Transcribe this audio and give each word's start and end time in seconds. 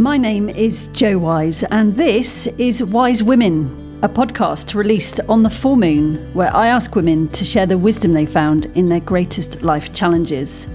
My 0.00 0.16
name 0.16 0.48
is 0.48 0.86
Jo 0.94 1.18
Wise, 1.18 1.62
and 1.64 1.94
this 1.94 2.46
is 2.56 2.82
Wise 2.82 3.22
Women, 3.22 4.00
a 4.00 4.08
podcast 4.08 4.74
released 4.74 5.20
on 5.28 5.42
the 5.42 5.50
full 5.50 5.76
moon 5.76 6.14
where 6.32 6.56
I 6.56 6.68
ask 6.68 6.96
women 6.96 7.28
to 7.28 7.44
share 7.44 7.66
the 7.66 7.76
wisdom 7.76 8.14
they 8.14 8.24
found 8.24 8.64
in 8.74 8.88
their 8.88 9.00
greatest 9.00 9.60
life 9.60 9.92
challenges. 9.92 10.68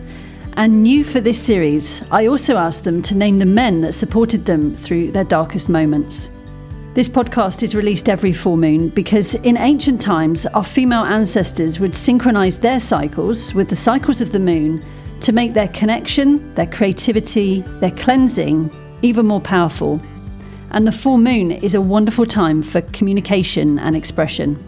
And 0.57 0.83
new 0.83 1.03
for 1.03 1.21
this 1.21 1.42
series, 1.42 2.06
I 2.11 2.28
also 2.28 2.56
asked 2.56 2.83
them 2.83 3.01
to 3.01 3.15
name 3.15 3.39
the 3.39 3.47
men 3.47 3.81
that 3.81 3.93
supported 3.93 4.46
them 4.46 4.75
through 4.75 5.11
their 5.11 5.24
darkest 5.24 5.69
moments. 5.69 6.29
This 6.94 7.10
podcast 7.10 7.63
is 7.63 7.73
released 7.73 8.10
every 8.10 8.31
full 8.31 8.57
moon 8.57 8.89
because 8.89 9.33
in 9.33 9.57
ancient 9.57 9.99
times, 9.99 10.46
our 10.46 10.63
female 10.63 11.03
ancestors 11.03 11.79
would 11.79 11.96
synchronize 11.96 12.60
their 12.60 12.79
cycles 12.79 13.55
with 13.55 13.69
the 13.69 13.76
cycles 13.76 14.21
of 14.21 14.31
the 14.31 14.39
moon 14.39 14.85
to 15.21 15.31
make 15.31 15.55
their 15.55 15.69
connection, 15.69 16.53
their 16.53 16.67
creativity, 16.67 17.62
their 17.79 17.89
cleansing 17.89 18.70
even 19.05 19.25
more 19.25 19.39
powerful. 19.39 20.01
And 20.71 20.85
the 20.85 20.91
full 20.91 21.17
moon 21.17 21.51
is 21.51 21.75
a 21.75 21.81
wonderful 21.81 22.25
time 22.25 22.61
for 22.61 22.81
communication 22.81 23.79
and 23.79 23.95
expression. 23.95 24.61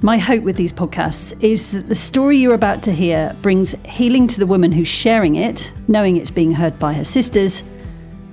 My 0.00 0.16
hope 0.16 0.44
with 0.44 0.56
these 0.56 0.72
podcasts 0.72 1.36
is 1.42 1.72
that 1.72 1.88
the 1.88 1.94
story 1.94 2.38
you're 2.38 2.54
about 2.54 2.84
to 2.84 2.92
hear 2.92 3.36
brings 3.42 3.74
healing 3.84 4.28
to 4.28 4.38
the 4.38 4.46
woman 4.46 4.70
who's 4.70 4.86
sharing 4.86 5.34
it, 5.34 5.72
knowing 5.88 6.16
it's 6.16 6.30
being 6.30 6.52
heard 6.52 6.78
by 6.78 6.92
her 6.92 7.04
sisters, 7.04 7.64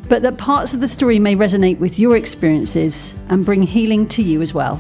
but 0.08 0.22
that 0.22 0.38
parts 0.38 0.76
of 0.76 0.80
the 0.80 0.88
story 0.88 1.18
may 1.18 1.36
resonate 1.36 1.80
with 1.80 1.98
your 1.98 2.16
experiences 2.16 3.16
and 3.30 3.44
bring 3.44 3.64
healing 3.64 4.08
to 4.10 4.22
you 4.22 4.44
as 4.44 4.54
well. 4.54 4.80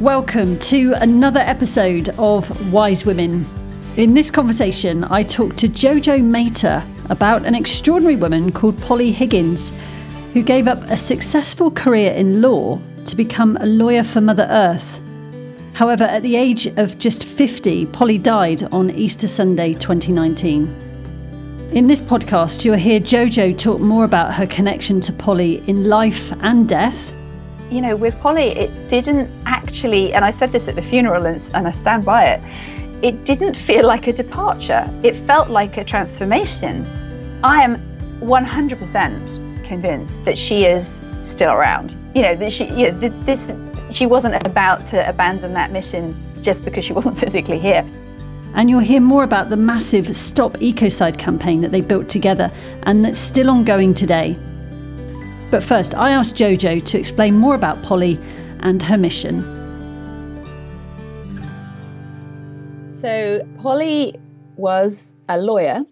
Welcome 0.00 0.58
to 0.60 0.94
another 0.94 1.40
episode 1.40 2.08
of 2.18 2.72
Wise 2.72 3.06
Women. 3.06 3.46
In 3.96 4.14
this 4.14 4.32
conversation, 4.32 5.04
I 5.04 5.22
talk 5.22 5.54
to 5.56 5.68
Jojo 5.68 6.24
Mehta 6.24 6.84
about 7.10 7.44
an 7.44 7.54
extraordinary 7.54 8.16
woman 8.16 8.50
called 8.52 8.80
Polly 8.80 9.12
Higgins, 9.12 9.72
who 10.32 10.42
gave 10.42 10.66
up 10.66 10.82
a 10.84 10.96
successful 10.96 11.70
career 11.70 12.12
in 12.12 12.40
law 12.40 12.80
to 13.04 13.16
become 13.16 13.56
a 13.60 13.66
lawyer 13.66 14.02
for 14.02 14.20
Mother 14.20 14.46
Earth. 14.48 15.00
However, 15.74 16.04
at 16.04 16.22
the 16.22 16.36
age 16.36 16.66
of 16.66 16.98
just 16.98 17.24
50, 17.24 17.86
Polly 17.86 18.18
died 18.18 18.62
on 18.72 18.90
Easter 18.90 19.26
Sunday 19.26 19.74
2019. 19.74 20.64
In 21.72 21.86
this 21.86 22.00
podcast, 22.00 22.64
you'll 22.64 22.76
hear 22.76 23.00
Jojo 23.00 23.56
talk 23.56 23.80
more 23.80 24.04
about 24.04 24.34
her 24.34 24.46
connection 24.46 25.00
to 25.02 25.12
Polly 25.12 25.62
in 25.68 25.84
life 25.84 26.32
and 26.42 26.68
death. 26.68 27.12
You 27.70 27.80
know, 27.80 27.96
with 27.96 28.18
Polly, 28.20 28.48
it 28.48 28.70
didn't 28.90 29.30
actually, 29.46 30.12
and 30.12 30.24
I 30.24 30.32
said 30.32 30.52
this 30.52 30.68
at 30.68 30.74
the 30.74 30.82
funeral 30.82 31.26
and, 31.26 31.40
and 31.54 31.66
I 31.66 31.72
stand 31.72 32.04
by 32.04 32.24
it, 32.24 32.42
it 33.02 33.24
didn't 33.24 33.54
feel 33.54 33.86
like 33.86 34.06
a 34.06 34.12
departure. 34.12 34.88
It 35.02 35.14
felt 35.26 35.48
like 35.48 35.76
a 35.76 35.84
transformation. 35.84 36.84
I 37.42 37.62
am 37.62 37.76
100% 38.20 39.66
convinced 39.66 40.24
that 40.26 40.36
she 40.36 40.66
is 40.66 40.98
still 41.24 41.52
around. 41.52 41.96
You 42.14 42.22
know, 42.22 42.36
that 42.36 42.52
she, 42.52 42.64
you 42.64 42.92
know, 42.92 42.98
this, 42.98 43.40
she 43.96 44.04
wasn't 44.04 44.46
about 44.46 44.86
to 44.90 45.08
abandon 45.08 45.54
that 45.54 45.72
mission 45.72 46.14
just 46.42 46.64
because 46.64 46.84
she 46.84 46.92
wasn't 46.98 47.18
physically 47.18 47.58
here. 47.58 47.84
And 48.54 48.68
you'll 48.68 48.80
hear 48.80 49.00
more 49.00 49.24
about 49.24 49.48
the 49.48 49.56
massive 49.56 50.14
Stop 50.14 50.54
Ecocide 50.54 51.18
campaign 51.18 51.62
that 51.62 51.70
they 51.70 51.80
built 51.80 52.08
together 52.10 52.50
and 52.82 53.04
that's 53.04 53.18
still 53.18 53.48
ongoing 53.48 53.94
today. 53.94 54.36
But 55.50 55.62
first, 55.62 55.94
I 55.94 56.10
asked 56.10 56.34
Jojo 56.34 56.84
to 56.84 56.98
explain 56.98 57.36
more 57.36 57.54
about 57.54 57.82
Polly 57.82 58.18
and 58.60 58.82
her 58.82 58.98
mission. 58.98 59.42
So, 63.00 63.40
Polly 63.62 64.20
was 64.56 65.12
a 65.28 65.38
lawyer 65.38 65.84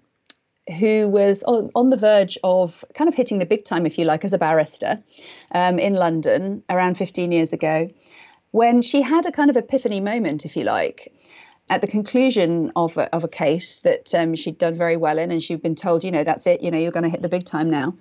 who 0.78 1.08
was 1.08 1.42
on, 1.44 1.70
on, 1.74 1.90
the 1.90 1.96
verge 1.96 2.38
of 2.44 2.84
kind 2.94 3.08
of 3.08 3.14
hitting 3.14 3.38
the 3.38 3.46
big 3.46 3.64
time, 3.64 3.86
if 3.86 3.98
you 3.98 4.04
like, 4.04 4.24
as 4.24 4.32
a 4.32 4.38
barrister 4.38 5.02
um, 5.52 5.78
in 5.78 5.94
London 5.94 6.62
around 6.68 6.96
15 6.96 7.32
years 7.32 7.52
ago, 7.52 7.90
when 8.50 8.82
she 8.82 9.02
had 9.02 9.26
a 9.26 9.32
kind 9.32 9.50
of 9.50 9.56
epiphany 9.56 10.00
moment, 10.00 10.44
if 10.44 10.56
you 10.56 10.64
like, 10.64 11.12
at 11.70 11.80
the 11.80 11.86
conclusion 11.86 12.72
of 12.76 12.96
a, 12.96 13.14
of 13.14 13.24
a 13.24 13.28
case 13.28 13.80
that 13.80 14.14
um, 14.14 14.34
she'd 14.34 14.58
done 14.58 14.76
very 14.76 14.96
well 14.96 15.18
in, 15.18 15.30
and 15.30 15.42
she'd 15.42 15.62
been 15.62 15.76
told, 15.76 16.04
you 16.04 16.10
know, 16.10 16.24
that's 16.24 16.46
it, 16.46 16.62
you 16.62 16.70
know, 16.70 16.78
you're 16.78 16.92
going 16.92 17.04
to 17.04 17.10
hit 17.10 17.22
the 17.22 17.28
big 17.28 17.44
time 17.44 17.70
now. 17.70 17.94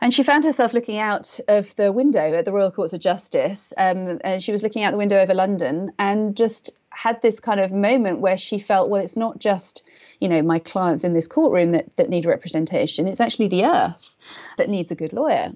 And 0.00 0.14
she 0.14 0.22
found 0.22 0.44
herself 0.44 0.72
looking 0.72 0.98
out 0.98 1.38
of 1.46 1.74
the 1.76 1.92
window 1.92 2.34
at 2.34 2.46
the 2.46 2.52
Royal 2.52 2.70
Courts 2.70 2.94
of 2.94 3.00
Justice. 3.00 3.72
Um, 3.76 4.18
and 4.24 4.42
she 4.42 4.50
was 4.50 4.62
looking 4.62 4.82
out 4.82 4.92
the 4.92 4.96
window 4.96 5.18
over 5.18 5.34
London 5.34 5.92
and 5.98 6.34
just 6.34 6.72
had 6.88 7.20
this 7.20 7.38
kind 7.38 7.60
of 7.60 7.70
moment 7.70 8.20
where 8.20 8.38
she 8.38 8.58
felt, 8.58 8.88
well, 8.88 9.02
it's 9.02 9.16
not 9.16 9.38
just 9.38 9.82
you 10.20 10.28
know 10.28 10.42
my 10.42 10.58
clients 10.58 11.04
in 11.04 11.14
this 11.14 11.26
courtroom 11.26 11.72
that, 11.72 11.86
that 11.96 12.08
need 12.08 12.26
representation 12.26 13.08
it's 13.08 13.20
actually 13.20 13.48
the 13.48 13.64
earth 13.64 13.94
that 14.56 14.68
needs 14.68 14.90
a 14.90 14.94
good 14.94 15.12
lawyer. 15.12 15.52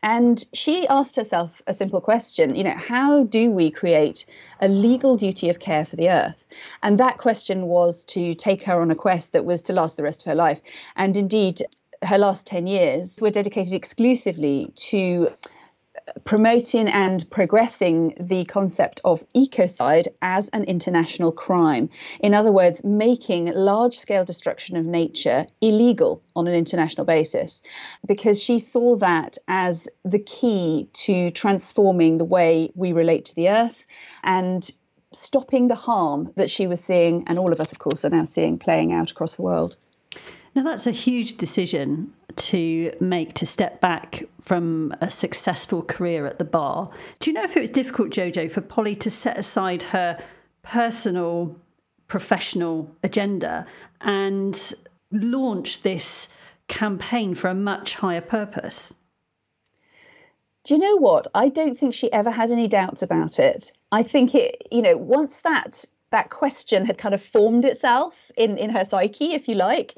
And 0.00 0.44
she 0.52 0.86
asked 0.86 1.16
herself 1.16 1.50
a 1.66 1.74
simple 1.74 2.00
question 2.00 2.54
you 2.54 2.64
know 2.64 2.76
how 2.76 3.24
do 3.24 3.50
we 3.50 3.70
create 3.70 4.26
a 4.60 4.68
legal 4.68 5.16
duty 5.16 5.48
of 5.48 5.58
care 5.58 5.84
for 5.84 5.96
the 5.96 6.08
earth? 6.08 6.36
And 6.82 6.98
that 6.98 7.18
question 7.18 7.66
was 7.66 8.04
to 8.04 8.34
take 8.34 8.62
her 8.62 8.80
on 8.80 8.90
a 8.90 8.94
quest 8.94 9.32
that 9.32 9.44
was 9.44 9.62
to 9.62 9.72
last 9.72 9.96
the 9.96 10.04
rest 10.04 10.20
of 10.20 10.26
her 10.26 10.34
life. 10.34 10.60
And 10.96 11.16
indeed 11.16 11.62
her 12.02 12.18
last 12.18 12.46
10 12.46 12.66
years 12.66 13.18
were 13.20 13.30
dedicated 13.30 13.72
exclusively 13.72 14.70
to 14.76 15.30
promoting 16.24 16.88
and 16.88 17.28
progressing 17.30 18.14
the 18.20 18.44
concept 18.46 19.00
of 19.04 19.24
ecocide 19.34 20.08
as 20.22 20.48
an 20.52 20.64
international 20.64 21.32
crime. 21.32 21.88
In 22.20 22.34
other 22.34 22.52
words, 22.52 22.82
making 22.84 23.52
large 23.54 23.98
scale 23.98 24.24
destruction 24.24 24.76
of 24.76 24.84
nature 24.84 25.46
illegal 25.60 26.22
on 26.36 26.46
an 26.46 26.54
international 26.54 27.04
basis, 27.04 27.62
because 28.06 28.42
she 28.42 28.58
saw 28.58 28.96
that 28.96 29.38
as 29.48 29.88
the 30.04 30.18
key 30.18 30.88
to 30.92 31.30
transforming 31.32 32.18
the 32.18 32.24
way 32.24 32.70
we 32.74 32.92
relate 32.92 33.24
to 33.26 33.34
the 33.34 33.48
earth 33.48 33.84
and 34.22 34.70
stopping 35.12 35.68
the 35.68 35.74
harm 35.74 36.30
that 36.36 36.50
she 36.50 36.66
was 36.66 36.84
seeing, 36.84 37.24
and 37.26 37.38
all 37.38 37.52
of 37.52 37.60
us, 37.60 37.72
of 37.72 37.78
course, 37.78 38.04
are 38.04 38.10
now 38.10 38.24
seeing 38.24 38.58
playing 38.58 38.92
out 38.92 39.10
across 39.10 39.36
the 39.36 39.42
world. 39.42 39.76
Now, 40.58 40.64
that's 40.64 40.88
a 40.88 40.90
huge 40.90 41.36
decision 41.36 42.12
to 42.34 42.90
make 43.00 43.32
to 43.34 43.46
step 43.46 43.80
back 43.80 44.24
from 44.40 44.92
a 45.00 45.08
successful 45.08 45.82
career 45.82 46.26
at 46.26 46.40
the 46.40 46.44
bar. 46.44 46.90
Do 47.20 47.30
you 47.30 47.34
know 47.34 47.44
if 47.44 47.56
it 47.56 47.60
was 47.60 47.70
difficult, 47.70 48.10
Jojo, 48.10 48.50
for 48.50 48.60
Polly 48.60 48.96
to 48.96 49.08
set 49.08 49.38
aside 49.38 49.84
her 49.84 50.20
personal, 50.64 51.56
professional 52.08 52.90
agenda 53.04 53.66
and 54.00 54.74
launch 55.12 55.82
this 55.82 56.26
campaign 56.66 57.36
for 57.36 57.46
a 57.46 57.54
much 57.54 57.94
higher 57.94 58.20
purpose? 58.20 58.92
Do 60.64 60.74
you 60.74 60.80
know 60.80 60.96
what? 60.96 61.28
I 61.36 61.50
don't 61.50 61.78
think 61.78 61.94
she 61.94 62.12
ever 62.12 62.32
had 62.32 62.50
any 62.50 62.66
doubts 62.66 63.00
about 63.00 63.38
it. 63.38 63.70
I 63.92 64.02
think 64.02 64.34
it, 64.34 64.66
you 64.72 64.82
know, 64.82 64.96
once 64.96 65.38
that 65.44 65.84
that 66.10 66.30
question 66.30 66.84
had 66.84 66.98
kind 66.98 67.14
of 67.14 67.22
formed 67.22 67.64
itself 67.64 68.32
in 68.36 68.58
in 68.58 68.70
her 68.70 68.84
psyche, 68.84 69.34
if 69.34 69.46
you 69.46 69.54
like, 69.54 69.96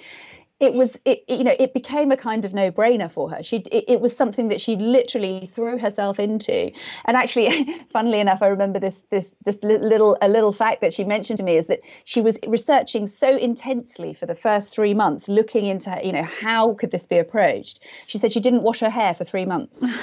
it 0.61 0.75
was 0.75 0.97
it, 1.07 1.25
you 1.27 1.43
know 1.43 1.57
it 1.59 1.73
became 1.73 2.13
a 2.13 2.17
kind 2.17 2.45
of 2.45 2.53
no 2.53 2.71
brainer 2.71 3.11
for 3.11 3.31
her. 3.31 3.43
She 3.43 3.57
it, 3.73 3.85
it, 3.89 4.01
was 4.01 4.15
something 4.15 4.49
that 4.49 4.61
she 4.61 4.77
literally 4.77 5.51
threw 5.55 5.79
herself 5.79 6.21
into. 6.21 6.71
And 7.07 7.17
actually 7.17 7.81
funnily 7.93 8.21
enough 8.21 8.43
i 8.43 8.47
remember 8.47 8.79
this 8.79 9.01
this 9.11 9.31
just 9.45 9.63
little 9.65 10.17
a 10.21 10.29
little 10.29 10.53
fact 10.53 10.81
that 10.83 10.93
she 10.93 11.05
mentioned 11.05 11.39
to 11.39 11.43
me 11.43 11.57
is 11.57 11.67
that 11.67 11.81
she 12.05 12.21
was 12.21 12.39
researching 12.47 13.07
so 13.07 13.37
intensely 13.37 14.13
for 14.13 14.27
the 14.27 14.35
first 14.35 14.69
3 14.69 14.95
months 14.95 15.29
looking 15.29 15.65
into 15.65 15.99
you 16.05 16.13
know 16.13 16.23
how 16.23 16.75
could 16.75 16.91
this 16.91 17.07
be 17.07 17.19
approached? 17.19 17.81
She 18.07 18.19
said 18.19 18.33
she 18.33 18.41
didn't 18.41 18.63
wash 18.63 18.81
her 18.81 18.91
hair 18.91 19.15
for 19.15 19.25
3 19.25 19.47
months. 19.47 19.85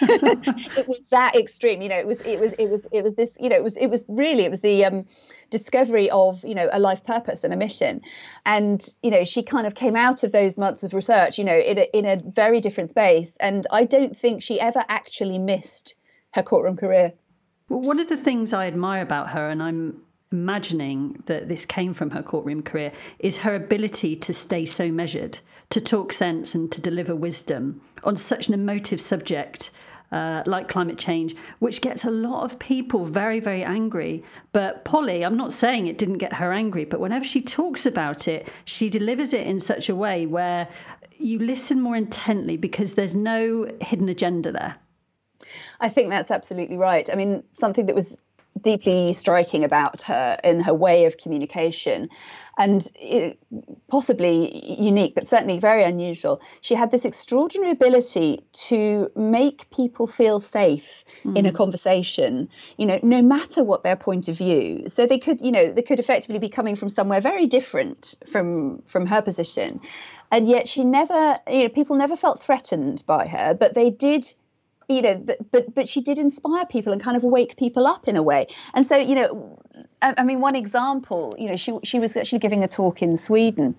It 0.00 0.88
was 0.88 1.06
that 1.10 1.34
extreme 1.36 1.82
you 1.82 1.88
know 1.88 1.98
it 1.98 2.06
was 2.06 2.18
it 2.24 2.40
was 2.40 2.52
it 2.58 2.70
was 2.70 2.80
it 2.92 3.02
was 3.02 3.14
this 3.14 3.32
you 3.38 3.48
know 3.48 3.56
it 3.56 3.64
was 3.64 3.76
it 3.76 3.88
was 3.88 4.02
really 4.08 4.44
it 4.44 4.50
was 4.50 4.60
the 4.60 4.84
um 4.84 5.04
discovery 5.58 6.10
of 6.10 6.44
you 6.44 6.54
know 6.54 6.68
a 6.72 6.80
life 6.80 7.04
purpose 7.04 7.44
and 7.44 7.52
a 7.52 7.56
mission. 7.56 8.00
And 8.44 8.86
you 9.02 9.10
know 9.10 9.24
she 9.24 9.42
kind 9.42 9.66
of 9.66 9.74
came 9.74 9.96
out 9.96 10.24
of 10.24 10.32
those 10.32 10.58
months 10.58 10.82
of 10.82 10.92
research 10.92 11.38
you 11.38 11.44
know 11.44 11.58
in 11.58 11.78
a, 11.78 11.86
in 11.98 12.04
a 12.04 12.16
very 12.16 12.60
different 12.60 12.90
space. 12.90 13.36
And 13.38 13.66
i 13.70 13.84
don't 13.84 14.16
think 14.16 14.42
she 14.42 14.60
ever 14.60 14.84
actually 14.88 15.38
missed 15.38 15.94
her 16.32 16.42
courtroom 16.42 16.76
career. 16.76 17.12
Well, 17.68 17.80
one 17.80 18.00
of 18.00 18.08
the 18.08 18.16
things 18.16 18.52
i 18.52 18.66
admire 18.66 19.02
about 19.02 19.30
her 19.30 19.48
and 19.48 19.62
i'm 19.62 20.02
imagining 20.32 21.22
that 21.26 21.48
this 21.48 21.64
came 21.64 21.94
from 21.94 22.10
her 22.10 22.22
courtroom 22.22 22.62
career 22.62 22.90
is 23.20 23.38
her 23.38 23.54
ability 23.54 24.16
to 24.16 24.34
stay 24.34 24.64
so 24.64 24.90
measured 24.90 25.38
to 25.70 25.80
talk 25.80 26.12
sense 26.12 26.54
and 26.56 26.72
to 26.72 26.80
deliver 26.80 27.14
wisdom 27.14 27.80
on 28.02 28.16
such 28.16 28.48
an 28.48 28.54
emotive 28.54 29.00
subject 29.00 29.70
uh, 30.14 30.44
like 30.46 30.68
climate 30.68 30.96
change, 30.96 31.34
which 31.58 31.80
gets 31.80 32.04
a 32.04 32.10
lot 32.10 32.44
of 32.44 32.56
people 32.60 33.04
very, 33.04 33.40
very 33.40 33.64
angry. 33.64 34.22
But 34.52 34.84
Polly, 34.84 35.24
I'm 35.24 35.36
not 35.36 35.52
saying 35.52 35.88
it 35.88 35.98
didn't 35.98 36.18
get 36.18 36.34
her 36.34 36.52
angry, 36.52 36.84
but 36.84 37.00
whenever 37.00 37.24
she 37.24 37.42
talks 37.42 37.84
about 37.84 38.28
it, 38.28 38.48
she 38.64 38.88
delivers 38.88 39.32
it 39.32 39.44
in 39.44 39.58
such 39.58 39.88
a 39.88 39.96
way 39.96 40.24
where 40.24 40.68
you 41.18 41.40
listen 41.40 41.80
more 41.80 41.96
intently 41.96 42.56
because 42.56 42.94
there's 42.94 43.16
no 43.16 43.68
hidden 43.80 44.08
agenda 44.08 44.52
there. 44.52 44.76
I 45.80 45.88
think 45.88 46.10
that's 46.10 46.30
absolutely 46.30 46.76
right. 46.76 47.10
I 47.10 47.16
mean, 47.16 47.42
something 47.52 47.86
that 47.86 47.96
was 47.96 48.16
deeply 48.60 49.12
striking 49.12 49.64
about 49.64 50.02
her 50.02 50.38
in 50.44 50.60
her 50.60 50.74
way 50.74 51.04
of 51.04 51.16
communication 51.18 52.08
and 52.56 52.88
it, 52.94 53.38
possibly 53.88 54.76
unique, 54.80 55.14
but 55.14 55.28
certainly 55.28 55.58
very 55.58 55.82
unusual. 55.82 56.40
She 56.60 56.74
had 56.74 56.90
this 56.90 57.04
extraordinary 57.04 57.72
ability 57.72 58.44
to 58.68 59.10
make 59.16 59.68
people 59.70 60.06
feel 60.06 60.40
safe 60.40 61.04
mm. 61.24 61.36
in 61.36 61.46
a 61.46 61.50
hmm. 61.50 61.56
conversation, 61.56 62.48
you 62.76 62.86
know, 62.86 63.00
no 63.02 63.20
matter 63.22 63.64
what 63.64 63.82
their 63.82 63.96
point 63.96 64.28
of 64.28 64.38
view. 64.38 64.88
So 64.88 65.06
they 65.06 65.18
could, 65.18 65.40
you 65.40 65.50
know, 65.50 65.72
they 65.72 65.82
could 65.82 65.98
effectively 65.98 66.38
be 66.38 66.48
coming 66.48 66.76
from 66.76 66.88
somewhere 66.88 67.20
very 67.20 67.46
different 67.46 68.14
from 68.30 68.82
from 68.86 69.06
her 69.06 69.20
position. 69.20 69.80
And 70.30 70.48
yet 70.48 70.68
she 70.68 70.84
never, 70.84 71.38
you 71.48 71.64
know, 71.64 71.68
people 71.68 71.96
never 71.96 72.16
felt 72.16 72.42
threatened 72.42 73.04
by 73.06 73.26
her, 73.28 73.54
but 73.54 73.74
they 73.74 73.90
did 73.90 74.32
you 74.88 75.02
know, 75.02 75.14
but 75.14 75.38
but 75.52 75.74
but 75.74 75.88
she 75.88 76.00
did 76.00 76.18
inspire 76.18 76.66
people 76.66 76.92
and 76.92 77.02
kind 77.02 77.16
of 77.16 77.22
wake 77.22 77.56
people 77.56 77.86
up 77.86 78.08
in 78.08 78.16
a 78.16 78.22
way. 78.22 78.46
And 78.74 78.86
so, 78.86 78.96
you 78.96 79.14
know, 79.14 79.58
I, 80.02 80.14
I 80.18 80.24
mean, 80.24 80.40
one 80.40 80.54
example, 80.54 81.34
you 81.38 81.48
know, 81.48 81.56
she 81.56 81.78
she 81.84 81.98
was 81.98 82.16
actually 82.16 82.40
giving 82.40 82.62
a 82.62 82.68
talk 82.68 83.02
in 83.02 83.16
Sweden 83.18 83.74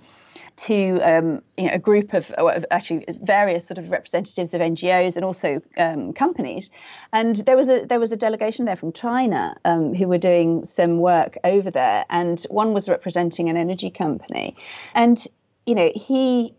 to 0.57 0.99
um, 1.01 1.41
you 1.57 1.65
know, 1.65 1.73
a 1.73 1.79
group 1.79 2.13
of, 2.13 2.31
of, 2.31 2.65
actually 2.71 3.05
various 3.23 3.67
sort 3.67 3.77
of 3.77 3.89
representatives 3.89 4.53
of 4.53 4.61
NGOs 4.61 5.15
and 5.15 5.25
also 5.25 5.61
um, 5.77 6.13
companies, 6.13 6.69
and 7.11 7.37
there 7.37 7.57
was 7.57 7.69
a 7.69 7.85
there 7.85 7.99
was 7.99 8.11
a 8.11 8.15
delegation 8.15 8.65
there 8.65 8.77
from 8.77 8.91
China 8.93 9.55
um, 9.65 9.93
who 9.93 10.07
were 10.07 10.17
doing 10.17 10.63
some 10.63 10.99
work 10.99 11.37
over 11.43 11.69
there, 11.69 12.05
and 12.09 12.45
one 12.49 12.73
was 12.73 12.87
representing 12.87 13.49
an 13.49 13.57
energy 13.57 13.89
company, 13.89 14.55
and 14.93 15.27
you 15.65 15.75
know 15.75 15.91
he 15.93 16.53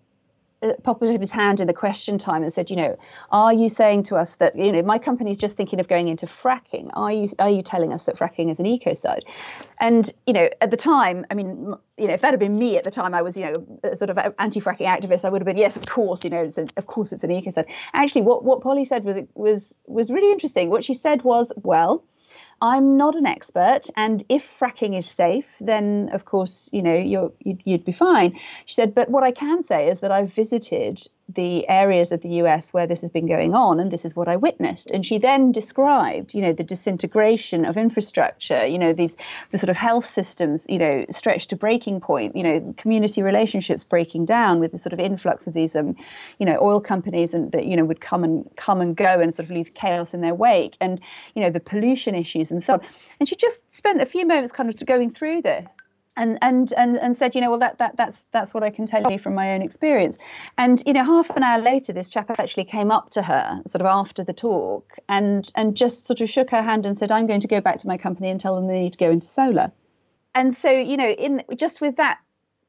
uh, 0.71 0.75
popped 0.83 1.03
up 1.03 1.21
his 1.21 1.31
hand 1.31 1.61
in 1.61 1.67
the 1.67 1.73
question 1.73 2.19
time 2.19 2.43
and 2.43 2.53
said, 2.53 2.71
you 2.71 2.77
know, 2.77 2.99
are 3.31 3.53
you 3.53 3.69
saying 3.69 4.03
to 4.05 4.17
us 4.17 4.35
that 4.39 4.57
you 4.57 4.73
know 4.73 4.83
my 4.83 4.99
company's 4.99 5.39
just 5.39 5.57
thinking 5.57 5.81
of 5.81 5.89
going 5.89 6.09
into 6.09 6.27
fracking? 6.27 6.91
Are 6.95 7.13
you 7.13 7.33
are 7.39 7.51
you 7.51 7.63
telling 7.63 7.93
us 7.93 8.05
that 8.05 8.19
fracking 8.19 8.51
is 8.51 8.59
an 8.59 8.67
ecocide? 8.67 9.23
And 9.81 10.13
you 10.27 10.33
know, 10.33 10.49
at 10.61 10.71
the 10.71 10.77
time, 10.77 11.27
I 11.31 11.35
mean, 11.35 11.75
you 11.97 12.09
know, 12.09 12.15
if 12.15 12.21
that 12.23 12.31
had 12.31 12.41
been 12.41 12.59
me 12.59 12.77
at 12.77 12.85
the 12.85 12.91
time, 12.91 13.15
I 13.15 13.23
was 13.23 13.37
you 13.37 13.45
know 13.45 13.95
sort 13.97 14.11
of 14.11 14.19
anti-fracking 14.39 14.87
activist. 14.87 15.25
I 15.25 15.29
would 15.29 15.41
have 15.41 15.47
been 15.47 15.57
yes, 15.57 15.77
of 15.77 15.87
course, 15.87 16.25
you 16.25 16.31
know, 16.31 16.51
a, 16.57 16.67
of 16.77 16.87
course 16.87 17.13
it's 17.13 17.25
an 17.25 17.31
ecocide. 17.31 17.67
Actually, 17.95 18.23
what 18.23 18.45
what 18.45 18.61
Polly 18.61 18.85
said 18.85 19.05
was 19.05 19.19
was 19.35 19.75
was 19.87 20.11
really 20.11 20.33
interesting. 20.33 20.71
What 20.71 20.85
she 20.85 20.95
said 20.95 21.23
was, 21.23 21.53
well 21.57 22.05
I'm 22.63 22.97
not 22.97 23.15
an 23.15 23.27
expert, 23.27 23.83
and 23.97 24.25
if 24.29 24.59
fracking 24.59 24.99
is 24.99 25.07
safe, 25.07 25.47
then 25.61 26.09
of 26.13 26.25
course, 26.25 26.71
you 26.73 26.83
know, 26.83 26.95
you're, 26.97 27.33
you'd, 27.41 27.61
you'd 27.65 27.85
be 27.85 27.93
fine. 27.93 28.39
She 28.65 28.75
said, 28.75 28.95
but 28.95 29.11
what 29.11 29.25
I 29.25 29.33
can 29.33 29.63
say 29.65 29.89
is 29.89 30.01
that 30.01 30.11
I've 30.11 30.33
visited 30.33 31.07
the 31.29 31.69
areas 31.69 32.13
of 32.13 32.23
the 32.23 32.29
US 32.41 32.73
where 32.73 32.87
this 32.87 33.01
has 33.01 33.11
been 33.11 33.27
going 33.27 33.53
on, 33.53 33.81
and 33.81 33.91
this 33.91 34.05
is 34.05 34.15
what 34.15 34.29
I 34.29 34.37
witnessed. 34.37 34.91
And 34.93 35.05
she 35.05 35.19
then 35.19 35.51
described, 35.51 36.35
you 36.35 36.41
know, 36.41 36.53
the 36.53 36.63
disintegration 36.63 37.65
of 37.65 37.77
infrastructure, 37.77 38.65
you 38.65 38.79
know, 38.79 38.93
these 38.93 39.17
the 39.51 39.59
sort 39.59 39.71
of 39.71 39.77
health 39.77 40.09
systems, 40.09 40.67
you 40.69 40.79
know, 40.79 41.05
stretched 41.11 41.51
to 41.51 41.57
breaking 41.57 42.01
point, 42.01 42.37
you 42.37 42.45
know, 42.45 42.75
community 42.77 43.23
relationships 43.23 43.83
breaking 43.83 44.25
down 44.25 44.61
with 44.61 44.71
the 44.71 44.79
sort 44.79 44.93
of 44.93 45.01
influx 45.01 45.49
of 45.49 45.55
these, 45.55 45.75
um, 45.75 45.97
you 46.39 46.47
know, 46.47 46.59
oil 46.63 46.81
companies 46.81 47.35
and 47.35 47.51
that 47.53 47.67
you 47.67 47.77
know 47.77 47.85
would 47.85 48.01
come 48.01 48.23
and 48.23 48.49
come 48.57 48.81
and 48.81 48.97
go 48.97 49.21
and 49.21 49.35
sort 49.35 49.49
of 49.51 49.55
leave 49.55 49.75
chaos 49.75 50.15
in 50.15 50.21
their 50.21 50.35
wake, 50.35 50.77
and 50.81 51.01
you 51.35 51.43
know 51.43 51.51
the 51.51 51.61
pollution 51.61 52.15
issues 52.15 52.53
and 52.53 52.63
so 52.63 52.75
on. 52.75 52.81
And 53.19 53.29
she 53.29 53.35
just 53.35 53.61
spent 53.75 54.01
a 54.01 54.07
few 54.07 54.25
moments 54.25 54.53
kind 54.53 54.71
of 54.71 54.87
going 54.87 55.11
through 55.11 55.43
this 55.43 55.67
and 56.17 56.39
and 56.43 56.73
and 56.75 56.97
and 56.97 57.17
said, 57.17 57.35
you 57.35 57.41
know, 57.41 57.51
well 57.51 57.59
that 57.59 57.79
that 57.79 57.97
that's 57.97 58.19
that's 58.33 58.55
what 58.55 58.63
I 58.63 58.71
can 58.71 58.87
tell 58.87 59.11
you 59.11 59.19
from 59.19 59.35
my 59.35 59.53
own 59.55 59.63
experience. 59.63 60.17
And 60.59 60.83
you 60.87 60.93
know, 60.93 61.05
half 61.05 61.31
an 61.31 61.43
hour 61.43 61.61
later, 61.61 61.93
this 61.93 62.09
chap 62.09 62.31
actually 62.39 62.65
came 62.65 62.91
up 62.91 63.11
to 63.11 63.23
her, 63.23 63.61
sort 63.67 63.81
of 63.81 63.87
after 63.87 64.25
the 64.25 64.33
talk, 64.33 64.97
and 65.09 65.51
and 65.55 65.77
just 65.77 66.07
sort 66.07 66.21
of 66.21 66.31
shook 66.31 66.51
her 66.51 66.63
hand 66.63 66.87
and 66.87 66.99
said, 66.99 67.13
I'm 67.13 67.27
going 67.27 67.41
to 67.41 67.49
go 67.49 67.61
back 67.61 67.79
to 67.79 67.87
my 67.87 67.99
company 67.99 68.31
and 68.31 68.41
tell 68.41 68.57
them 68.57 68.67
they 68.67 68.79
need 68.79 68.93
to 68.93 68.99
go 68.99 69.11
into 69.11 69.27
solar. 69.27 69.73
And 70.35 70.57
so, 70.57 70.71
you 70.71 70.97
know, 70.97 71.09
in 71.09 71.43
just 71.57 71.81
with 71.81 71.97
that 71.97 72.19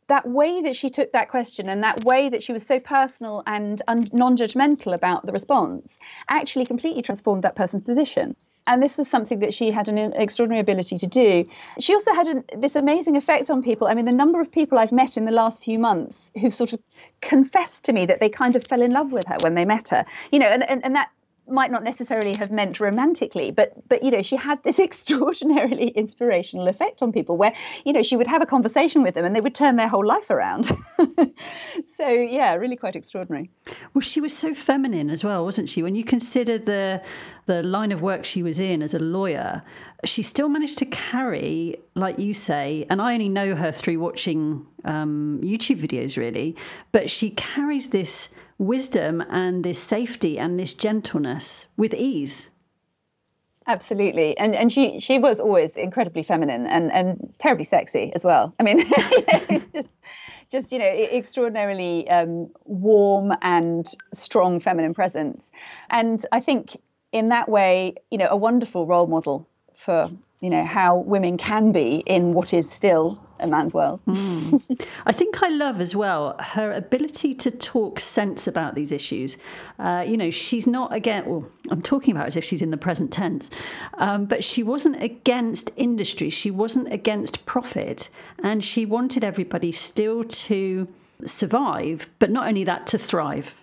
that 0.07 0.27
way 0.27 0.61
that 0.61 0.75
she 0.75 0.89
took 0.89 1.11
that 1.11 1.29
question 1.29 1.67
and 1.69 1.83
that 1.83 2.03
way 2.05 2.29
that 2.29 2.41
she 2.41 2.53
was 2.53 2.65
so 2.65 2.79
personal 2.79 3.43
and 3.45 3.81
un- 3.87 4.09
non-judgmental 4.13 4.93
about 4.93 5.25
the 5.25 5.33
response 5.33 5.99
actually 6.29 6.65
completely 6.65 7.01
transformed 7.01 7.43
that 7.43 7.55
person's 7.55 7.81
position 7.81 8.35
and 8.67 8.83
this 8.83 8.97
was 8.97 9.09
something 9.09 9.39
that 9.39 9.53
she 9.53 9.71
had 9.71 9.87
an 9.87 9.97
extraordinary 10.13 10.61
ability 10.61 10.97
to 10.99 11.07
do. 11.07 11.49
She 11.79 11.93
also 11.93 12.13
had 12.13 12.27
an, 12.27 12.43
this 12.57 12.75
amazing 12.75 13.15
effect 13.15 13.49
on 13.49 13.63
people. 13.63 13.87
I 13.87 13.93
mean, 13.93 14.05
the 14.05 14.11
number 14.11 14.39
of 14.39 14.51
people 14.51 14.77
I've 14.77 14.91
met 14.91 15.17
in 15.17 15.25
the 15.25 15.31
last 15.31 15.63
few 15.63 15.79
months 15.79 16.15
who 16.39 16.51
sort 16.51 16.73
of 16.73 16.79
confessed 17.21 17.85
to 17.85 17.93
me 17.93 18.05
that 18.05 18.19
they 18.19 18.29
kind 18.29 18.55
of 18.55 18.63
fell 18.65 18.81
in 18.81 18.91
love 18.91 19.11
with 19.11 19.25
her 19.27 19.37
when 19.41 19.55
they 19.55 19.65
met 19.65 19.89
her, 19.89 20.05
you 20.31 20.39
know, 20.39 20.47
and, 20.47 20.69
and, 20.69 20.83
and 20.85 20.95
that 20.95 21.09
might 21.49 21.71
not 21.71 21.83
necessarily 21.83 22.35
have 22.37 22.51
meant 22.51 22.79
romantically, 22.79 23.51
but 23.51 23.71
but 23.87 24.03
you 24.03 24.11
know 24.11 24.21
she 24.21 24.35
had 24.35 24.61
this 24.63 24.79
extraordinarily 24.87 25.89
inspirational 25.89 26.67
effect 26.67 27.01
on 27.01 27.11
people 27.11 27.37
where 27.37 27.53
you 27.85 27.93
know 27.93 28.03
she 28.03 28.15
would 28.17 28.27
have 28.27 28.41
a 28.41 28.45
conversation 28.45 29.03
with 29.03 29.15
them 29.15 29.25
and 29.25 29.35
they 29.35 29.41
would 29.41 29.55
turn 29.55 29.75
their 29.75 29.87
whole 29.87 30.05
life 30.05 30.29
around. 30.29 30.65
so 31.97 32.07
yeah, 32.07 32.53
really 32.55 32.75
quite 32.75 32.95
extraordinary. 32.95 33.49
Well, 33.93 34.01
she 34.01 34.21
was 34.21 34.35
so 34.35 34.53
feminine 34.53 35.09
as 35.09 35.23
well, 35.23 35.43
wasn't 35.43 35.69
she? 35.69 35.81
When 35.83 35.95
you 35.95 36.03
consider 36.03 36.57
the 36.57 37.01
the 37.47 37.63
line 37.63 37.91
of 37.91 38.01
work 38.01 38.23
she 38.23 38.43
was 38.43 38.59
in 38.59 38.83
as 38.83 38.93
a 38.93 38.99
lawyer, 38.99 39.61
she 40.05 40.21
still 40.21 40.49
managed 40.49 40.77
to 40.77 40.85
carry, 40.85 41.77
like 41.95 42.19
you 42.19 42.33
say, 42.33 42.85
and 42.89 43.01
I 43.01 43.13
only 43.13 43.29
know 43.29 43.55
her 43.55 43.71
through 43.71 43.99
watching 43.99 44.67
um, 44.85 45.39
YouTube 45.41 45.81
videos, 45.81 46.17
really, 46.17 46.55
but 46.91 47.09
she 47.09 47.31
carries 47.31 47.89
this 47.89 48.29
wisdom 48.57 49.21
and 49.29 49.63
this 49.63 49.81
safety 49.81 50.37
and 50.37 50.59
this 50.59 50.73
gentleness 50.73 51.67
with 51.77 51.93
ease. 51.93 52.49
Absolutely, 53.65 54.37
and 54.37 54.55
and 54.55 54.71
she 54.71 54.99
she 55.01 55.19
was 55.19 55.41
always 55.41 55.75
incredibly 55.75 56.23
feminine 56.23 56.65
and 56.67 56.89
and 56.91 57.33
terribly 57.37 57.65
sexy 57.65 58.13
as 58.15 58.23
well. 58.23 58.53
I 58.59 58.63
mean, 58.63 58.89
just 59.49 59.89
just 60.49 60.71
you 60.71 60.79
know 60.79 60.85
extraordinarily 60.85 62.09
um, 62.09 62.49
warm 62.63 63.33
and 63.41 63.85
strong 64.13 64.61
feminine 64.61 64.93
presence, 64.93 65.51
and 65.89 66.25
I 66.31 66.39
think 66.39 66.77
in 67.17 67.29
that 67.29 67.49
way, 67.49 67.95
you 68.11 68.17
know, 68.17 68.27
a 68.29 68.37
wonderful 68.37 68.85
role 68.85 69.07
model 69.07 69.47
for 69.75 70.09
you 70.41 70.49
know 70.51 70.63
how 70.63 70.97
women 70.97 71.37
can 71.37 71.71
be 71.71 72.03
in 72.05 72.33
what 72.33 72.53
is 72.53 72.69
still 72.69 73.19
a 73.39 73.47
man's 73.47 73.73
world. 73.73 73.99
mm. 74.07 74.87
I 75.05 75.11
think 75.11 75.43
I 75.43 75.49
love 75.49 75.79
as 75.79 75.95
well 75.95 76.35
her 76.39 76.71
ability 76.71 77.35
to 77.35 77.51
talk 77.51 77.99
sense 77.99 78.47
about 78.47 78.73
these 78.75 78.91
issues. 78.91 79.37
Uh, 79.77 80.03
you 80.07 80.17
know, 80.17 80.31
she's 80.31 80.65
not 80.65 80.93
again. 80.93 81.23
Well, 81.25 81.47
I'm 81.69 81.81
talking 81.81 82.15
about 82.15 82.27
as 82.27 82.35
if 82.35 82.43
she's 82.43 82.61
in 82.61 82.71
the 82.71 82.77
present 82.77 83.11
tense, 83.11 83.49
um, 83.95 84.25
but 84.25 84.43
she 84.43 84.63
wasn't 84.63 85.01
against 85.01 85.71
industry. 85.75 86.29
She 86.29 86.51
wasn't 86.51 86.91
against 86.91 87.45
profit, 87.45 88.09
and 88.43 88.63
she 88.63 88.85
wanted 88.85 89.23
everybody 89.23 89.71
still 89.71 90.23
to 90.23 90.87
survive, 91.25 92.09
but 92.19 92.29
not 92.29 92.47
only 92.47 92.63
that, 92.63 92.85
to 92.87 92.97
thrive. 92.97 93.55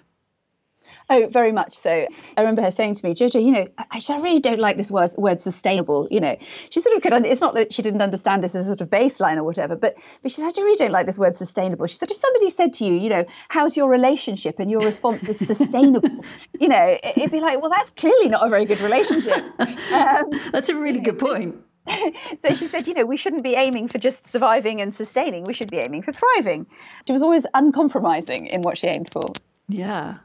Oh, 1.11 1.29
very 1.31 1.53
much 1.53 1.77
so. 1.77 2.07
I 2.37 2.41
remember 2.41 2.63
her 2.63 2.71
saying 2.71 2.95
to 2.95 3.07
me, 3.07 3.15
Jojo, 3.15 3.45
you 3.45 3.51
know, 3.51 3.67
I, 3.77 4.01
I 4.09 4.17
really 4.21 4.41
don't 4.41 4.59
like 4.59 4.79
this 4.79 4.91
word, 4.91 5.13
word 5.19 5.41
sustainable. 5.41 6.09
You 6.11 6.21
know, 6.21 6.37
she 6.71 6.81
sort 6.81 6.97
of 6.97 7.03
could, 7.03 7.13
it's 7.27 7.43
not 7.43 7.55
that 7.55 7.75
she 7.75 7.83
didn't 7.83 8.01
understand 8.01 8.43
this 8.43 8.55
as 8.55 8.67
a 8.67 8.69
sort 8.69 8.81
of 8.81 8.89
baseline 8.89 9.37
or 9.37 9.45
whatever, 9.45 9.77
but, 9.77 9.97
but 10.23 10.33
she 10.33 10.41
said, 10.41 10.53
I 10.57 10.63
really 10.63 10.77
don't 10.77 10.93
like 10.93 11.05
this 11.05 11.19
word 11.19 11.37
sustainable. 11.37 11.87
She 11.87 11.97
said, 11.97 12.11
if 12.11 12.17
somebody 12.17 12.49
said 12.49 12.73
to 12.75 12.85
you, 12.87 12.95
you 12.95 13.11
know, 13.11 13.25
how's 13.49 13.77
your 13.77 13.89
relationship? 13.91 14.59
And 14.59 14.71
your 14.71 14.81
response 14.81 15.23
was 15.25 15.39
sustainable, 15.39 16.09
you 16.61 16.69
know, 16.69 16.99
it'd 17.17 17.31
be 17.31 17.41
like, 17.41 17.61
well, 17.61 17.71
that's 17.71 17.91
clearly 17.91 18.29
not 18.29 18.47
a 18.47 18.49
very 18.49 18.65
good 18.65 18.81
relationship. 18.81 19.45
Um, 19.61 20.31
that's 20.53 20.71
a 20.71 20.77
really 20.77 21.01
good 21.01 21.19
point. 21.19 21.57
so 21.87 22.55
she 22.55 22.67
said, 22.69 22.87
you 22.89 22.95
know, 22.95 23.05
we 23.05 23.19
shouldn't 23.19 23.43
be 23.43 23.55
aiming 23.55 23.89
for 23.89 23.99
just 23.99 24.27
surviving 24.27 24.81
and 24.81 24.95
sustaining. 24.95 25.45
We 25.45 25.53
should 25.53 25.71
be 25.71 25.77
aiming 25.77 26.03
for 26.03 26.13
thriving. 26.13 26.67
She 27.07 27.13
was 27.13 27.23
always 27.23 27.45
uncompromising 27.53 28.47
in 28.47 28.63
what 28.63 28.79
she 28.79 28.87
aimed 28.87 29.11
for. 29.13 29.33
Yeah. 29.69 30.17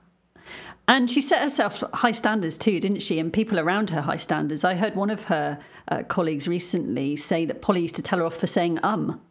And 0.90 1.10
she 1.10 1.22
set 1.22 1.42
herself 1.44 1.84
high 1.94 2.12
standards 2.12 2.58
too, 2.58 2.80
didn't 2.80 3.02
she? 3.02 3.20
And 3.20 3.32
people 3.32 3.60
around 3.60 3.92
her 3.92 4.02
high 4.02 4.18
standards. 4.18 4.64
I 4.64 4.74
heard 4.74 4.96
one 4.96 5.12
of 5.12 5.26
her 5.26 5.60
uh, 5.88 6.02
colleagues 6.04 6.48
recently 6.48 7.16
say 7.16 7.46
that 7.46 7.62
Polly 7.62 7.82
used 7.82 7.96
to 7.98 8.02
tell 8.02 8.18
her 8.18 8.26
off 8.26 8.38
for 8.38 8.48
saying 8.48 8.80
um. 8.82 9.22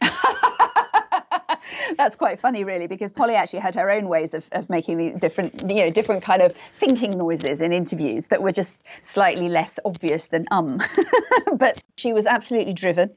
That's 1.96 2.14
quite 2.16 2.38
funny, 2.40 2.62
really, 2.62 2.86
because 2.86 3.10
Polly 3.10 3.34
actually 3.34 3.58
had 3.58 3.74
her 3.74 3.90
own 3.90 4.08
ways 4.08 4.32
of, 4.32 4.46
of 4.52 4.70
making 4.70 4.98
the 4.98 5.18
different, 5.18 5.60
you 5.68 5.78
know, 5.78 5.90
different 5.90 6.22
kind 6.22 6.40
of 6.40 6.54
thinking 6.78 7.18
noises 7.18 7.60
in 7.60 7.72
interviews 7.72 8.28
that 8.28 8.40
were 8.40 8.52
just 8.52 8.72
slightly 9.06 9.48
less 9.48 9.76
obvious 9.84 10.26
than 10.26 10.46
um. 10.52 10.80
but 11.56 11.82
she 11.96 12.12
was 12.12 12.26
absolutely 12.26 12.74
driven. 12.74 13.10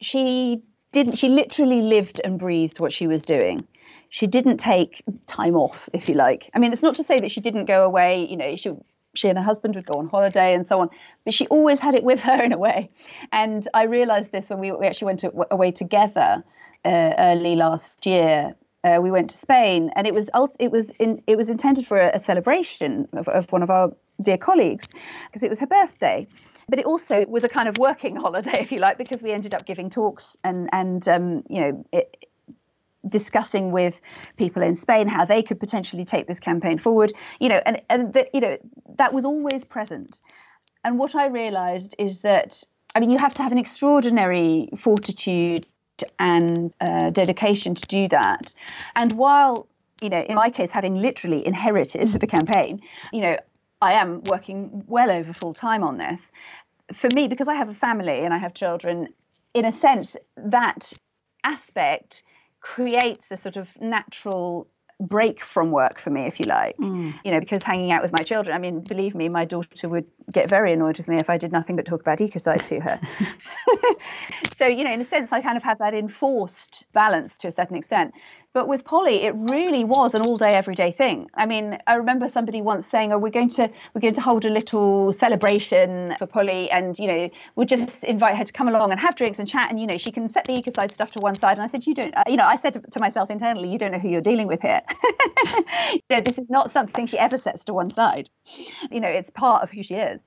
She 0.00 0.62
didn't. 0.90 1.16
She 1.16 1.28
literally 1.28 1.80
lived 1.80 2.20
and 2.24 2.40
breathed 2.40 2.80
what 2.80 2.92
she 2.92 3.06
was 3.06 3.22
doing 3.22 3.64
she 4.10 4.26
didn't 4.26 4.58
take 4.58 5.02
time 5.26 5.54
off, 5.56 5.88
if 5.92 6.08
you 6.08 6.14
like. 6.14 6.50
I 6.54 6.58
mean, 6.58 6.72
it's 6.72 6.82
not 6.82 6.94
to 6.96 7.04
say 7.04 7.18
that 7.18 7.30
she 7.30 7.40
didn't 7.40 7.66
go 7.66 7.84
away. 7.84 8.26
You 8.28 8.36
know, 8.36 8.56
she 8.56 8.72
she 9.14 9.28
and 9.28 9.38
her 9.38 9.44
husband 9.44 9.74
would 9.74 9.86
go 9.86 9.98
on 9.98 10.08
holiday 10.08 10.54
and 10.54 10.66
so 10.68 10.80
on, 10.80 10.90
but 11.24 11.34
she 11.34 11.46
always 11.48 11.80
had 11.80 11.94
it 11.94 12.04
with 12.04 12.20
her 12.20 12.42
in 12.42 12.52
a 12.52 12.58
way. 12.58 12.90
And 13.32 13.66
I 13.74 13.84
realised 13.84 14.32
this 14.32 14.48
when 14.48 14.60
we, 14.60 14.70
we 14.72 14.86
actually 14.86 15.06
went 15.06 15.24
away 15.50 15.72
together 15.72 16.44
uh, 16.84 17.12
early 17.18 17.56
last 17.56 18.06
year. 18.06 18.54
Uh, 18.84 19.00
we 19.02 19.10
went 19.10 19.30
to 19.30 19.38
Spain, 19.38 19.90
and 19.96 20.06
it 20.06 20.14
was 20.14 20.30
it 20.60 20.70
was 20.70 20.90
in, 20.98 21.22
it 21.26 21.36
was 21.36 21.48
intended 21.48 21.86
for 21.86 22.00
a, 22.00 22.14
a 22.14 22.18
celebration 22.18 23.08
of, 23.12 23.26
of 23.28 23.50
one 23.50 23.62
of 23.62 23.70
our 23.70 23.92
dear 24.22 24.38
colleagues 24.38 24.88
because 25.26 25.42
it 25.42 25.50
was 25.50 25.58
her 25.58 25.66
birthday. 25.66 26.26
but 26.68 26.78
it 26.78 26.84
also 26.84 27.24
was 27.26 27.44
a 27.44 27.48
kind 27.48 27.68
of 27.68 27.76
working 27.78 28.14
holiday, 28.24 28.58
if 28.60 28.70
you 28.70 28.78
like, 28.78 28.98
because 28.98 29.20
we 29.22 29.32
ended 29.32 29.54
up 29.54 29.66
giving 29.66 29.90
talks 29.90 30.36
and 30.44 30.68
and 30.72 31.08
um, 31.08 31.42
you 31.48 31.60
know 31.60 31.84
it, 31.92 32.27
discussing 33.08 33.72
with 33.72 34.00
people 34.36 34.62
in 34.62 34.76
Spain 34.76 35.08
how 35.08 35.24
they 35.24 35.42
could 35.42 35.60
potentially 35.60 36.04
take 36.04 36.26
this 36.26 36.40
campaign 36.40 36.78
forward. 36.78 37.12
You 37.40 37.48
know, 37.48 37.60
and 37.66 37.80
and 37.90 38.12
that 38.14 38.28
you 38.34 38.40
know 38.40 38.56
that 38.96 39.12
was 39.12 39.24
always 39.24 39.64
present. 39.64 40.20
And 40.84 40.98
what 40.98 41.14
I 41.14 41.26
realised 41.26 41.94
is 41.98 42.20
that 42.20 42.62
I 42.94 43.00
mean 43.00 43.10
you 43.10 43.18
have 43.18 43.34
to 43.34 43.42
have 43.42 43.52
an 43.52 43.58
extraordinary 43.58 44.68
fortitude 44.78 45.66
and 46.18 46.72
uh, 46.80 47.10
dedication 47.10 47.74
to 47.74 47.86
do 47.88 48.08
that. 48.08 48.54
And 48.94 49.12
while 49.12 49.68
you 50.02 50.08
know, 50.08 50.20
in 50.20 50.36
my 50.36 50.50
case, 50.50 50.70
having 50.70 50.96
literally 50.96 51.46
inherited 51.46 52.08
the 52.08 52.26
campaign, 52.26 52.80
you 53.12 53.20
know, 53.20 53.36
I 53.80 53.94
am 53.94 54.22
working 54.24 54.84
well 54.86 55.10
over 55.10 55.32
full 55.32 55.54
time 55.54 55.82
on 55.82 55.98
this. 55.98 56.20
For 56.94 57.08
me, 57.14 57.28
because 57.28 57.48
I 57.48 57.54
have 57.54 57.68
a 57.68 57.74
family 57.74 58.24
and 58.24 58.32
I 58.32 58.38
have 58.38 58.54
children, 58.54 59.08
in 59.54 59.64
a 59.64 59.72
sense, 59.72 60.16
that 60.36 60.92
aspect 61.44 62.22
creates 62.74 63.30
a 63.30 63.36
sort 63.36 63.56
of 63.56 63.68
natural 63.80 64.68
break 65.00 65.44
from 65.44 65.70
work 65.70 66.00
for 66.00 66.10
me, 66.10 66.22
if 66.26 66.40
you 66.40 66.46
like. 66.46 66.76
Mm. 66.76 67.14
You 67.24 67.30
know, 67.30 67.40
because 67.40 67.62
hanging 67.62 67.92
out 67.92 68.02
with 68.02 68.12
my 68.12 68.22
children, 68.24 68.54
I 68.54 68.58
mean, 68.58 68.80
believe 68.80 69.14
me, 69.14 69.28
my 69.28 69.44
daughter 69.44 69.88
would 69.88 70.06
get 70.32 70.50
very 70.50 70.72
annoyed 70.72 70.98
with 70.98 71.08
me 71.08 71.16
if 71.18 71.30
I 71.30 71.38
did 71.38 71.52
nothing 71.52 71.76
but 71.76 71.86
talk 71.86 72.00
about 72.00 72.18
ecocide 72.18 72.64
to 72.64 72.80
her. 72.80 73.00
so, 74.58 74.66
you 74.66 74.84
know, 74.84 74.92
in 74.92 75.00
a 75.00 75.08
sense, 75.08 75.30
I 75.32 75.40
kind 75.40 75.56
of 75.56 75.62
have 75.62 75.78
that 75.78 75.94
enforced 75.94 76.84
balance 76.92 77.36
to 77.38 77.48
a 77.48 77.52
certain 77.52 77.76
extent. 77.76 78.12
But 78.58 78.66
with 78.66 78.82
Polly, 78.82 79.22
it 79.22 79.36
really 79.36 79.84
was 79.84 80.14
an 80.14 80.22
all-day, 80.22 80.50
everyday 80.50 80.90
thing. 80.90 81.30
I 81.34 81.46
mean, 81.46 81.78
I 81.86 81.94
remember 81.94 82.28
somebody 82.28 82.60
once 82.60 82.88
saying, 82.88 83.12
"Oh, 83.12 83.18
we're 83.18 83.30
going 83.30 83.50
to 83.50 83.70
we're 83.94 84.00
going 84.00 84.14
to 84.14 84.20
hold 84.20 84.44
a 84.44 84.50
little 84.50 85.12
celebration 85.12 86.16
for 86.18 86.26
Polly, 86.26 86.68
and 86.72 86.98
you 86.98 87.06
know, 87.06 87.30
we'll 87.54 87.68
just 87.68 88.02
invite 88.02 88.36
her 88.36 88.42
to 88.42 88.52
come 88.52 88.66
along 88.66 88.90
and 88.90 88.98
have 88.98 89.14
drinks 89.14 89.38
and 89.38 89.46
chat, 89.46 89.70
and 89.70 89.78
you 89.78 89.86
know, 89.86 89.96
she 89.96 90.10
can 90.10 90.28
set 90.28 90.44
the 90.46 90.54
ecocide 90.54 90.92
stuff 90.92 91.12
to 91.12 91.20
one 91.20 91.36
side." 91.36 91.52
And 91.52 91.62
I 91.62 91.68
said, 91.68 91.86
"You 91.86 91.94
don't, 91.94 92.12
uh, 92.16 92.24
you 92.26 92.36
know," 92.36 92.46
I 92.46 92.56
said 92.56 92.84
to 92.90 92.98
myself 92.98 93.30
internally, 93.30 93.68
"You 93.68 93.78
don't 93.78 93.92
know 93.92 94.00
who 94.00 94.08
you're 94.08 94.20
dealing 94.20 94.48
with 94.48 94.60
here. 94.60 94.82
you 95.92 96.02
know, 96.10 96.20
this 96.20 96.36
is 96.36 96.50
not 96.50 96.72
something 96.72 97.06
she 97.06 97.16
ever 97.16 97.36
sets 97.36 97.62
to 97.66 97.72
one 97.72 97.90
side. 97.90 98.28
You 98.90 98.98
know, 98.98 99.06
it's 99.06 99.30
part 99.30 99.62
of 99.62 99.70
who 99.70 99.84
she 99.84 99.94
is." 99.94 100.20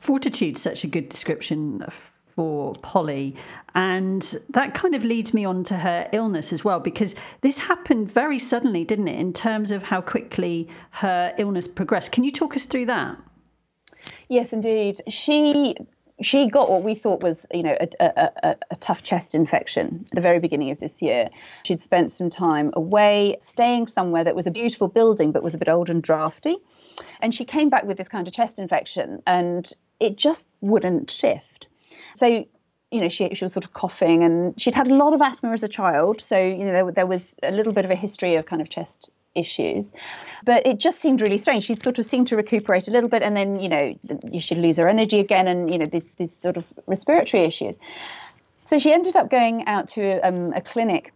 Fortitude's 0.00 0.60
such 0.60 0.82
a 0.82 0.88
good 0.88 1.08
description 1.08 1.82
of 1.82 2.10
for 2.40 2.72
Polly. 2.76 3.36
And 3.74 4.22
that 4.48 4.72
kind 4.72 4.94
of 4.94 5.04
leads 5.04 5.34
me 5.34 5.44
on 5.44 5.62
to 5.64 5.74
her 5.76 6.08
illness 6.10 6.54
as 6.54 6.64
well, 6.64 6.80
because 6.80 7.14
this 7.42 7.58
happened 7.58 8.10
very 8.10 8.38
suddenly, 8.38 8.82
didn't 8.82 9.08
it, 9.08 9.20
in 9.20 9.34
terms 9.34 9.70
of 9.70 9.82
how 9.82 10.00
quickly 10.00 10.66
her 10.92 11.34
illness 11.36 11.68
progressed. 11.68 12.12
Can 12.12 12.24
you 12.24 12.32
talk 12.32 12.56
us 12.56 12.64
through 12.64 12.86
that? 12.86 13.18
Yes, 14.30 14.54
indeed. 14.54 15.02
She 15.06 15.76
she 16.22 16.48
got 16.48 16.70
what 16.70 16.82
we 16.82 16.94
thought 16.94 17.22
was, 17.22 17.44
you 17.52 17.62
know, 17.62 17.76
a, 17.78 18.30
a, 18.42 18.56
a, 18.70 18.76
tough 18.76 19.02
chest 19.02 19.34
infection 19.34 20.06
at 20.10 20.14
the 20.14 20.20
very 20.22 20.38
beginning 20.38 20.70
of 20.70 20.80
this 20.80 21.02
year. 21.02 21.28
She'd 21.64 21.82
spent 21.82 22.14
some 22.14 22.30
time 22.30 22.70
away, 22.72 23.36
staying 23.42 23.86
somewhere 23.88 24.24
that 24.24 24.34
was 24.34 24.46
a 24.46 24.50
beautiful 24.50 24.88
building 24.88 25.30
but 25.32 25.42
was 25.42 25.54
a 25.54 25.58
bit 25.58 25.68
old 25.68 25.90
and 25.90 26.02
drafty. 26.02 26.56
And 27.20 27.34
she 27.34 27.44
came 27.44 27.68
back 27.68 27.84
with 27.84 27.98
this 27.98 28.08
kind 28.08 28.26
of 28.26 28.32
chest 28.32 28.58
infection 28.58 29.22
and 29.26 29.70
it 29.98 30.16
just 30.16 30.46
wouldn't 30.62 31.10
shift. 31.10 31.68
So, 32.20 32.26
you 32.90 33.00
know, 33.00 33.08
she, 33.08 33.34
she 33.34 33.44
was 33.44 33.54
sort 33.54 33.64
of 33.64 33.72
coughing 33.72 34.22
and 34.22 34.60
she'd 34.60 34.74
had 34.74 34.88
a 34.88 34.94
lot 34.94 35.14
of 35.14 35.22
asthma 35.22 35.52
as 35.52 35.62
a 35.62 35.68
child. 35.68 36.20
So, 36.20 36.38
you 36.38 36.64
know, 36.64 36.72
there, 36.72 36.92
there 36.92 37.06
was 37.06 37.26
a 37.42 37.50
little 37.50 37.72
bit 37.72 37.86
of 37.86 37.90
a 37.90 37.94
history 37.94 38.34
of 38.36 38.44
kind 38.44 38.60
of 38.60 38.68
chest 38.68 39.10
issues. 39.34 39.90
But 40.44 40.66
it 40.66 40.78
just 40.78 41.00
seemed 41.00 41.22
really 41.22 41.38
strange. 41.38 41.64
She 41.64 41.76
sort 41.76 41.98
of 41.98 42.04
seemed 42.04 42.28
to 42.28 42.36
recuperate 42.36 42.88
a 42.88 42.90
little 42.90 43.08
bit 43.08 43.22
and 43.22 43.34
then, 43.34 43.58
you 43.58 43.68
know, 43.70 43.94
should 44.38 44.58
lose 44.58 44.76
her 44.76 44.86
energy 44.86 45.18
again 45.18 45.48
and, 45.48 45.70
you 45.70 45.78
know, 45.78 45.86
these, 45.86 46.06
sort 46.42 46.58
of 46.58 46.64
respiratory 46.86 47.44
issues. 47.44 47.78
So 48.68 48.78
she 48.78 48.92
ended 48.92 49.16
up 49.16 49.30
going 49.30 49.66
out 49.66 49.88
to 49.88 50.20
um, 50.20 50.52
a 50.52 50.60
clinic 50.60 51.12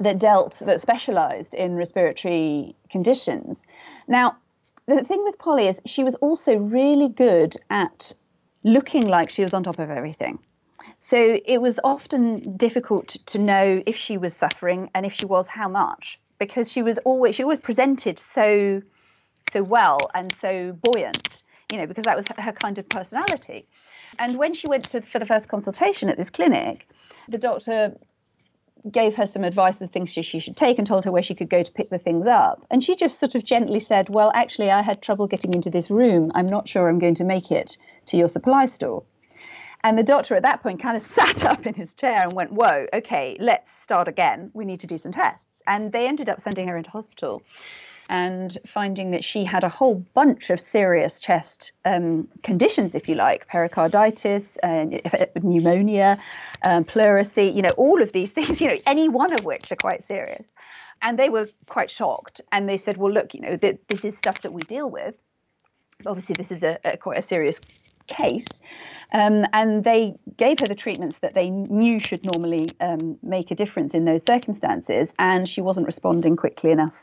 that 0.00 0.18
dealt, 0.18 0.58
that 0.60 0.80
specialized 0.80 1.54
in 1.54 1.76
respiratory 1.76 2.74
conditions. 2.90 3.62
Now, 4.08 4.36
the 4.86 5.04
thing 5.04 5.22
with 5.24 5.38
Polly 5.38 5.68
is 5.68 5.78
she 5.86 6.02
was 6.02 6.16
also 6.16 6.56
really 6.56 7.08
good 7.08 7.56
at 7.70 8.12
looking 8.62 9.06
like 9.06 9.30
she 9.30 9.42
was 9.42 9.54
on 9.54 9.62
top 9.62 9.78
of 9.78 9.90
everything. 9.90 10.38
So 10.98 11.38
it 11.44 11.58
was 11.58 11.80
often 11.82 12.56
difficult 12.56 13.16
to 13.26 13.38
know 13.38 13.82
if 13.86 13.96
she 13.96 14.18
was 14.18 14.36
suffering 14.36 14.90
and 14.94 15.06
if 15.06 15.12
she 15.12 15.24
was, 15.24 15.46
how 15.46 15.68
much, 15.68 16.20
because 16.38 16.70
she 16.70 16.82
was 16.82 16.98
always 16.98 17.34
she 17.34 17.42
always 17.42 17.58
presented 17.58 18.18
so 18.18 18.82
so 19.52 19.62
well 19.62 20.10
and 20.14 20.34
so 20.40 20.72
buoyant, 20.82 21.42
you 21.72 21.78
know, 21.78 21.86
because 21.86 22.04
that 22.04 22.16
was 22.16 22.26
her 22.38 22.52
kind 22.52 22.78
of 22.78 22.88
personality. 22.88 23.66
And 24.18 24.38
when 24.38 24.54
she 24.54 24.68
went 24.68 24.84
to, 24.90 25.00
for 25.00 25.18
the 25.18 25.26
first 25.26 25.48
consultation 25.48 26.08
at 26.08 26.16
this 26.16 26.30
clinic, 26.30 26.88
the 27.28 27.38
doctor 27.38 27.96
gave 28.90 29.14
her 29.14 29.26
some 29.26 29.44
advice 29.44 29.80
of 29.80 29.90
things 29.90 30.10
she, 30.10 30.22
she 30.22 30.40
should 30.40 30.56
take 30.56 30.78
and 30.78 30.86
told 30.86 31.04
her 31.04 31.12
where 31.12 31.22
she 31.22 31.34
could 31.34 31.50
go 31.50 31.62
to 31.62 31.72
pick 31.72 31.90
the 31.90 31.98
things 31.98 32.26
up. 32.26 32.64
And 32.70 32.82
she 32.82 32.94
just 32.94 33.18
sort 33.18 33.34
of 33.34 33.44
gently 33.44 33.80
said, 33.80 34.08
Well, 34.08 34.30
actually, 34.34 34.70
I 34.70 34.82
had 34.82 35.02
trouble 35.02 35.26
getting 35.26 35.54
into 35.54 35.70
this 35.70 35.90
room. 35.90 36.30
I'm 36.34 36.46
not 36.46 36.68
sure 36.68 36.88
I'm 36.88 36.98
going 36.98 37.16
to 37.16 37.24
make 37.24 37.50
it 37.50 37.76
to 38.06 38.16
your 38.16 38.28
supply 38.28 38.66
store. 38.66 39.02
And 39.82 39.98
the 39.98 40.02
doctor 40.02 40.34
at 40.34 40.42
that 40.42 40.62
point 40.62 40.80
kind 40.80 40.96
of 40.96 41.02
sat 41.18 41.44
up 41.44 41.66
in 41.66 41.74
his 41.74 41.94
chair 41.94 42.18
and 42.22 42.32
went, 42.32 42.52
Whoa, 42.52 42.86
okay, 42.92 43.36
let's 43.40 43.72
start 43.72 44.08
again. 44.08 44.50
We 44.54 44.64
need 44.64 44.80
to 44.80 44.86
do 44.86 44.98
some 44.98 45.12
tests. 45.12 45.62
And 45.66 45.92
they 45.92 46.06
ended 46.06 46.28
up 46.28 46.40
sending 46.40 46.68
her 46.68 46.76
into 46.76 46.90
hospital 46.90 47.42
and 48.10 48.58
finding 48.66 49.12
that 49.12 49.24
she 49.24 49.44
had 49.44 49.62
a 49.62 49.68
whole 49.68 49.94
bunch 50.14 50.50
of 50.50 50.60
serious 50.60 51.20
chest 51.20 51.70
um, 51.84 52.26
conditions, 52.42 52.96
if 52.96 53.08
you 53.08 53.14
like, 53.14 53.46
pericarditis, 53.46 54.58
uh, 54.64 54.84
pneumonia, 55.40 56.20
um, 56.64 56.84
pleurisy, 56.84 57.54
you 57.54 57.62
know, 57.62 57.70
all 57.70 58.02
of 58.02 58.10
these 58.10 58.32
things, 58.36 58.60
you 58.60 58.66
know, 58.66 58.76
any 58.84 59.08
one 59.08 59.32
of 59.32 59.44
which 59.44 59.70
are 59.70 59.76
quite 59.76 60.02
serious. 60.02 60.52
And 61.00 61.16
they 61.16 61.28
were 61.28 61.48
quite 61.68 61.88
shocked. 61.88 62.40
And 62.50 62.68
they 62.68 62.76
said, 62.76 62.96
well, 62.96 63.12
look, 63.12 63.32
you 63.32 63.42
know, 63.42 63.56
th- 63.56 63.78
this 63.88 64.04
is 64.04 64.18
stuff 64.18 64.42
that 64.42 64.52
we 64.52 64.62
deal 64.62 64.90
with. 64.90 65.14
Obviously, 66.04 66.34
this 66.34 66.50
is 66.50 66.64
a, 66.64 66.78
a 66.84 66.96
quite 66.96 67.18
a 67.18 67.22
serious 67.22 67.60
case. 68.10 68.60
Um, 69.12 69.44
and 69.52 69.82
they 69.82 70.14
gave 70.36 70.58
her 70.58 70.66
the 70.66 70.74
treatments 70.74 71.18
that 71.20 71.34
they 71.34 71.50
knew 71.50 71.98
should 71.98 72.24
normally 72.24 72.76
um, 72.80 73.18
make 73.22 73.50
a 73.50 73.54
difference 73.54 73.92
in 73.94 74.04
those 74.04 74.22
circumstances, 74.24 75.08
and 75.18 75.48
she 75.48 75.60
wasn't 75.60 75.86
responding 75.86 76.36
quickly 76.36 76.70
enough. 76.70 76.94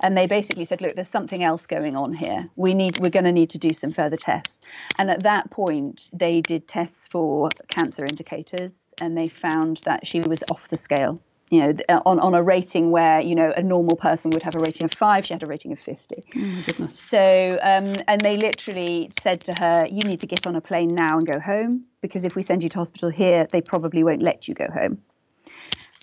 And 0.00 0.16
they 0.16 0.26
basically 0.26 0.64
said, 0.64 0.80
"Look, 0.80 0.94
there's 0.96 1.08
something 1.08 1.44
else 1.44 1.66
going 1.66 1.96
on 1.96 2.14
here. 2.14 2.48
We 2.56 2.74
need, 2.74 2.96
we're 2.96 3.10
going 3.10 3.26
to 3.26 3.32
need 3.32 3.50
to 3.50 3.58
do 3.58 3.72
some 3.72 3.92
further 3.92 4.16
tests." 4.16 4.58
And 4.96 5.10
at 5.10 5.22
that 5.22 5.50
point, 5.50 6.08
they 6.12 6.40
did 6.40 6.66
tests 6.66 7.06
for 7.10 7.54
cancer 7.68 8.04
indicators, 8.04 8.72
and 8.98 9.16
they 9.16 9.28
found 9.28 9.82
that 9.84 10.06
she 10.06 10.22
was 10.22 10.42
off 10.48 10.68
the 10.68 10.78
scale 10.78 11.20
you 11.52 11.58
know, 11.60 12.02
on, 12.06 12.18
on 12.18 12.32
a 12.32 12.42
rating 12.42 12.90
where, 12.92 13.20
you 13.20 13.34
know, 13.34 13.52
a 13.54 13.62
normal 13.62 13.94
person 13.94 14.32
would 14.32 14.42
have 14.42 14.54
a 14.54 14.58
rating 14.58 14.86
of 14.86 14.90
five, 14.90 15.26
she 15.26 15.34
had 15.34 15.42
a 15.42 15.46
rating 15.46 15.70
of 15.70 15.78
50. 15.78 16.24
Oh, 16.34 16.62
goodness. 16.64 16.98
So, 16.98 17.58
um, 17.62 18.00
and 18.08 18.24
they 18.24 18.38
literally 18.38 19.10
said 19.12 19.44
to 19.44 19.52
her, 19.52 19.86
you 19.92 20.02
need 20.02 20.18
to 20.20 20.26
get 20.26 20.46
on 20.46 20.56
a 20.56 20.62
plane 20.62 20.94
now 20.94 21.18
and 21.18 21.26
go 21.26 21.38
home 21.38 21.84
because 22.00 22.24
if 22.24 22.34
we 22.36 22.40
send 22.40 22.62
you 22.62 22.70
to 22.70 22.78
hospital 22.78 23.10
here, 23.10 23.46
they 23.52 23.60
probably 23.60 24.02
won't 24.02 24.22
let 24.22 24.48
you 24.48 24.54
go 24.54 24.66
home. 24.72 25.02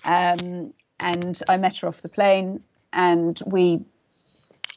Um, 0.04 0.72
and 1.00 1.42
I 1.48 1.56
met 1.56 1.78
her 1.78 1.88
off 1.88 2.00
the 2.00 2.08
plane 2.08 2.62
and 2.92 3.42
we 3.44 3.80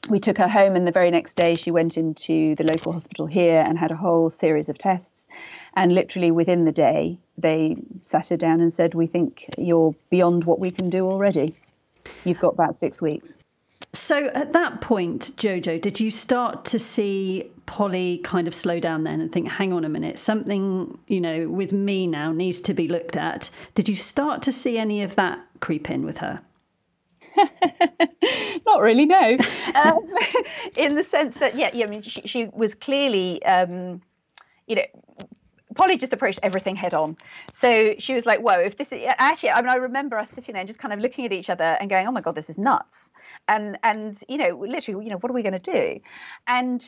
we 0.09 0.19
took 0.19 0.37
her 0.37 0.47
home 0.47 0.75
and 0.75 0.85
the 0.85 0.91
very 0.91 1.11
next 1.11 1.35
day 1.35 1.55
she 1.55 1.71
went 1.71 1.97
into 1.97 2.55
the 2.55 2.63
local 2.63 2.91
hospital 2.91 3.25
here 3.25 3.63
and 3.65 3.77
had 3.77 3.91
a 3.91 3.95
whole 3.95 4.29
series 4.29 4.69
of 4.69 4.77
tests. 4.77 5.27
And 5.75 5.93
literally 5.93 6.31
within 6.31 6.65
the 6.65 6.71
day 6.71 7.17
they 7.37 7.77
sat 8.01 8.27
her 8.29 8.37
down 8.37 8.61
and 8.61 8.71
said 8.71 8.93
we 8.93 9.07
think 9.07 9.49
you're 9.57 9.95
beyond 10.09 10.43
what 10.43 10.59
we 10.59 10.71
can 10.71 10.89
do 10.89 11.09
already. 11.09 11.55
You've 12.25 12.39
got 12.39 12.53
about 12.53 12.77
six 12.77 13.01
weeks. 13.01 13.37
So 13.93 14.27
at 14.33 14.53
that 14.53 14.81
point 14.81 15.35
jojo 15.37 15.79
did 15.79 15.99
you 15.99 16.11
start 16.11 16.65
to 16.65 16.79
see 16.79 17.49
polly 17.65 18.19
kind 18.23 18.47
of 18.47 18.53
slow 18.53 18.79
down 18.79 19.03
then 19.03 19.21
and 19.21 19.31
think 19.31 19.47
hang 19.47 19.71
on 19.71 19.85
a 19.85 19.89
minute 19.89 20.19
something 20.19 20.97
you 21.07 21.21
know 21.21 21.47
with 21.47 21.71
me 21.71 22.05
now 22.05 22.31
needs 22.33 22.59
to 22.61 22.73
be 22.73 22.87
looked 22.87 23.15
at. 23.15 23.49
Did 23.73 23.87
you 23.87 23.95
start 23.95 24.41
to 24.43 24.51
see 24.51 24.77
any 24.77 25.01
of 25.01 25.15
that 25.15 25.39
creep 25.61 25.89
in 25.89 26.05
with 26.05 26.17
her 26.17 26.41
Not 28.65 28.81
really, 28.81 29.05
no. 29.05 29.37
Um, 29.75 29.97
in 30.77 30.95
the 30.95 31.03
sense 31.03 31.35
that, 31.37 31.55
yeah, 31.55 31.71
yeah 31.73 31.87
I 31.87 31.89
mean, 31.89 32.03
she, 32.03 32.21
she 32.25 32.45
was 32.53 32.75
clearly, 32.75 33.43
um, 33.43 34.03
you 34.67 34.75
know, 34.75 34.83
Polly 35.75 35.97
just 35.97 36.13
approached 36.13 36.39
everything 36.43 36.75
head 36.75 36.93
on. 36.93 37.17
So 37.59 37.95
she 37.97 38.13
was 38.13 38.27
like, 38.27 38.39
whoa, 38.39 38.59
if 38.59 38.77
this 38.77 38.91
is 38.91 39.01
actually, 39.17 39.49
I 39.49 39.61
mean, 39.61 39.69
I 39.69 39.75
remember 39.75 40.17
us 40.17 40.29
sitting 40.29 40.53
there 40.53 40.61
and 40.61 40.67
just 40.67 40.79
kind 40.79 40.93
of 40.93 40.99
looking 40.99 41.25
at 41.25 41.31
each 41.31 41.49
other 41.49 41.75
and 41.79 41.89
going, 41.89 42.07
oh 42.07 42.11
my 42.11 42.21
God, 42.21 42.35
this 42.35 42.49
is 42.49 42.59
nuts. 42.59 43.09
And, 43.47 43.79
and, 43.83 44.17
you 44.29 44.37
know, 44.37 44.63
literally, 44.65 45.03
you 45.03 45.09
know, 45.09 45.17
what 45.17 45.31
are 45.31 45.33
we 45.33 45.41
going 45.41 45.59
to 45.59 45.71
do? 45.71 45.99
And 46.45 46.87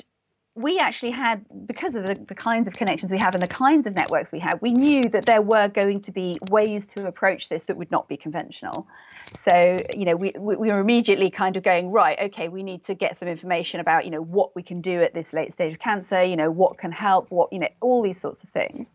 we 0.55 0.79
actually 0.79 1.11
had, 1.11 1.45
because 1.65 1.95
of 1.95 2.03
the, 2.03 2.17
the 2.27 2.35
kinds 2.35 2.67
of 2.67 2.75
connections 2.75 3.11
we 3.11 3.19
have 3.19 3.33
and 3.33 3.43
the 3.43 3.47
kinds 3.47 3.85
of 3.87 3.93
networks 3.93 4.31
we 4.31 4.39
have, 4.39 4.61
we 4.61 4.71
knew 4.71 5.09
that 5.09 5.25
there 5.25 5.41
were 5.41 5.67
going 5.67 5.99
to 6.01 6.13
be 6.13 6.37
ways 6.41 6.85
to 6.85 7.07
approach 7.07 7.49
this 7.49 7.63
that 7.63 7.75
would 7.75 7.91
not 7.91 8.07
be 8.07 8.15
conventional. 8.15 8.87
So, 9.33 9.83
you 9.93 10.05
know, 10.05 10.15
we, 10.15 10.31
we 10.39 10.55
were 10.55 10.79
immediately 10.79 11.29
kind 11.29 11.57
of 11.57 11.63
going, 11.63 11.91
right, 11.91 12.17
okay, 12.27 12.47
we 12.47 12.63
need 12.63 12.85
to 12.85 12.93
get 12.93 13.19
some 13.19 13.27
information 13.27 13.81
about, 13.81 14.05
you 14.05 14.11
know, 14.11 14.21
what 14.21 14.55
we 14.55 14.63
can 14.63 14.79
do 14.79 15.01
at 15.01 15.13
this 15.13 15.33
late 15.33 15.51
stage 15.51 15.73
of 15.73 15.79
cancer, 15.79 16.23
you 16.23 16.37
know, 16.37 16.49
what 16.49 16.77
can 16.77 16.93
help, 16.93 17.29
what, 17.31 17.51
you 17.51 17.59
know, 17.59 17.67
all 17.81 18.01
these 18.01 18.19
sorts 18.19 18.41
of 18.43 18.49
things. 18.51 18.87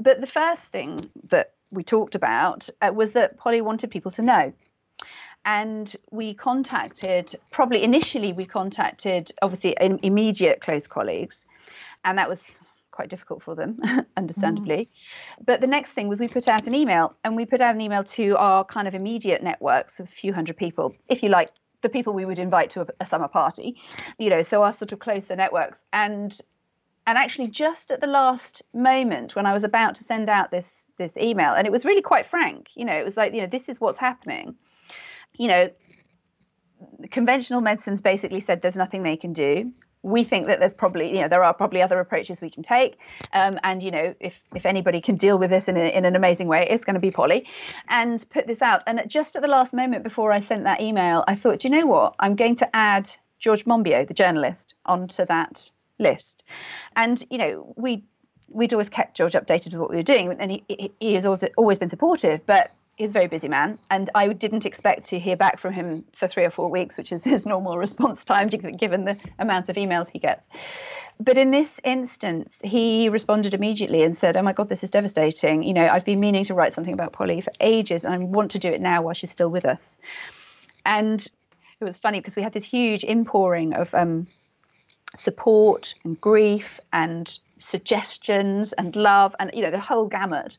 But 0.00 0.22
the 0.22 0.26
first 0.26 0.64
thing 0.68 1.10
that 1.28 1.52
we 1.70 1.84
talked 1.84 2.14
about 2.14 2.70
uh, 2.80 2.92
was 2.94 3.12
that 3.12 3.36
Polly 3.36 3.60
wanted 3.60 3.90
people 3.90 4.10
to 4.12 4.22
know 4.22 4.54
and 5.44 5.96
we 6.10 6.34
contacted 6.34 7.34
probably 7.50 7.82
initially 7.82 8.32
we 8.32 8.44
contacted 8.44 9.32
obviously 9.42 9.76
immediate 10.02 10.60
close 10.60 10.86
colleagues 10.86 11.46
and 12.04 12.18
that 12.18 12.28
was 12.28 12.40
quite 12.90 13.08
difficult 13.08 13.42
for 13.42 13.56
them 13.56 13.80
understandably. 14.16 14.88
Mm. 15.40 15.44
but 15.46 15.60
the 15.60 15.66
next 15.66 15.92
thing 15.92 16.08
was 16.08 16.20
we 16.20 16.28
put 16.28 16.48
out 16.48 16.66
an 16.66 16.74
email 16.74 17.14
and 17.24 17.36
we 17.36 17.44
put 17.44 17.60
out 17.60 17.74
an 17.74 17.80
email 17.80 18.04
to 18.04 18.36
our 18.36 18.64
kind 18.64 18.86
of 18.86 18.94
immediate 18.94 19.42
networks 19.42 19.98
of 20.00 20.06
a 20.06 20.12
few 20.12 20.32
hundred 20.32 20.56
people 20.56 20.94
if 21.08 21.22
you 21.22 21.28
like 21.28 21.50
the 21.82 21.88
people 21.88 22.14
we 22.14 22.24
would 22.24 22.38
invite 22.38 22.70
to 22.70 22.80
a, 22.80 22.86
a 23.00 23.06
summer 23.06 23.28
party 23.28 23.76
you 24.18 24.30
know 24.30 24.42
so 24.42 24.62
our 24.62 24.72
sort 24.72 24.92
of 24.92 24.98
closer 24.98 25.36
networks. 25.36 25.82
And 25.92 26.40
and 27.06 27.18
actually 27.18 27.48
just 27.48 27.90
at 27.90 28.00
the 28.00 28.06
last 28.06 28.62
moment 28.72 29.36
when 29.36 29.46
i 29.46 29.52
was 29.52 29.64
about 29.64 29.94
to 29.94 30.04
send 30.04 30.30
out 30.30 30.50
this 30.50 30.66
this 30.96 31.12
email 31.16 31.52
and 31.52 31.66
it 31.66 31.70
was 31.70 31.84
really 31.84 32.02
quite 32.02 32.26
frank 32.30 32.68
you 32.74 32.84
know 32.84 32.94
it 32.94 33.04
was 33.04 33.16
like 33.16 33.34
you 33.34 33.40
know 33.40 33.46
this 33.46 33.68
is 33.68 33.80
what's 33.80 33.98
happening 33.98 34.54
you 35.36 35.48
know, 35.48 35.70
conventional 37.10 37.60
medicines 37.60 38.00
basically 38.00 38.40
said 38.40 38.62
there's 38.62 38.76
nothing 38.76 39.02
they 39.02 39.16
can 39.16 39.32
do. 39.32 39.72
We 40.02 40.22
think 40.22 40.48
that 40.48 40.60
there's 40.60 40.74
probably, 40.74 41.08
you 41.14 41.22
know, 41.22 41.28
there 41.28 41.42
are 41.42 41.54
probably 41.54 41.80
other 41.80 41.98
approaches 41.98 42.42
we 42.42 42.50
can 42.50 42.62
take. 42.62 42.98
Um, 43.32 43.58
and, 43.62 43.82
you 43.82 43.90
know, 43.90 44.14
if, 44.20 44.34
if 44.54 44.66
anybody 44.66 45.00
can 45.00 45.16
deal 45.16 45.38
with 45.38 45.48
this 45.48 45.66
in, 45.66 45.78
a, 45.78 45.96
in 45.96 46.04
an 46.04 46.14
amazing 46.14 46.46
way, 46.46 46.66
it's 46.68 46.84
going 46.84 46.94
to 46.94 47.00
be 47.00 47.10
Polly 47.10 47.46
and 47.88 48.28
put 48.28 48.46
this 48.46 48.60
out. 48.60 48.82
And 48.86 49.02
just 49.08 49.34
at 49.34 49.40
the 49.40 49.48
last 49.48 49.72
moment 49.72 50.04
before 50.04 50.30
I 50.30 50.40
sent 50.40 50.64
that 50.64 50.82
email, 50.82 51.24
I 51.26 51.36
thought, 51.36 51.64
you 51.64 51.70
know 51.70 51.86
what? 51.86 52.16
I'm 52.18 52.36
going 52.36 52.56
to 52.56 52.76
add 52.76 53.10
George 53.38 53.64
Monbiot, 53.64 54.08
the 54.08 54.14
journalist, 54.14 54.74
onto 54.84 55.24
that 55.24 55.70
list. 55.98 56.42
And, 56.96 57.24
you 57.30 57.38
know, 57.38 57.74
we 57.76 58.04
we'd 58.48 58.72
always 58.72 58.88
kept 58.88 59.16
George 59.16 59.32
updated 59.32 59.72
with 59.72 59.80
what 59.80 59.90
we 59.90 59.96
were 59.96 60.02
doing, 60.02 60.34
and 60.38 60.50
he, 60.50 60.92
he 61.00 61.14
has 61.14 61.26
always 61.26 61.78
been 61.78 61.90
supportive. 61.90 62.44
But 62.46 62.70
he's 62.96 63.10
a 63.10 63.12
very 63.12 63.26
busy 63.26 63.48
man, 63.48 63.78
and 63.90 64.10
I 64.14 64.28
didn't 64.32 64.66
expect 64.66 65.06
to 65.06 65.18
hear 65.18 65.36
back 65.36 65.58
from 65.58 65.72
him 65.72 66.04
for 66.16 66.28
three 66.28 66.44
or 66.44 66.50
four 66.50 66.70
weeks, 66.70 66.96
which 66.96 67.12
is 67.12 67.24
his 67.34 67.46
normal 67.46 67.78
response 67.78 68.24
time, 68.24 68.48
given 68.48 69.04
the 69.04 69.16
amount 69.38 69.68
of 69.68 69.76
emails 69.76 70.08
he 70.08 70.18
gets. 70.18 70.44
But 71.20 71.38
in 71.38 71.52
this 71.52 71.80
instance, 71.84 72.52
he 72.62 73.08
responded 73.08 73.54
immediately 73.54 74.02
and 74.02 74.16
said, 74.16 74.36
"Oh 74.36 74.42
my 74.42 74.52
God, 74.52 74.68
this 74.68 74.82
is 74.82 74.90
devastating. 74.90 75.62
You 75.62 75.74
know, 75.74 75.86
I've 75.86 76.04
been 76.04 76.20
meaning 76.20 76.44
to 76.46 76.54
write 76.54 76.74
something 76.74 76.94
about 76.94 77.12
Polly 77.12 77.40
for 77.40 77.52
ages, 77.60 78.04
and 78.04 78.14
I 78.14 78.18
want 78.18 78.50
to 78.52 78.58
do 78.58 78.68
it 78.68 78.80
now 78.80 79.02
while 79.02 79.14
she's 79.14 79.30
still 79.30 79.48
with 79.48 79.64
us." 79.64 79.80
And 80.84 81.24
it 81.80 81.84
was 81.84 81.98
funny 81.98 82.20
because 82.20 82.36
we 82.36 82.42
had 82.42 82.52
this 82.52 82.64
huge 82.64 83.04
inpouring 83.04 83.74
of 83.74 83.94
um, 83.94 84.26
support 85.16 85.94
and 86.04 86.20
grief 86.20 86.80
and 86.92 87.38
suggestions 87.58 88.72
and 88.74 88.94
love 88.96 89.34
and 89.38 89.50
you 89.54 89.62
know 89.62 89.70
the 89.70 89.80
whole 89.80 90.06
gamut 90.06 90.58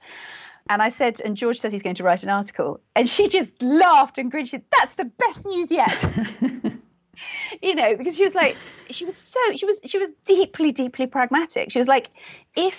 and 0.70 0.82
I 0.82 0.90
said, 0.90 1.22
and 1.24 1.38
George 1.38 1.60
says 1.60 1.72
he's 1.72 1.84
going 1.84 1.96
to 1.96 2.04
write 2.04 2.24
an 2.24 2.30
article. 2.30 2.80
And 2.96 3.08
she 3.08 3.28
just 3.28 3.50
laughed 3.62 4.18
and 4.18 4.32
grinned. 4.32 4.48
She 4.48 4.58
said, 4.58 4.64
That's 4.80 4.94
the 4.96 5.06
best 5.06 5.46
news 5.46 5.70
yet. 5.70 6.06
you 7.62 7.76
know, 7.76 7.96
because 7.96 8.16
she 8.16 8.24
was 8.24 8.34
like, 8.34 8.58
she 8.90 9.06
was 9.06 9.16
so, 9.16 9.40
she 9.56 9.66
was, 9.66 9.78
she 9.86 9.98
was 9.98 10.10
deeply, 10.26 10.72
deeply 10.72 11.08
pragmatic. 11.08 11.72
She 11.72 11.78
was 11.78 11.88
like, 11.88 12.10
if 12.56 12.76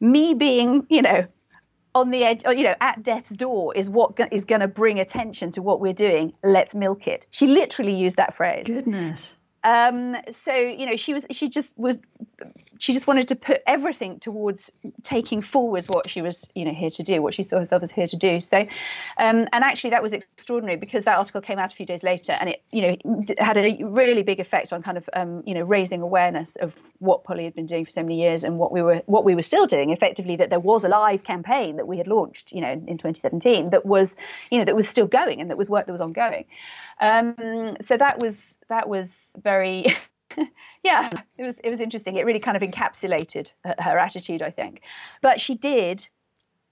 me 0.00 0.34
being, 0.34 0.86
you 0.90 1.02
know, 1.02 1.26
on 1.94 2.10
the 2.10 2.24
edge, 2.24 2.42
or, 2.44 2.52
you 2.54 2.64
know, 2.64 2.74
at 2.80 3.02
death's 3.02 3.30
door 3.30 3.74
is 3.74 3.90
what 3.90 4.18
is 4.30 4.44
going 4.44 4.60
to 4.60 4.68
bring 4.68 5.00
attention 5.00 5.52
to 5.52 5.62
what 5.62 5.80
we're 5.80 5.92
doing. 5.92 6.32
Let's 6.44 6.74
milk 6.74 7.06
it. 7.06 7.26
She 7.30 7.46
literally 7.46 7.94
used 7.94 8.16
that 8.16 8.34
phrase. 8.34 8.64
Goodness. 8.66 9.34
Um, 9.64 10.16
so 10.44 10.54
you 10.54 10.86
know, 10.86 10.96
she 10.96 11.14
was, 11.14 11.24
she 11.30 11.48
just 11.48 11.72
was 11.76 11.98
she 12.80 12.94
just 12.94 13.06
wanted 13.06 13.28
to 13.28 13.36
put 13.36 13.62
everything 13.66 14.18
towards 14.20 14.70
taking 15.02 15.42
forwards 15.42 15.86
what 15.88 16.08
she 16.08 16.22
was 16.22 16.48
you 16.54 16.64
know 16.64 16.72
here 16.72 16.88
to 16.88 17.02
do 17.02 17.20
what 17.20 17.34
she 17.34 17.42
saw 17.42 17.58
herself 17.58 17.82
as 17.82 17.90
here 17.90 18.08
to 18.08 18.16
do. 18.16 18.40
So 18.40 18.60
um, 19.18 19.46
and 19.52 19.62
actually 19.62 19.90
that 19.90 20.02
was 20.02 20.12
extraordinary 20.14 20.76
because 20.76 21.04
that 21.04 21.18
article 21.18 21.42
came 21.42 21.58
out 21.58 21.72
a 21.72 21.76
few 21.76 21.84
days 21.84 22.02
later 22.02 22.32
and 22.32 22.48
it 22.48 22.62
you 22.72 22.82
know 22.82 23.24
had 23.38 23.58
a 23.58 23.84
really 23.84 24.22
big 24.22 24.40
effect 24.40 24.72
on 24.72 24.82
kind 24.82 24.96
of 24.96 25.08
um, 25.12 25.42
you 25.46 25.54
know 25.54 25.62
raising 25.62 26.00
awareness 26.00 26.56
of 26.56 26.72
what 26.98 27.24
Polly 27.24 27.44
had 27.44 27.54
been 27.54 27.66
doing 27.66 27.84
for 27.84 27.90
so 27.90 28.02
many 28.02 28.20
years 28.20 28.44
and 28.44 28.58
what 28.58 28.72
we 28.72 28.80
were 28.80 29.02
what 29.06 29.24
we 29.24 29.34
were 29.34 29.42
still 29.42 29.66
doing 29.66 29.90
effectively 29.90 30.36
that 30.36 30.48
there 30.48 30.60
was 30.60 30.82
a 30.84 30.88
live 30.88 31.22
campaign 31.22 31.76
that 31.76 31.86
we 31.86 31.98
had 31.98 32.08
launched 32.08 32.50
you 32.50 32.62
know 32.62 32.72
in 32.72 32.96
2017 32.96 33.70
that 33.70 33.84
was 33.84 34.16
you 34.50 34.58
know 34.58 34.64
that 34.64 34.74
was 34.74 34.88
still 34.88 35.06
going 35.06 35.40
and 35.40 35.50
that 35.50 35.58
was 35.58 35.68
work 35.68 35.84
that 35.84 35.92
was 35.92 36.00
ongoing. 36.00 36.46
Um, 37.00 37.76
so 37.86 37.96
that 37.98 38.20
was 38.20 38.36
that 38.70 38.88
was 38.88 39.10
very 39.42 39.86
yeah, 40.82 41.10
it 41.36 41.42
was 41.42 41.56
it 41.62 41.70
was 41.70 41.80
interesting. 41.80 42.16
It 42.16 42.24
really 42.24 42.40
kind 42.40 42.56
of 42.56 42.62
encapsulated 42.62 43.50
her, 43.64 43.74
her 43.78 43.98
attitude, 43.98 44.42
I 44.42 44.50
think. 44.50 44.80
But 45.20 45.40
she 45.40 45.54
did 45.54 46.08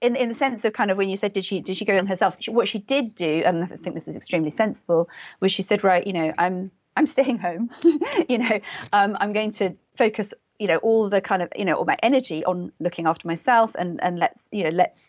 in 0.01 0.15
in 0.15 0.29
the 0.29 0.35
sense 0.35 0.65
of 0.65 0.73
kind 0.73 0.91
of 0.91 0.97
when 0.97 1.09
you 1.09 1.17
said 1.17 1.33
did 1.33 1.45
she 1.45 1.59
did 1.61 1.77
she 1.77 1.85
go 1.85 1.97
on 1.97 2.07
herself 2.07 2.35
what 2.47 2.69
she 2.69 2.79
did 2.79 3.15
do 3.15 3.43
and 3.45 3.65
i 3.65 3.67
think 3.67 3.95
this 3.95 4.07
was 4.07 4.15
extremely 4.15 4.49
sensible 4.49 5.09
was 5.41 5.51
she 5.51 5.61
said 5.61 5.83
right 5.83 6.07
you 6.07 6.13
know 6.13 6.31
i'm 6.37 6.71
i'm 6.95 7.05
staying 7.05 7.37
home 7.37 7.69
you 8.29 8.37
know 8.37 8.61
um, 8.93 9.17
i'm 9.19 9.33
going 9.33 9.51
to 9.51 9.75
focus 9.97 10.33
you 10.57 10.67
know 10.67 10.77
all 10.77 11.09
the 11.09 11.19
kind 11.19 11.41
of 11.41 11.49
you 11.53 11.65
know 11.65 11.73
all 11.73 11.83
my 11.83 11.97
energy 12.01 12.45
on 12.45 12.71
looking 12.79 13.07
after 13.07 13.27
myself 13.27 13.71
and 13.75 14.01
and 14.01 14.19
let's 14.19 14.41
you 14.51 14.63
know 14.63 14.69
let's 14.69 15.03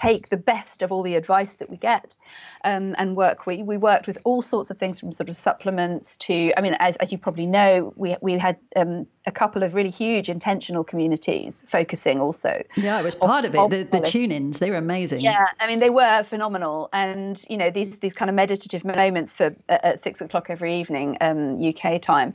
take 0.00 0.30
the 0.30 0.36
best 0.36 0.82
of 0.82 0.90
all 0.90 1.02
the 1.02 1.14
advice 1.14 1.52
that 1.54 1.68
we 1.68 1.76
get 1.76 2.16
um, 2.64 2.94
and 2.96 3.16
work. 3.16 3.46
We, 3.46 3.62
we 3.62 3.76
worked 3.76 4.06
with 4.06 4.16
all 4.24 4.40
sorts 4.40 4.70
of 4.70 4.78
things 4.78 4.98
from 4.98 5.12
sort 5.12 5.28
of 5.28 5.36
supplements 5.36 6.16
to, 6.16 6.52
I 6.56 6.62
mean, 6.62 6.74
as, 6.78 6.96
as 6.96 7.12
you 7.12 7.18
probably 7.18 7.46
know, 7.46 7.92
we, 7.96 8.16
we 8.22 8.38
had 8.38 8.56
um, 8.76 9.06
a 9.26 9.30
couple 9.30 9.62
of 9.62 9.74
really 9.74 9.90
huge 9.90 10.30
intentional 10.30 10.84
communities 10.84 11.64
focusing 11.70 12.18
also. 12.18 12.62
Yeah, 12.76 12.98
it 12.98 13.04
was 13.04 13.14
part 13.14 13.44
of, 13.44 13.54
of 13.54 13.72
it. 13.72 13.90
The, 13.90 13.98
the 13.98 14.06
tune 14.06 14.30
ins, 14.30 14.58
they 14.58 14.70
were 14.70 14.78
amazing. 14.78 15.20
Yeah, 15.20 15.46
I 15.60 15.66
mean, 15.66 15.80
they 15.80 15.90
were 15.90 16.24
phenomenal. 16.24 16.88
And, 16.94 17.42
you 17.50 17.58
know, 17.58 17.70
these, 17.70 17.98
these 17.98 18.14
kind 18.14 18.30
of 18.30 18.34
meditative 18.34 18.84
moments 18.84 19.34
for 19.34 19.54
at 19.68 20.02
six 20.02 20.22
o'clock 20.22 20.46
every 20.48 20.80
evening, 20.80 21.18
um, 21.20 21.62
UK 21.62 22.00
time. 22.00 22.32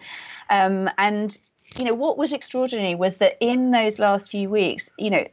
Um, 0.51 0.87
and, 0.99 1.37
you 1.77 1.85
know, 1.85 1.95
what 1.95 2.17
was 2.19 2.31
extraordinary 2.31 2.93
was 2.93 3.15
that 3.15 3.37
in 3.41 3.71
those 3.71 3.97
last 3.97 4.29
few 4.29 4.49
weeks, 4.49 4.87
you 4.99 5.09
know, 5.09 5.25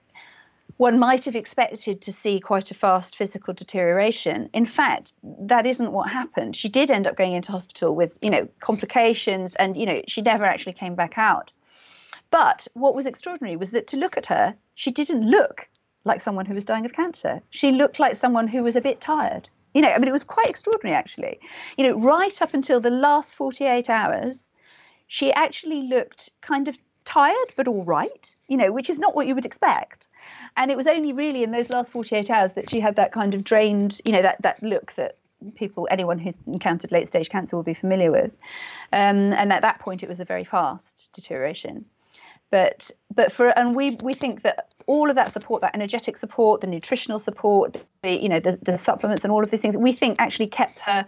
one 0.77 0.99
might 0.99 1.25
have 1.25 1.37
expected 1.37 2.01
to 2.03 2.13
see 2.13 2.41
quite 2.41 2.71
a 2.71 2.75
fast 2.75 3.17
physical 3.17 3.55
deterioration. 3.55 4.49
In 4.53 4.67
fact, 4.67 5.13
that 5.23 5.67
isn't 5.67 5.93
what 5.93 6.11
happened. 6.11 6.57
She 6.57 6.69
did 6.69 6.91
end 6.91 7.07
up 7.07 7.17
going 7.17 7.33
into 7.33 7.53
hospital 7.53 7.95
with, 7.95 8.13
you 8.21 8.31
know, 8.31 8.49
complications 8.61 9.55
and, 9.57 9.77
you 9.77 9.87
know, 9.87 10.03
she 10.09 10.23
never 10.23 10.45
actually 10.45 10.73
came 10.73 10.95
back 10.95 11.19
out. 11.19 11.53
But 12.31 12.67
what 12.75 12.95
was 12.95 13.07
extraordinary 13.07 13.57
was 13.57 13.71
that 13.71 13.87
to 13.89 13.97
look 13.97 14.17
at 14.17 14.27
her, 14.27 14.55
she 14.75 14.91
didn't 14.91 15.29
look 15.29 15.69
like 16.05 16.23
someone 16.23 16.47
who 16.47 16.55
was 16.55 16.65
dying 16.65 16.85
of 16.85 16.93
cancer. 16.93 17.43
She 17.51 17.71
looked 17.71 18.01
like 18.01 18.17
someone 18.17 18.49
who 18.49 18.63
was 18.63 18.75
a 18.75 18.81
bit 18.81 19.01
tired. 19.01 19.49
You 19.75 19.83
know, 19.83 19.91
I 19.91 19.99
mean, 19.99 20.09
it 20.09 20.13
was 20.13 20.23
quite 20.23 20.49
extraordinary 20.49 20.97
actually. 20.97 21.39
You 21.77 21.85
know, 21.85 21.99
right 21.99 22.41
up 22.43 22.55
until 22.55 22.81
the 22.81 22.91
last 22.91 23.35
48 23.35 23.89
hours, 23.89 24.39
she 25.07 25.33
actually 25.33 25.83
looked 25.83 26.31
kind 26.41 26.69
of 26.69 26.77
tired 27.05 27.53
but 27.57 27.69
all 27.69 27.85
right, 27.85 28.35
you 28.49 28.57
know, 28.57 28.73
which 28.73 28.89
is 28.89 28.99
not 28.99 29.15
what 29.15 29.27
you 29.27 29.35
would 29.35 29.47
expect. 29.47 30.07
And 30.57 30.71
it 30.71 30.77
was 30.77 30.87
only 30.87 31.13
really 31.13 31.43
in 31.43 31.51
those 31.51 31.71
last 31.71 31.91
48 31.91 32.31
hours 32.31 32.53
that 32.55 32.71
she 32.71 32.81
had 32.81 32.97
that 32.97 33.13
kind 33.13 33.35
of 33.35 33.43
drained, 33.45 34.01
you 34.05 34.13
know, 34.13 34.23
that, 34.23 34.43
that 34.43 34.63
look 34.63 34.93
that 34.97 35.17
people, 35.55 35.89
anyone 35.91 36.19
who's 36.19 36.37
encountered 36.47 36.93
late 36.93 37.09
stage 37.09 37.29
cancer 37.29 37.57
will 37.57 37.63
be 37.63 37.75
familiar 37.75 38.11
with. 38.11 38.33
Um, 38.93 39.33
and 39.33 39.53
at 39.53 39.63
that 39.63 39.79
point, 39.81 40.03
it 40.03 40.09
was 40.09 40.21
a 40.21 40.25
very 40.25 40.45
fast 40.45 41.09
deterioration. 41.15 41.85
But 42.51 42.91
but 43.15 43.33
for 43.33 43.49
and 43.59 43.75
we 43.75 43.97
we 44.03 44.13
think 44.13 44.43
that 44.43 44.75
all 44.87 45.09
of 45.09 45.17
that 45.17 45.33
support, 45.33 45.63
that 45.63 45.75
energetic 45.75 46.19
support, 46.19 46.61
the 46.61 46.67
nutritional 46.67 47.19
support, 47.19 47.79
the 48.03 48.11
you 48.11 48.29
know 48.29 48.41
the, 48.41 48.59
the 48.61 48.77
supplements 48.77 49.25
and 49.25 49.33
all 49.33 49.43
of 49.43 49.51
these 49.51 49.63
things, 49.63 49.75
we 49.75 49.95
think 49.95 50.17
actually 50.19 50.49
kept 50.49 50.81
her 50.81 51.07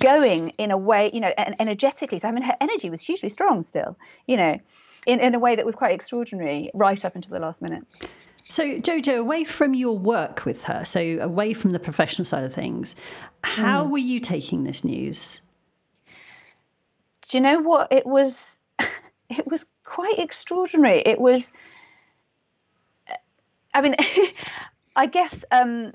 going 0.00 0.50
in 0.58 0.70
a 0.70 0.76
way, 0.76 1.10
you 1.14 1.20
know, 1.20 1.32
and 1.38 1.56
energetically. 1.58 2.18
So 2.18 2.28
I 2.28 2.30
mean, 2.30 2.44
her 2.44 2.56
energy 2.60 2.90
was 2.90 3.00
hugely 3.00 3.30
strong 3.30 3.62
still, 3.62 3.96
you 4.26 4.36
know, 4.36 4.60
in, 5.06 5.20
in 5.20 5.34
a 5.34 5.38
way 5.38 5.56
that 5.56 5.64
was 5.64 5.74
quite 5.74 5.94
extraordinary 5.94 6.70
right 6.74 7.02
up 7.06 7.14
until 7.14 7.32
the 7.32 7.40
last 7.40 7.62
minute. 7.62 7.86
So, 8.48 8.76
Jojo, 8.76 9.18
away 9.18 9.44
from 9.44 9.74
your 9.74 9.98
work 9.98 10.44
with 10.44 10.64
her, 10.64 10.84
so 10.84 11.00
away 11.20 11.52
from 11.52 11.72
the 11.72 11.80
professional 11.80 12.24
side 12.24 12.44
of 12.44 12.54
things, 12.54 12.94
how 13.42 13.84
mm. 13.84 13.90
were 13.90 13.98
you 13.98 14.20
taking 14.20 14.64
this 14.64 14.84
news? 14.84 15.40
Do 17.28 17.36
you 17.36 17.40
know 17.40 17.58
what? 17.60 17.88
It 17.90 18.06
was, 18.06 18.58
it 19.28 19.50
was 19.50 19.66
quite 19.84 20.18
extraordinary. 20.18 21.02
It 21.04 21.20
was, 21.20 21.50
I 23.74 23.80
mean, 23.80 23.96
I 24.96 25.06
guess 25.06 25.44
um, 25.50 25.92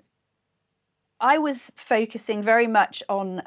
I 1.22 1.38
was 1.38 1.72
focusing 1.78 2.44
very 2.44 2.68
much 2.68 3.02
on, 3.08 3.44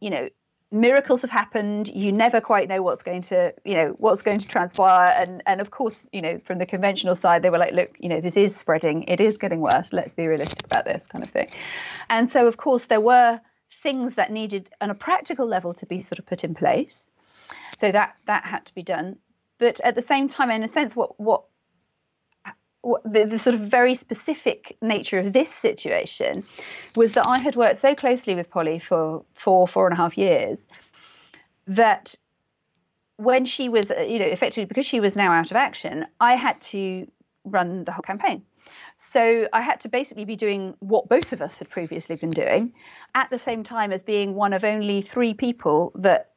you 0.00 0.10
know, 0.10 0.28
miracles 0.74 1.22
have 1.22 1.30
happened. 1.30 1.88
You 1.88 2.10
never 2.10 2.40
quite 2.40 2.68
know 2.68 2.82
what's 2.82 3.02
going 3.02 3.22
to 3.22 3.54
you 3.64 3.74
know 3.74 3.94
what's 3.98 4.20
going 4.20 4.40
to 4.40 4.46
transpire. 4.46 5.14
And 5.16 5.42
and 5.46 5.60
of 5.60 5.70
course 5.70 6.06
you 6.12 6.20
know 6.20 6.40
from 6.44 6.58
the 6.58 6.66
conventional 6.66 7.14
side 7.14 7.42
they 7.42 7.50
were 7.50 7.58
like 7.58 7.72
look 7.72 7.96
you 7.98 8.08
know 8.08 8.20
this 8.20 8.36
is 8.36 8.54
spreading. 8.54 9.04
It 9.04 9.20
is 9.20 9.38
getting 9.38 9.60
worse. 9.60 9.92
Let's 9.92 10.14
be 10.14 10.26
realistic 10.26 10.64
about 10.64 10.84
this 10.84 11.06
kind 11.06 11.24
of 11.24 11.30
thing. 11.30 11.50
And 12.10 12.30
so 12.30 12.46
of 12.46 12.56
course 12.56 12.86
there 12.86 13.00
were 13.00 13.40
things 13.82 14.16
that 14.16 14.32
needed 14.32 14.68
on 14.80 14.90
a 14.90 14.94
practical 14.94 15.46
level 15.46 15.72
to 15.74 15.86
be 15.86 16.02
sort 16.02 16.18
of 16.18 16.26
put 16.26 16.44
in 16.44 16.54
place. 16.54 17.06
So 17.80 17.92
that 17.92 18.16
that 18.26 18.44
had 18.44 18.66
to 18.66 18.74
be 18.74 18.82
done. 18.82 19.16
But 19.58 19.80
at 19.80 19.94
the 19.94 20.02
same 20.02 20.28
time 20.28 20.50
in 20.50 20.64
a 20.64 20.68
sense 20.68 20.96
what 20.96 21.18
what 21.20 21.44
the, 23.04 23.24
the, 23.24 23.38
sort 23.38 23.54
of 23.54 23.62
very 23.62 23.94
specific 23.94 24.76
nature 24.82 25.18
of 25.18 25.32
this 25.32 25.48
situation 25.62 26.44
was 26.94 27.12
that 27.12 27.26
I 27.26 27.40
had 27.40 27.56
worked 27.56 27.80
so 27.80 27.94
closely 27.94 28.34
with 28.34 28.50
Polly 28.50 28.78
for 28.78 29.24
four, 29.34 29.66
four 29.66 29.86
and 29.86 29.94
a 29.94 29.96
half 29.96 30.18
years 30.18 30.66
that 31.66 32.14
when 33.16 33.44
she 33.44 33.68
was, 33.68 33.90
uh, 33.90 34.00
you 34.00 34.18
know, 34.18 34.26
effectively 34.26 34.66
because 34.66 34.86
she 34.86 35.00
was 35.00 35.16
now 35.16 35.32
out 35.32 35.50
of 35.50 35.56
action, 35.56 36.06
I 36.20 36.34
had 36.34 36.60
to 36.62 37.06
run 37.44 37.84
the 37.84 37.92
whole 37.92 38.02
campaign. 38.02 38.42
So 38.96 39.48
I 39.52 39.60
had 39.60 39.80
to 39.80 39.88
basically 39.88 40.24
be 40.24 40.36
doing 40.36 40.74
what 40.80 41.08
both 41.08 41.32
of 41.32 41.42
us 41.42 41.54
had 41.58 41.70
previously 41.70 42.16
been 42.16 42.30
doing 42.30 42.72
at 43.14 43.30
the 43.30 43.38
same 43.38 43.62
time 43.62 43.92
as 43.92 44.02
being 44.02 44.34
one 44.34 44.52
of 44.52 44.64
only 44.64 45.02
three 45.02 45.34
people 45.34 45.92
that 45.96 46.30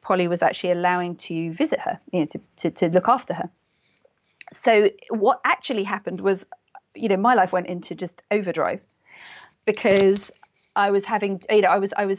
Polly 0.00 0.26
was 0.26 0.42
actually 0.42 0.72
allowing 0.72 1.16
to 1.16 1.52
visit 1.54 1.78
her, 1.80 2.00
you 2.12 2.20
know, 2.20 2.26
to, 2.26 2.40
to, 2.56 2.70
to 2.70 2.88
look 2.88 3.08
after 3.08 3.34
her 3.34 3.50
so 4.52 4.90
what 5.10 5.40
actually 5.44 5.84
happened 5.84 6.20
was 6.20 6.44
you 6.94 7.08
know 7.08 7.16
my 7.16 7.34
life 7.34 7.52
went 7.52 7.66
into 7.66 7.94
just 7.94 8.22
overdrive 8.30 8.80
because 9.64 10.30
I 10.76 10.90
was 10.90 11.04
having 11.04 11.42
you 11.50 11.62
know 11.62 11.68
I 11.68 11.78
was 11.78 11.92
I 11.96 12.06
was 12.06 12.18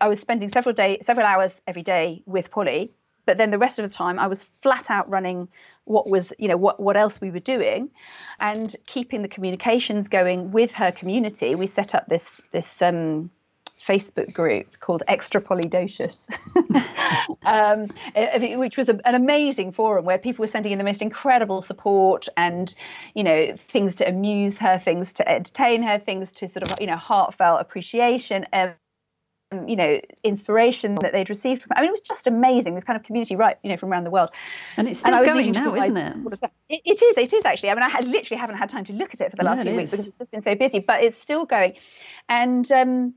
I 0.00 0.08
was 0.08 0.20
spending 0.20 0.48
several 0.48 0.74
day 0.74 0.98
several 1.02 1.26
hours 1.26 1.52
every 1.66 1.82
day 1.82 2.22
with 2.26 2.50
Polly 2.50 2.92
but 3.26 3.38
then 3.38 3.50
the 3.50 3.58
rest 3.58 3.78
of 3.78 3.82
the 3.82 3.94
time 3.94 4.18
I 4.18 4.28
was 4.28 4.44
flat 4.62 4.90
out 4.90 5.08
running 5.10 5.48
what 5.84 6.08
was 6.08 6.32
you 6.38 6.48
know 6.48 6.56
what 6.56 6.80
what 6.80 6.96
else 6.96 7.20
we 7.20 7.30
were 7.30 7.40
doing 7.40 7.90
and 8.40 8.74
keeping 8.86 9.22
the 9.22 9.28
communications 9.28 10.08
going 10.08 10.52
with 10.52 10.70
her 10.72 10.92
community. 10.92 11.54
We 11.54 11.66
set 11.66 11.94
up 11.94 12.08
this 12.08 12.28
this 12.52 12.80
um 12.80 13.30
Facebook 13.86 14.32
group 14.32 14.80
called 14.80 15.02
Extra 15.08 15.40
Polydocious, 15.40 16.16
um, 17.44 17.88
which 18.58 18.76
was 18.76 18.88
a, 18.88 18.98
an 19.06 19.14
amazing 19.14 19.72
forum 19.72 20.04
where 20.04 20.18
people 20.18 20.42
were 20.42 20.48
sending 20.48 20.72
in 20.72 20.78
the 20.78 20.84
most 20.84 21.02
incredible 21.02 21.62
support 21.62 22.26
and, 22.36 22.74
you 23.14 23.22
know, 23.22 23.56
things 23.70 23.94
to 23.96 24.08
amuse 24.08 24.56
her, 24.58 24.78
things 24.78 25.12
to 25.14 25.28
entertain 25.28 25.82
her, 25.82 25.98
things 25.98 26.32
to 26.32 26.48
sort 26.48 26.68
of, 26.68 26.80
you 26.80 26.86
know, 26.86 26.96
heartfelt 26.96 27.60
appreciation. 27.60 28.46
Um, 28.52 28.72
you 29.68 29.76
know, 29.76 30.00
inspiration 30.24 30.96
that 30.96 31.12
they'd 31.12 31.28
received 31.28 31.62
from. 31.62 31.70
I 31.76 31.80
mean, 31.80 31.90
it 31.90 31.92
was 31.92 32.00
just 32.00 32.26
amazing. 32.26 32.74
This 32.74 32.82
kind 32.82 32.98
of 32.98 33.06
community, 33.06 33.36
right? 33.36 33.56
You 33.62 33.70
know, 33.70 33.76
from 33.76 33.92
around 33.92 34.02
the 34.02 34.10
world. 34.10 34.30
And 34.76 34.88
it's 34.88 34.98
still 34.98 35.24
going 35.24 35.52
now, 35.52 35.72
isn't 35.72 35.96
it? 35.96 36.16
it? 36.68 36.82
It 36.84 37.00
is. 37.00 37.16
It 37.16 37.32
is 37.32 37.44
actually. 37.44 37.70
I 37.70 37.74
mean, 37.74 37.84
I 37.84 37.88
had, 37.88 38.04
literally 38.06 38.40
haven't 38.40 38.56
had 38.56 38.68
time 38.68 38.84
to 38.86 38.92
look 38.92 39.14
at 39.14 39.20
it 39.20 39.30
for 39.30 39.36
the 39.36 39.44
last 39.44 39.62
few 39.62 39.76
weeks 39.76 39.92
because 39.92 40.08
it's 40.08 40.18
just 40.18 40.32
been 40.32 40.42
so 40.42 40.56
busy. 40.56 40.80
But 40.80 41.04
it's 41.04 41.20
still 41.20 41.44
going, 41.44 41.74
and 42.28 42.70
um, 42.72 43.14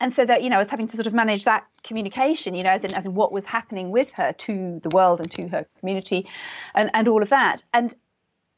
and 0.00 0.14
so 0.14 0.24
that 0.24 0.42
you 0.42 0.50
know 0.50 0.56
I 0.56 0.60
was 0.60 0.68
having 0.68 0.88
to 0.88 0.96
sort 0.96 1.06
of 1.06 1.14
manage 1.14 1.44
that 1.44 1.66
communication, 1.82 2.54
you 2.54 2.62
know, 2.62 2.70
as 2.70 2.84
in, 2.84 2.94
as 2.94 3.04
in 3.04 3.14
what 3.14 3.32
was 3.32 3.44
happening 3.44 3.90
with 3.90 4.10
her 4.12 4.32
to 4.32 4.80
the 4.82 4.90
world 4.90 5.20
and 5.20 5.30
to 5.32 5.48
her 5.48 5.66
community, 5.80 6.28
and 6.74 6.90
and 6.94 7.08
all 7.08 7.22
of 7.22 7.28
that. 7.30 7.64
And 7.74 7.94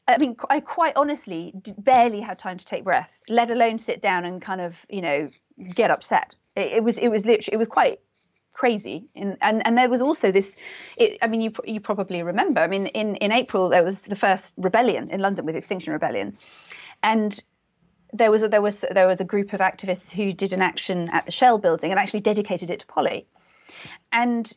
I 0.07 0.17
mean, 0.17 0.35
I 0.49 0.59
quite 0.59 0.93
honestly 0.95 1.53
barely 1.77 2.21
had 2.21 2.39
time 2.39 2.57
to 2.57 2.65
take 2.65 2.83
breath, 2.83 3.09
let 3.29 3.49
alone 3.49 3.79
sit 3.79 4.01
down 4.01 4.25
and 4.25 4.41
kind 4.41 4.61
of 4.61 4.75
you 4.89 5.01
know 5.01 5.29
get 5.73 5.91
upset. 5.91 6.35
It, 6.55 6.73
it 6.73 6.83
was 6.83 6.97
it 6.97 7.09
was 7.09 7.25
literally 7.25 7.53
it 7.53 7.57
was 7.57 7.67
quite 7.67 7.99
crazy 8.53 9.05
and 9.15 9.37
and, 9.41 9.65
and 9.65 9.77
there 9.77 9.89
was 9.89 10.01
also 10.01 10.31
this 10.31 10.55
it, 10.97 11.17
i 11.21 11.27
mean 11.27 11.41
you 11.41 11.51
you 11.65 11.79
probably 11.79 12.21
remember 12.21 12.59
i 12.59 12.67
mean 12.67 12.87
in 12.87 13.15
in 13.15 13.31
april 13.31 13.69
there 13.69 13.83
was 13.83 14.01
the 14.01 14.15
first 14.15 14.53
rebellion 14.57 15.09
in 15.09 15.21
london 15.21 15.45
with 15.45 15.55
extinction 15.55 15.93
rebellion 15.93 16.37
and 17.01 17.43
there 18.13 18.31
was 18.31 18.43
a, 18.43 18.47
there 18.47 18.61
was 18.61 18.83
there 18.91 19.07
was 19.07 19.21
a 19.21 19.25
group 19.25 19.53
of 19.53 19.59
activists 19.59 20.11
who 20.11 20.33
did 20.33 20.53
an 20.53 20.61
action 20.61 21.09
at 21.09 21.25
the 21.25 21.31
Shell 21.31 21.59
building 21.59 21.91
and 21.91 21.99
actually 21.99 22.21
dedicated 22.21 22.69
it 22.69 22.79
to 22.81 22.85
Polly, 22.87 23.25
and 24.11 24.51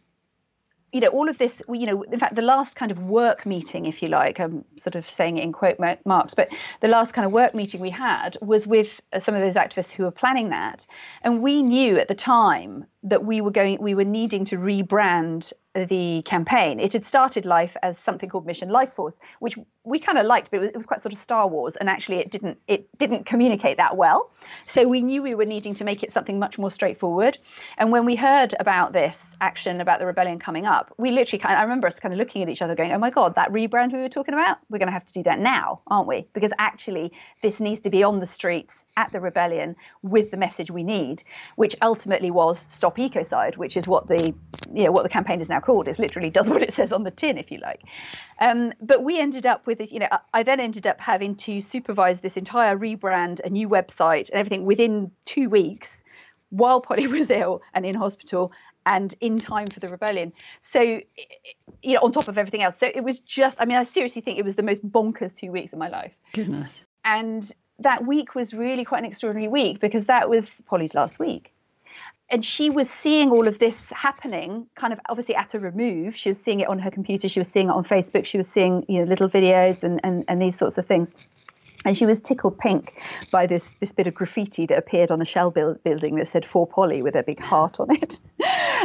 you 0.92 1.00
know 1.00 1.08
all 1.08 1.28
of 1.28 1.38
this 1.38 1.60
you 1.68 1.86
know 1.86 2.02
in 2.02 2.18
fact 2.18 2.36
the 2.36 2.42
last 2.42 2.76
kind 2.76 2.92
of 2.92 2.98
work 3.00 3.44
meeting 3.44 3.84
if 3.84 4.00
you 4.00 4.06
like 4.06 4.38
i'm 4.38 4.64
sort 4.80 4.94
of 4.94 5.04
saying 5.10 5.38
it 5.38 5.42
in 5.42 5.52
quote 5.52 5.76
marks 6.04 6.34
but 6.34 6.48
the 6.80 6.88
last 6.88 7.12
kind 7.12 7.26
of 7.26 7.32
work 7.32 7.52
meeting 7.54 7.80
we 7.80 7.90
had 7.90 8.36
was 8.40 8.66
with 8.66 9.00
uh, 9.12 9.18
some 9.18 9.34
of 9.34 9.40
those 9.40 9.54
activists 9.54 9.90
who 9.90 10.04
were 10.04 10.10
planning 10.10 10.50
that. 10.50 10.86
And 11.22 11.42
we 11.42 11.62
knew 11.62 11.98
at 11.98 12.08
the 12.08 12.14
time 12.14 12.86
that 13.04 13.24
we 13.24 13.40
were 13.42 13.50
going 13.50 13.80
we 13.80 13.94
were 13.94 14.04
needing 14.04 14.44
to 14.46 14.56
rebrand 14.56 15.52
the 15.74 16.22
campaign. 16.24 16.78
It 16.78 16.92
had 16.92 17.04
started 17.04 17.44
life 17.44 17.76
as 17.82 17.98
something 17.98 18.28
called 18.28 18.46
Mission 18.46 18.68
Life 18.68 18.94
Force, 18.94 19.18
which 19.40 19.56
we 19.82 19.98
kind 19.98 20.18
of 20.18 20.24
liked, 20.24 20.50
but 20.50 20.58
it 20.58 20.60
was, 20.60 20.68
it 20.70 20.76
was, 20.76 20.86
quite 20.86 21.00
sort 21.00 21.12
of 21.12 21.18
Star 21.18 21.48
Wars, 21.48 21.76
and 21.76 21.88
actually 21.90 22.18
it 22.18 22.30
didn't 22.30 22.58
it 22.66 22.86
didn't 22.98 23.26
communicate 23.26 23.76
that 23.76 23.96
well. 23.96 24.30
So 24.68 24.86
we 24.88 25.02
knew 25.02 25.22
we 25.22 25.34
were 25.34 25.44
needing 25.44 25.74
to 25.74 25.84
make 25.84 26.02
it 26.02 26.12
something 26.12 26.38
much 26.38 26.58
more 26.58 26.70
straightforward. 26.70 27.38
And 27.76 27.90
when 27.92 28.04
we 28.06 28.16
heard 28.16 28.54
about 28.58 28.92
this 28.92 29.36
action 29.40 29.80
about 29.80 29.98
the 29.98 30.06
rebellion 30.06 30.38
coming 30.38 30.64
up, 30.64 30.94
we 30.96 31.10
literally 31.10 31.40
kind 31.40 31.54
of, 31.54 31.58
I 31.58 31.62
remember 31.62 31.88
us 31.88 32.00
kind 32.00 32.14
of 32.14 32.18
looking 32.18 32.42
at 32.42 32.48
each 32.48 32.62
other, 32.62 32.74
going, 32.74 32.92
"Oh 32.92 32.98
my 32.98 33.10
God, 33.10 33.34
that 33.34 33.50
rebrand 33.50 33.92
we 33.92 33.98
were 33.98 34.08
talking 34.08 34.34
about, 34.34 34.58
we're 34.70 34.78
going 34.78 34.86
to 34.86 34.92
have 34.92 35.06
to 35.06 35.12
do 35.12 35.24
that 35.24 35.40
now, 35.40 35.80
aren't 35.88 36.08
we? 36.08 36.26
Because 36.32 36.52
actually 36.58 37.12
this 37.42 37.60
needs 37.60 37.80
to 37.82 37.90
be 37.90 38.02
on 38.02 38.20
the 38.20 38.26
streets 38.26 38.83
at 38.96 39.10
the 39.12 39.20
rebellion 39.20 39.76
with 40.02 40.30
the 40.30 40.36
message 40.36 40.70
we 40.70 40.82
need, 40.82 41.22
which 41.56 41.74
ultimately 41.82 42.30
was 42.30 42.64
stop 42.68 42.96
ecocide, 42.96 43.56
which 43.56 43.76
is 43.76 43.88
what 43.88 44.08
the 44.08 44.34
you 44.72 44.84
know 44.84 44.92
what 44.92 45.02
the 45.02 45.08
campaign 45.08 45.40
is 45.40 45.48
now 45.48 45.60
called. 45.60 45.88
It 45.88 45.98
literally 45.98 46.30
does 46.30 46.48
what 46.48 46.62
it 46.62 46.72
says 46.72 46.92
on 46.92 47.04
the 47.04 47.10
tin, 47.10 47.38
if 47.38 47.50
you 47.50 47.58
like. 47.58 47.82
Um, 48.40 48.72
but 48.80 49.02
we 49.02 49.18
ended 49.18 49.46
up 49.46 49.66
with 49.66 49.78
this. 49.78 49.92
You 49.92 50.00
know, 50.00 50.08
I 50.32 50.42
then 50.42 50.60
ended 50.60 50.86
up 50.86 51.00
having 51.00 51.34
to 51.36 51.60
supervise 51.60 52.20
this 52.20 52.36
entire 52.36 52.76
rebrand, 52.76 53.40
a 53.40 53.50
new 53.50 53.68
website, 53.68 54.30
and 54.30 54.38
everything 54.38 54.64
within 54.64 55.10
two 55.24 55.48
weeks, 55.48 56.02
while 56.50 56.80
Polly 56.80 57.06
was 57.18 57.30
ill 57.30 57.62
and 57.74 57.84
in 57.84 57.94
hospital, 57.94 58.52
and 58.86 59.14
in 59.20 59.38
time 59.38 59.66
for 59.66 59.80
the 59.80 59.88
rebellion. 59.88 60.32
So, 60.60 60.80
you 60.80 61.94
know, 61.94 62.00
on 62.02 62.12
top 62.12 62.28
of 62.28 62.38
everything 62.38 62.62
else. 62.62 62.76
So 62.78 62.90
it 62.94 63.02
was 63.02 63.20
just, 63.20 63.56
I 63.60 63.64
mean, 63.64 63.78
I 63.78 63.84
seriously 63.84 64.22
think 64.22 64.38
it 64.38 64.44
was 64.44 64.56
the 64.56 64.62
most 64.62 64.86
bonkers 64.88 65.34
two 65.34 65.50
weeks 65.50 65.72
of 65.72 65.78
my 65.78 65.88
life. 65.88 66.12
Goodness. 66.32 66.84
And 67.04 67.50
that 67.80 68.06
week 68.06 68.34
was 68.34 68.52
really 68.52 68.84
quite 68.84 69.00
an 69.00 69.04
extraordinary 69.04 69.48
week 69.48 69.80
because 69.80 70.06
that 70.06 70.28
was 70.28 70.48
Polly's 70.66 70.94
last 70.94 71.18
week. 71.18 71.52
And 72.30 72.44
she 72.44 72.70
was 72.70 72.88
seeing 72.88 73.30
all 73.30 73.46
of 73.46 73.58
this 73.58 73.90
happening, 73.90 74.66
kind 74.76 74.92
of 74.92 75.00
obviously 75.08 75.34
at 75.34 75.52
a 75.54 75.58
remove. 75.58 76.16
She 76.16 76.30
was 76.30 76.40
seeing 76.40 76.60
it 76.60 76.68
on 76.68 76.78
her 76.78 76.90
computer, 76.90 77.28
she 77.28 77.40
was 77.40 77.48
seeing 77.48 77.68
it 77.68 77.72
on 77.72 77.84
Facebook, 77.84 78.24
she 78.24 78.38
was 78.38 78.48
seeing 78.48 78.84
you 78.88 79.00
know 79.00 79.04
little 79.04 79.28
videos 79.28 79.82
and, 79.82 80.00
and, 80.02 80.24
and 80.28 80.40
these 80.40 80.56
sorts 80.56 80.78
of 80.78 80.86
things 80.86 81.10
and 81.84 81.96
she 81.96 82.06
was 82.06 82.20
tickled 82.20 82.58
pink 82.58 83.00
by 83.30 83.46
this 83.46 83.62
this 83.80 83.92
bit 83.92 84.06
of 84.06 84.14
graffiti 84.14 84.66
that 84.66 84.78
appeared 84.78 85.10
on 85.10 85.20
a 85.20 85.24
shell 85.24 85.50
build, 85.50 85.82
building 85.84 86.16
that 86.16 86.28
said 86.28 86.44
"For 86.44 86.66
Polly" 86.66 87.02
with 87.02 87.14
a 87.14 87.22
big 87.22 87.40
heart 87.40 87.78
on 87.78 87.94
it. 87.94 88.18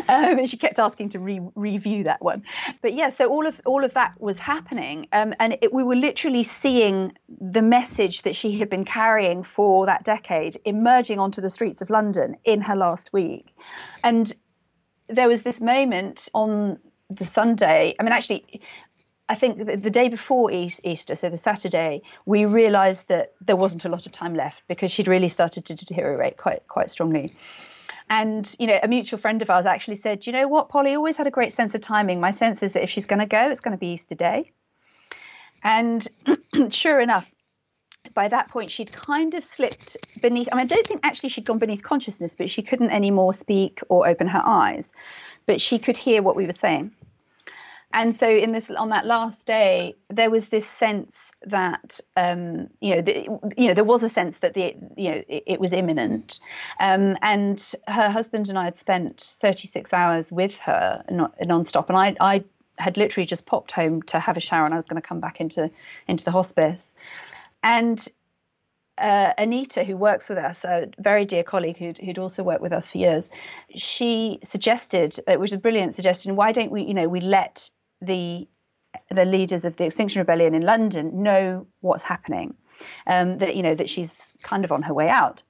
um, 0.08 0.40
and 0.40 0.50
she 0.50 0.58
kept 0.58 0.80
asking 0.80 1.10
to 1.10 1.20
re- 1.20 1.42
review 1.56 2.04
that 2.04 2.22
one. 2.22 2.44
But 2.82 2.94
yeah, 2.94 3.10
so 3.10 3.30
all 3.30 3.46
of 3.46 3.60
all 3.66 3.84
of 3.84 3.94
that 3.94 4.20
was 4.20 4.38
happening, 4.38 5.08
um, 5.14 5.34
and 5.40 5.58
it, 5.62 5.74
we 5.74 5.84
were 5.84 5.96
literally 5.96 6.44
seeing 6.44 7.14
the 7.40 7.62
message 7.62 8.24
that 8.24 8.36
she 8.36 8.58
had 8.60 8.70
been 8.70 8.86
carrying 8.86 9.44
for 9.44 9.86
that 9.86 10.04
decade 10.04 10.60
emerging 10.66 11.20
onto 11.20 11.42
the 11.42 11.50
streets 11.50 11.82
of 11.82 11.90
London 11.90 12.36
in 12.46 12.62
her 12.62 12.76
last 12.76 13.12
week, 13.14 13.56
and 14.04 14.34
there 15.08 15.28
was 15.28 15.42
this 15.42 15.60
moment 15.60 16.30
on 16.34 16.78
the 17.10 17.26
Sunday. 17.26 17.96
I 18.00 18.04
mean, 18.04 18.12
actually, 18.12 18.62
I 19.30 19.36
think 19.36 19.64
the, 19.64 19.92
day 19.92 20.10
before 20.10 20.50
Easter, 20.52 21.16
so 21.16 21.30
the 21.30 21.38
Saturday, 21.38 22.02
we 22.26 22.46
realised 22.46 23.08
that 23.10 23.34
there 23.40 23.56
wasn't 23.56 23.86
a 23.86 23.90
lot 23.90 24.08
of 24.08 24.12
time 24.12 24.34
left 24.34 24.64
because 24.68 24.92
she'd 24.92 25.08
really 25.08 25.30
started 25.30 25.66
to 25.66 25.76
deteriorate 25.76 26.38
quite 26.38 26.68
quite 26.68 26.90
strongly. 26.90 27.36
And 28.10 28.54
you 28.58 28.66
know, 28.66 28.80
a 28.82 28.88
mutual 28.88 29.20
friend 29.20 29.40
of 29.44 29.52
ours 29.52 29.68
actually 29.68 29.98
said, 29.98 30.26
"You 30.26 30.34
know 30.34 30.48
what, 30.48 30.70
Polly 30.70 30.96
always 30.96 31.16
had 31.16 31.28
a 31.28 31.32
great 31.32 31.54
sense 31.54 31.76
of 31.76 31.82
timing. 31.82 32.20
My 32.20 32.32
sense 32.32 32.64
is 32.64 32.74
that 32.74 32.82
if 32.82 32.90
she's 32.90 33.06
going 33.06 33.20
to 33.20 33.28
go, 33.28 33.52
it's 33.52 33.62
going 33.62 33.74
to 33.74 33.78
be 33.78 33.94
Easter 33.94 34.16
Day." 34.16 34.52
And 35.64 36.08
sure 36.70 37.00
enough, 37.00 37.30
by 38.16 38.30
that 38.30 38.50
point, 38.50 38.72
she'd 38.72 38.92
kind 38.92 39.36
of 39.36 39.44
slipped 39.54 39.96
beneath. 40.24 40.50
I 40.52 40.56
mean, 40.56 40.64
I 40.64 40.66
don't 40.66 40.88
think 40.88 41.02
actually 41.04 41.30
she'd 41.30 41.46
gone 41.46 41.60
beneath 41.60 41.84
consciousness, 41.84 42.34
but 42.36 42.50
she 42.50 42.64
couldn't 42.64 42.90
anymore 42.90 43.36
speak 43.36 43.80
or 43.90 44.08
open 44.08 44.26
her 44.26 44.42
eyes. 44.44 44.92
But 45.46 45.62
she 45.62 45.78
could 45.78 45.98
hear 45.98 46.24
what 46.24 46.36
we 46.36 46.48
were 46.48 46.54
saying 46.54 46.96
and 47.94 48.16
so 48.16 48.30
in 48.30 48.52
this 48.52 48.70
on 48.78 48.90
that 48.90 49.06
last 49.06 49.46
day 49.46 49.96
there 50.10 50.30
was 50.30 50.48
this 50.48 50.68
sense 50.68 51.32
that 51.46 52.00
um, 52.18 52.68
you 52.82 52.96
know 52.96 53.02
the, 53.02 53.14
you 53.58 53.68
know 53.68 53.74
there 53.74 53.84
was 53.84 54.04
a 54.04 54.10
sense 54.10 54.38
that 54.40 54.54
the 54.54 54.76
you 54.96 55.12
know 55.12 55.24
it, 55.28 55.44
it 55.48 55.60
was 55.60 55.74
imminent. 55.74 56.40
Um, 56.80 57.18
and 57.22 57.74
her 57.88 58.10
husband 58.10 58.50
and 58.50 58.60
I 58.60 58.66
had 58.66 58.78
spent 58.78 59.34
36 59.42 59.92
hours 59.94 60.32
with 60.32 60.56
her 60.58 61.04
non, 61.10 61.32
non-stop. 61.42 61.90
And 61.90 61.98
I 61.98 62.16
I 62.20 62.44
had 62.78 62.96
literally 62.96 63.26
just 63.26 63.46
popped 63.46 63.72
home 63.72 64.02
to 64.04 64.20
have 64.20 64.38
a 64.38 64.40
shower 64.40 64.66
and 64.66 64.74
I 64.74 64.78
was 64.78 64.86
going 64.86 65.02
to 65.02 65.08
come 65.08 65.20
back 65.20 65.42
into 65.42 65.72
into 66.08 66.24
the 66.24 66.32
hospice. 66.32 66.84
And 67.64 68.08
uh, 69.00 69.34
Anita, 69.38 69.84
who 69.84 69.96
works 69.98 70.30
with 70.30 70.38
us, 70.38 70.64
a 70.64 70.90
very 71.00 71.26
dear 71.26 71.44
colleague 71.44 71.78
who'd, 71.78 71.98
who'd 71.98 72.20
also 72.20 72.44
worked 72.44 72.62
with 72.62 72.74
us 72.74 72.88
for 72.88 72.98
years, 72.98 73.28
she 73.76 74.40
suggested, 74.44 75.18
it 75.28 75.40
was 75.40 75.54
a 75.54 75.58
brilliant 75.58 75.96
suggestion, 75.96 76.36
why 76.36 76.52
don't 76.52 76.72
we, 76.72 76.84
you 76.84 76.94
know, 76.94 77.08
we 77.08 77.22
let 77.22 77.70
the 78.02 78.48
the 79.12 79.26
leaders 79.26 79.66
of 79.66 79.76
the 79.78 79.86
Extinction 79.86 80.20
Rebellion 80.20 80.56
in 80.56 80.64
London 80.64 81.24
know 81.24 81.68
what's 81.82 82.04
happening, 82.04 82.56
um, 83.08 83.38
that 83.40 83.56
you 83.56 83.64
know 83.64 83.76
that 83.76 83.90
she's 83.90 84.34
kind 84.42 84.66
of 84.66 84.72
on 84.72 84.82
her 84.84 84.94
way 84.94 85.10
out 85.10 85.44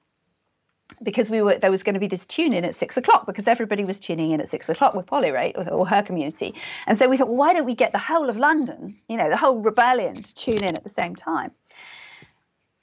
because 1.02 1.30
we 1.30 1.42
were 1.42 1.58
there 1.58 1.70
was 1.70 1.82
going 1.82 1.94
to 1.94 2.00
be 2.00 2.06
this 2.06 2.26
tune 2.26 2.52
in 2.52 2.64
at 2.64 2.74
six 2.74 2.96
o'clock 2.96 3.26
because 3.26 3.46
everybody 3.46 3.84
was 3.84 3.98
tuning 3.98 4.32
in 4.32 4.40
at 4.40 4.50
six 4.50 4.68
o'clock 4.68 4.94
with 4.94 5.06
Polly, 5.06 5.30
right, 5.30 5.54
or, 5.56 5.68
or, 5.70 5.86
her 5.86 6.02
community. 6.02 6.54
And 6.86 6.98
so 6.98 7.08
we 7.08 7.16
thought, 7.16 7.28
well, 7.28 7.36
why 7.36 7.52
don't 7.52 7.66
we 7.66 7.74
get 7.74 7.92
the 7.92 7.98
whole 7.98 8.28
of 8.28 8.36
London, 8.36 8.98
you 9.08 9.16
know, 9.16 9.28
the 9.28 9.36
whole 9.36 9.60
rebellion 9.60 10.14
to 10.14 10.34
tune 10.34 10.64
in 10.64 10.76
at 10.76 10.82
the 10.82 10.90
same 10.90 11.16
time? 11.16 11.52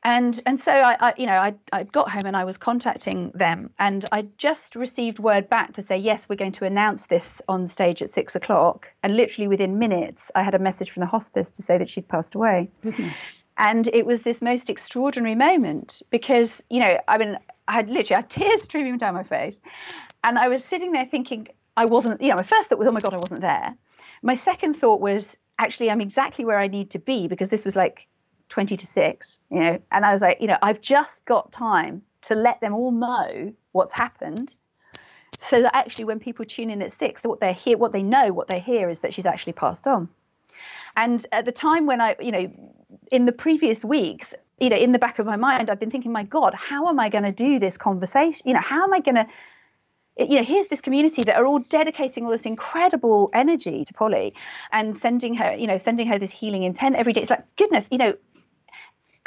And 0.08 0.40
and 0.46 0.58
so 0.58 0.72
I, 0.72 0.96
I 1.02 1.14
you 1.18 1.26
know 1.26 1.34
I 1.34 1.54
I 1.74 1.84
got 1.84 2.10
home 2.10 2.26
and 2.26 2.38
I 2.38 2.46
was 2.46 2.58
contacting 2.58 3.32
them 3.36 3.72
and 3.78 4.06
I 4.14 4.28
just 4.38 4.78
received 4.78 5.20
word 5.20 5.50
back 5.50 5.74
to 5.74 5.84
say 5.84 5.98
yes 5.98 6.28
we're 6.30 6.38
going 6.38 6.54
to 6.54 6.66
announce 6.66 7.04
this 7.08 7.42
on 7.50 7.68
stage 7.68 8.02
at 8.02 8.14
six 8.14 8.34
o'clock 8.34 8.88
and 9.04 9.18
literally 9.18 9.50
within 9.50 9.80
minutes 9.80 10.32
I 10.34 10.44
had 10.44 10.56
a 10.56 10.60
message 10.60 10.92
from 10.92 11.02
the 11.02 11.08
hospice 11.08 11.50
to 11.50 11.62
say 11.62 11.78
that 11.78 11.90
she'd 11.90 12.08
passed 12.08 12.36
away. 12.36 12.70
Goodness. 12.82 13.18
And 13.58 13.90
it 13.90 14.06
was 14.06 14.22
this 14.22 14.42
most 14.42 14.70
extraordinary 14.70 15.36
moment 15.36 16.02
because 16.10 16.64
you 16.70 16.80
know 16.80 16.98
I 17.10 17.18
mean 17.18 17.38
I 17.68 17.74
had 17.74 17.90
literally 17.90 18.22
had 18.22 18.30
tears 18.30 18.62
streaming 18.62 18.98
down 18.98 19.14
my 19.14 19.24
face. 19.24 19.60
And 20.24 20.40
I 20.40 20.48
was 20.48 20.64
sitting 20.64 20.94
there 20.94 21.06
thinking, 21.06 21.50
I 21.76 21.86
wasn't, 21.86 22.22
you 22.22 22.30
know, 22.30 22.36
my 22.36 22.44
first 22.44 22.70
thought 22.70 22.80
was, 22.80 22.88
oh 22.88 22.92
my 22.92 23.02
God, 23.02 23.14
I 23.14 23.18
wasn't 23.18 23.42
there. 23.42 23.76
My 24.24 24.36
second 24.36 24.76
thought 24.76 25.00
was, 25.00 25.36
actually, 25.60 25.92
I'm 25.92 26.02
exactly 26.02 26.46
where 26.46 26.60
I 26.60 26.68
need 26.68 26.92
to 26.92 27.00
be 27.00 27.28
because 27.28 27.50
this 27.50 27.66
was 27.66 27.76
like 27.76 28.08
20 28.50 28.78
to 28.78 28.88
6, 28.88 29.40
you 29.50 29.60
know, 29.60 29.80
and 29.92 30.06
I 30.06 30.12
was 30.14 30.22
like, 30.22 30.40
you 30.40 30.48
know, 30.48 30.58
I've 30.62 30.82
just 30.82 31.26
got 31.26 31.52
time 31.52 32.02
to 32.24 32.36
let 32.36 32.62
them 32.62 32.74
all 32.74 32.92
know 32.92 33.54
what's 33.72 33.92
happened. 33.92 34.56
So 35.50 35.62
that 35.62 35.76
actually, 35.76 36.06
when 36.06 36.20
people 36.20 36.46
tune 36.46 36.70
in 36.70 36.82
at 36.82 36.94
six, 36.94 37.22
what 37.24 37.40
they 37.40 37.54
hear, 37.54 37.78
what 37.78 37.92
they 37.92 38.02
know, 38.02 38.34
what 38.34 38.48
they 38.48 38.60
hear 38.60 38.90
is 38.90 39.00
that 39.00 39.14
she's 39.14 39.26
actually 39.26 39.54
passed 39.54 39.86
on. 39.86 40.10
And 40.96 41.26
at 41.32 41.46
the 41.46 41.52
time 41.52 41.86
when 41.86 42.02
I, 42.02 42.16
you 42.20 42.32
know, 42.32 42.52
in 43.12 43.26
the 43.26 43.32
previous 43.32 43.86
weeks, 43.86 44.34
you 44.60 44.70
know, 44.70 44.76
in 44.76 44.92
the 44.92 45.00
back 45.00 45.20
of 45.20 45.26
my 45.26 45.36
mind, 45.36 45.70
I've 45.70 45.80
been 45.80 45.92
thinking, 45.92 46.12
my 46.12 46.24
God, 46.24 46.56
how 46.56 46.88
am 46.88 47.00
I 47.00 47.10
going 47.10 47.24
to 47.24 47.32
do 47.32 47.60
this 47.60 47.78
conversation? 47.78 48.48
You 48.48 48.56
know, 48.56 48.62
how 48.62 48.84
am 48.84 48.94
I 48.94 49.00
going 49.00 49.16
to, 49.16 49.28
you 50.18 50.38
know, 50.38 50.44
here's 50.44 50.68
this 50.68 50.82
community 50.82 51.24
that 51.24 51.36
are 51.36 51.46
all 51.46 51.60
dedicating 51.60 52.26
all 52.26 52.32
this 52.32 52.42
incredible 52.42 53.30
energy 53.36 53.86
to 53.86 53.94
Polly 53.94 54.34
and 54.72 54.98
sending 54.98 55.36
her, 55.36 55.54
you 55.56 55.68
know, 55.68 55.78
sending 55.78 56.08
her 56.08 56.18
this 56.18 56.32
healing 56.32 56.64
intent 56.64 56.96
every 56.96 57.14
day. 57.14 57.22
It's 57.22 57.30
like, 57.30 57.46
goodness, 57.58 57.88
you 57.92 58.00
know, 58.00 58.16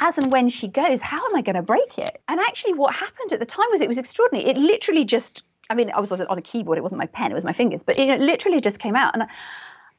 as 0.01 0.17
and 0.17 0.31
when 0.31 0.49
she 0.49 0.67
goes, 0.67 0.99
how 0.99 1.25
am 1.25 1.35
I 1.35 1.41
going 1.41 1.55
to 1.55 1.61
break 1.61 1.97
it? 1.97 2.21
And 2.27 2.39
actually, 2.39 2.73
what 2.73 2.93
happened 2.93 3.31
at 3.31 3.39
the 3.39 3.45
time 3.45 3.67
was 3.71 3.81
it 3.81 3.87
was 3.87 3.97
extraordinary. 3.97 4.49
It 4.49 4.57
literally 4.57 5.05
just, 5.05 5.43
I 5.69 5.75
mean, 5.75 5.91
I 5.91 5.99
was 6.01 6.11
on 6.11 6.37
a 6.37 6.41
keyboard, 6.41 6.77
it 6.77 6.81
wasn't 6.81 6.99
my 6.99 7.07
pen, 7.07 7.31
it 7.31 7.35
was 7.35 7.45
my 7.45 7.53
fingers, 7.53 7.83
but 7.83 7.97
it 7.97 8.19
literally 8.19 8.59
just 8.59 8.79
came 8.79 8.95
out. 8.95 9.13
And, 9.13 9.23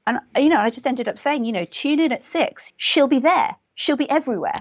and 0.06 0.20
you 0.36 0.50
know, 0.50 0.60
I 0.60 0.68
just 0.68 0.86
ended 0.86 1.08
up 1.08 1.18
saying, 1.18 1.44
you 1.46 1.52
know, 1.52 1.64
tune 1.64 2.00
in 2.00 2.12
at 2.12 2.24
six, 2.24 2.72
she'll 2.76 3.08
be 3.08 3.20
there, 3.20 3.56
she'll 3.76 3.96
be 3.96 4.10
everywhere 4.10 4.60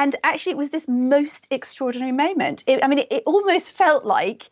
and 0.00 0.16
actually, 0.24 0.52
it 0.52 0.58
was 0.58 0.70
this 0.70 0.88
most 0.88 1.46
extraordinary 1.50 2.12
moment. 2.12 2.64
It, 2.66 2.82
I 2.82 2.88
mean, 2.88 3.00
it, 3.00 3.08
it 3.10 3.22
almost 3.26 3.72
felt 3.72 4.06
like 4.06 4.48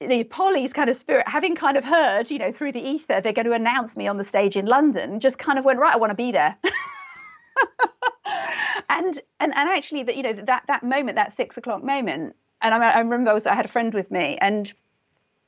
the 0.00 0.24
Polly's 0.24 0.72
kind 0.72 0.90
of 0.90 0.96
spirit, 0.96 1.28
having 1.28 1.54
kind 1.54 1.76
of 1.76 1.84
heard, 1.84 2.28
you 2.28 2.38
know, 2.38 2.52
through 2.52 2.72
the 2.72 2.80
ether, 2.80 3.20
they're 3.20 3.32
going 3.32 3.46
to 3.46 3.52
announce 3.52 3.96
me 3.96 4.08
on 4.08 4.16
the 4.16 4.24
stage 4.24 4.56
in 4.56 4.66
London, 4.66 5.20
just 5.20 5.38
kind 5.38 5.60
of 5.60 5.64
went, 5.64 5.78
right, 5.78 5.94
I 5.94 5.96
want 5.96 6.10
to 6.10 6.16
be 6.16 6.32
there. 6.32 6.56
and, 8.88 9.20
and 9.40 9.54
and 9.54 9.68
actually 9.68 10.02
that 10.04 10.16
you 10.16 10.22
know 10.22 10.32
that 10.32 10.64
that 10.66 10.82
moment 10.82 11.16
that 11.16 11.36
six 11.36 11.56
o'clock 11.56 11.82
moment 11.82 12.34
and 12.62 12.74
I, 12.74 12.90
I 12.90 12.98
remember 12.98 13.30
I, 13.30 13.54
had 13.54 13.64
a 13.64 13.68
friend 13.68 13.94
with 13.94 14.10
me 14.10 14.38
and 14.40 14.72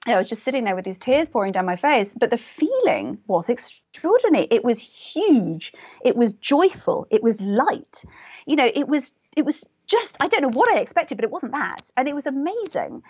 I 0.06 0.16
was 0.16 0.28
just 0.28 0.44
sitting 0.44 0.64
there 0.64 0.74
with 0.74 0.84
these 0.84 0.96
tears 0.96 1.28
pouring 1.30 1.52
down 1.52 1.66
my 1.66 1.76
face, 1.76 2.08
but 2.18 2.30
the 2.30 2.40
feeling 2.56 3.18
was 3.26 3.50
extraordinary. 3.50 4.48
It 4.50 4.64
was 4.64 4.78
huge. 4.78 5.74
It 6.02 6.16
was 6.16 6.32
joyful. 6.34 7.06
It 7.10 7.22
was 7.22 7.38
light 7.38 8.02
you 8.50 8.56
know, 8.56 8.70
it 8.74 8.88
was 8.88 9.12
it 9.36 9.44
was 9.44 9.64
just 9.86 10.16
I 10.20 10.26
don't 10.26 10.42
know 10.42 10.48
what 10.48 10.68
I 10.72 10.80
expected, 10.80 11.16
but 11.16 11.24
it 11.24 11.30
wasn't 11.30 11.52
that, 11.52 11.90
and 11.96 12.08
it 12.08 12.14
was 12.14 12.26
amazing. 12.26 13.02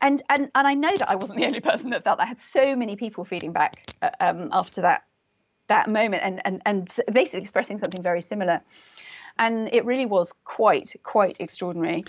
And 0.00 0.22
and 0.28 0.50
and 0.54 0.66
I 0.66 0.74
know 0.74 0.96
that 0.98 1.08
I 1.08 1.14
wasn't 1.14 1.38
the 1.38 1.46
only 1.46 1.60
person 1.70 1.90
that 1.90 2.02
felt. 2.02 2.18
That. 2.18 2.24
I 2.24 2.26
had 2.26 2.38
so 2.52 2.74
many 2.74 2.96
people 2.96 3.24
feeding 3.24 3.52
back 3.52 3.88
uh, 4.02 4.10
um, 4.20 4.48
after 4.52 4.80
that 4.82 5.04
that 5.68 5.88
moment, 5.88 6.22
and 6.24 6.42
and 6.44 6.62
and 6.66 6.92
basically 7.12 7.42
expressing 7.42 7.78
something 7.78 8.02
very 8.02 8.22
similar. 8.22 8.60
And 9.38 9.68
it 9.72 9.84
really 9.84 10.06
was 10.06 10.32
quite 10.44 10.94
quite 11.02 11.36
extraordinary. 11.38 12.04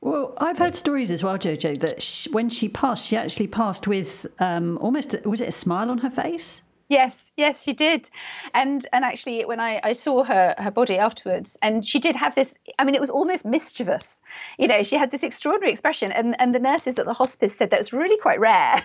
Well, 0.00 0.34
I've 0.36 0.58
heard 0.58 0.76
stories 0.76 1.10
as 1.10 1.22
well, 1.22 1.38
Jojo, 1.38 1.78
that 1.80 2.02
she, 2.02 2.30
when 2.30 2.50
she 2.50 2.68
passed, 2.68 3.06
she 3.06 3.16
actually 3.16 3.46
passed 3.46 3.86
with 3.86 4.26
um, 4.38 4.76
almost 4.78 5.16
was 5.24 5.40
it 5.40 5.48
a 5.48 5.52
smile 5.52 5.90
on 5.90 5.98
her 5.98 6.10
face? 6.10 6.60
Yes, 6.88 7.14
yes, 7.36 7.62
she 7.62 7.72
did, 7.72 8.08
and 8.52 8.86
and 8.92 9.04
actually, 9.04 9.44
when 9.44 9.60
I, 9.60 9.80
I 9.82 9.92
saw 9.92 10.24
her 10.24 10.54
her 10.58 10.70
body 10.70 10.98
afterwards, 10.98 11.56
and 11.62 11.86
she 11.86 11.98
did 11.98 12.16
have 12.16 12.34
this. 12.34 12.48
I 12.78 12.84
mean, 12.84 12.94
it 12.94 13.00
was 13.00 13.10
almost 13.10 13.44
mischievous. 13.44 14.18
You 14.58 14.68
know, 14.68 14.82
she 14.82 14.96
had 14.96 15.10
this 15.10 15.22
extraordinary 15.22 15.72
expression, 15.72 16.12
and 16.12 16.36
and 16.40 16.54
the 16.54 16.58
nurses 16.58 16.98
at 16.98 17.06
the 17.06 17.14
hospice 17.14 17.56
said 17.56 17.70
that 17.70 17.78
was 17.78 17.92
really 17.92 18.18
quite 18.18 18.40
rare. 18.40 18.82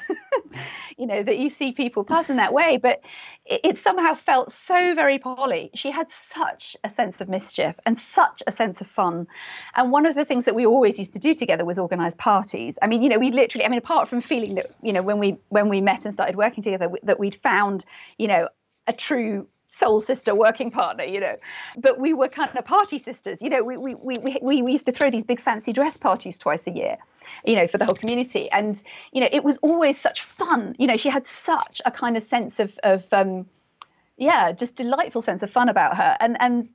you 0.98 1.06
know, 1.06 1.24
that 1.24 1.38
you 1.38 1.50
see 1.50 1.72
people 1.72 2.04
pass 2.04 2.30
in 2.30 2.38
that 2.38 2.54
way, 2.54 2.78
but 2.78 3.02
it, 3.46 3.62
it 3.64 3.78
somehow 3.78 4.16
felt 4.16 4.54
so 4.54 4.94
very 4.96 5.20
Polly. 5.20 5.72
She 5.74 5.92
had 5.92 6.08
such 6.34 6.76
a 6.84 6.90
sense 6.90 7.22
of 7.22 7.30
mischief 7.30 7.76
and 7.86 8.00
such 8.00 8.44
a 8.48 8.52
sense 8.52 8.82
of 8.82 8.88
fun, 8.88 9.28
and 9.76 9.92
one 9.92 10.06
of 10.06 10.16
the 10.16 10.26
things 10.26 10.46
that 10.46 10.56
we 10.56 10.66
always 10.66 10.98
used 10.98 11.14
to 11.14 11.20
do 11.20 11.34
together 11.34 11.66
was 11.66 11.80
organise 11.80 12.14
parties. 12.16 12.78
I 12.82 12.88
mean, 12.88 13.02
you 13.02 13.10
know, 13.10 13.20
we 13.20 13.32
literally. 13.32 13.66
I 13.66 13.70
mean, 13.70 13.80
apart 13.80 14.10
from 14.10 14.22
feeling 14.22 14.56
that 14.56 14.72
you 14.82 14.94
know 14.94 15.02
when 15.02 15.20
we 15.20 15.38
when 15.50 15.70
we 15.70 15.82
met 15.82 16.06
and 16.06 16.14
started 16.14 16.36
working 16.36 16.64
together, 16.64 16.90
that 17.04 17.20
we'd 17.20 17.40
found 17.42 17.86
you 18.18 18.28
know 18.28 18.39
a 18.90 18.94
true 18.94 19.48
soul 19.72 20.02
sister 20.02 20.36
working 20.36 20.72
partner 20.72 21.06
you 21.06 21.20
know. 21.20 21.38
But 21.78 22.00
we 22.00 22.14
were 22.14 22.28
kind 22.28 22.50
of 22.58 22.66
party 22.66 23.02
sisters 23.02 23.38
you 23.42 23.50
know. 23.50 23.64
We 23.64 23.78
we, 23.78 23.96
we, 23.96 24.16
we, 24.42 24.62
we 24.62 24.72
used 24.72 24.88
to 24.88 24.92
throw 24.92 25.10
these 25.10 25.24
big 25.24 25.42
fancy 25.42 25.72
dress 25.72 25.96
parties 25.96 26.38
twice 26.38 26.66
a 26.68 26.72
year 26.72 26.98
you 27.46 27.56
know 27.56 27.68
for 27.68 27.78
the 27.78 27.86
whole 27.86 27.96
community. 27.96 28.50
And 28.52 28.82
you 29.14 29.22
know 29.22 29.30
it 29.32 29.44
was 29.44 29.58
always 29.62 30.02
such 30.02 30.24
fun 30.24 30.76
you 30.80 30.88
know. 30.88 30.98
She 30.98 31.10
had 31.10 31.26
such 31.28 31.82
a 31.86 31.92
kind 31.92 32.18
of 32.18 32.24
sense 32.24 32.60
of 32.60 32.78
of 32.84 33.04
um 33.14 33.46
yeah 34.18 34.52
just 34.52 34.76
delightful 34.76 35.22
sense 35.22 35.44
of 35.44 35.52
fun 35.52 35.70
about 35.70 35.96
her. 35.96 36.18
And 36.20 36.36
and 36.40 36.68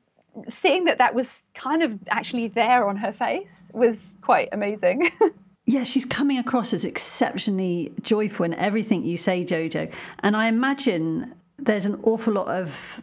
seeing 0.63 0.85
that 0.85 0.99
that 0.99 1.15
was 1.15 1.27
kind 1.55 1.83
of 1.83 1.99
actually 2.09 2.49
there 2.49 2.89
on 2.89 2.97
her 2.97 3.13
face 3.13 3.61
was 3.73 3.99
quite 4.23 4.49
amazing. 4.53 5.11
Yeah, 5.67 5.83
she's 5.85 6.05
coming 6.05 6.37
across 6.37 6.75
as 6.75 6.85
exceptionally 6.85 7.91
joyful 8.03 8.45
in 8.45 8.53
everything 8.53 9.03
you 9.03 9.17
say, 9.17 9.45
Jojo. 9.45 9.91
And 10.21 10.37
I 10.37 10.49
imagine 10.49 11.35
there's 11.59 11.87
an 11.87 12.01
awful 12.03 12.33
lot 12.33 12.49
of 12.49 13.03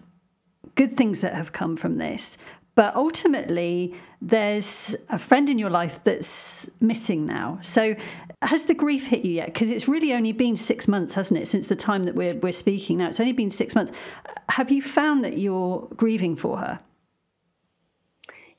good 0.76 0.92
things 0.92 1.22
that 1.22 1.34
have 1.34 1.52
come 1.52 1.78
from 1.78 1.98
this. 1.98 2.38
But 2.74 2.96
ultimately, 2.96 3.96
there's 4.22 4.96
a 5.10 5.20
friend 5.20 5.50
in 5.50 5.60
your 5.60 5.70
life 5.70 6.04
that's 6.04 6.70
missing 6.80 7.26
now. 7.26 7.60
So, 7.62 7.96
has 8.42 8.66
the 8.66 8.74
grief 8.74 9.08
hit 9.08 9.26
you 9.26 9.34
yet? 9.34 9.48
Because 9.48 9.70
it's 9.70 9.88
really 9.88 10.14
only 10.14 10.32
been 10.32 10.56
six 10.56 10.88
months, 10.88 11.14
hasn't 11.14 11.40
it, 11.40 11.48
since 11.48 11.68
the 11.68 11.76
time 11.76 12.04
that 12.04 12.16
we're, 12.16 12.36
we're 12.36 12.54
speaking 12.54 12.98
now? 13.00 13.08
It's 13.08 13.20
only 13.20 13.34
been 13.34 13.50
six 13.50 13.76
months. 13.76 13.92
Have 14.50 14.72
you 14.72 14.82
found 14.82 15.24
that 15.26 15.38
you're 15.38 15.88
grieving 15.96 16.36
for 16.36 16.58
her? 16.58 16.80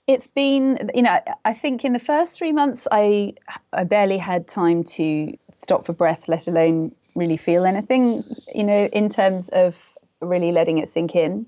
It's 0.06 0.26
been, 0.26 0.90
you 0.94 1.02
know, 1.02 1.18
I 1.44 1.54
think 1.54 1.84
in 1.84 1.92
the 1.92 1.98
first 1.98 2.36
three 2.36 2.52
months, 2.52 2.86
I 2.90 3.34
I 3.72 3.84
barely 3.84 4.18
had 4.18 4.46
time 4.46 4.84
to 4.84 5.32
stop 5.54 5.86
for 5.86 5.92
breath, 5.92 6.24
let 6.28 6.48
alone 6.48 6.92
really 7.14 7.36
feel 7.36 7.64
anything, 7.64 8.24
you 8.54 8.64
know, 8.64 8.86
in 8.92 9.08
terms 9.08 9.48
of 9.50 9.74
really 10.20 10.52
letting 10.52 10.78
it 10.78 10.92
sink 10.92 11.14
in. 11.14 11.46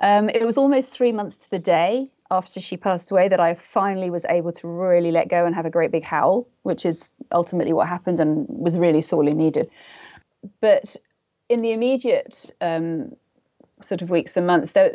Um, 0.00 0.28
it 0.28 0.44
was 0.44 0.58
almost 0.58 0.90
three 0.90 1.12
months 1.12 1.36
to 1.36 1.50
the 1.50 1.58
day 1.58 2.10
after 2.30 2.60
she 2.60 2.76
passed 2.76 3.10
away 3.10 3.28
that 3.28 3.40
I 3.40 3.54
finally 3.54 4.10
was 4.10 4.24
able 4.28 4.52
to 4.52 4.66
really 4.66 5.10
let 5.10 5.28
go 5.28 5.44
and 5.44 5.54
have 5.54 5.66
a 5.66 5.70
great 5.70 5.92
big 5.92 6.02
howl, 6.02 6.48
which 6.62 6.84
is 6.84 7.10
ultimately 7.30 7.72
what 7.72 7.88
happened 7.88 8.18
and 8.20 8.46
was 8.48 8.76
really 8.76 9.02
sorely 9.02 9.34
needed. 9.34 9.70
But 10.60 10.96
in 11.48 11.62
the 11.62 11.72
immediate 11.72 12.54
um, 12.60 13.14
sort 13.86 14.02
of 14.02 14.10
weeks 14.10 14.36
and 14.36 14.46
months, 14.46 14.72
there, 14.72 14.92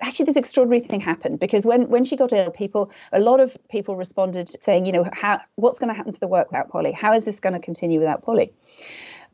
actually 0.00 0.26
this 0.26 0.36
extraordinary 0.36 0.80
thing 0.86 1.00
happened 1.00 1.38
because 1.38 1.64
when 1.64 1.88
when 1.88 2.04
she 2.04 2.16
got 2.16 2.32
ill 2.32 2.50
people 2.50 2.90
a 3.12 3.20
lot 3.20 3.40
of 3.40 3.56
people 3.70 3.96
responded 3.96 4.50
saying 4.62 4.84
you 4.86 4.92
know 4.92 5.08
how 5.12 5.40
what's 5.54 5.78
going 5.78 5.88
to 5.88 5.94
happen 5.94 6.12
to 6.12 6.20
the 6.20 6.26
work 6.26 6.50
without 6.50 6.68
polly 6.68 6.92
how 6.92 7.14
is 7.14 7.24
this 7.24 7.40
going 7.40 7.52
to 7.52 7.60
continue 7.60 7.98
without 7.98 8.22
polly 8.22 8.52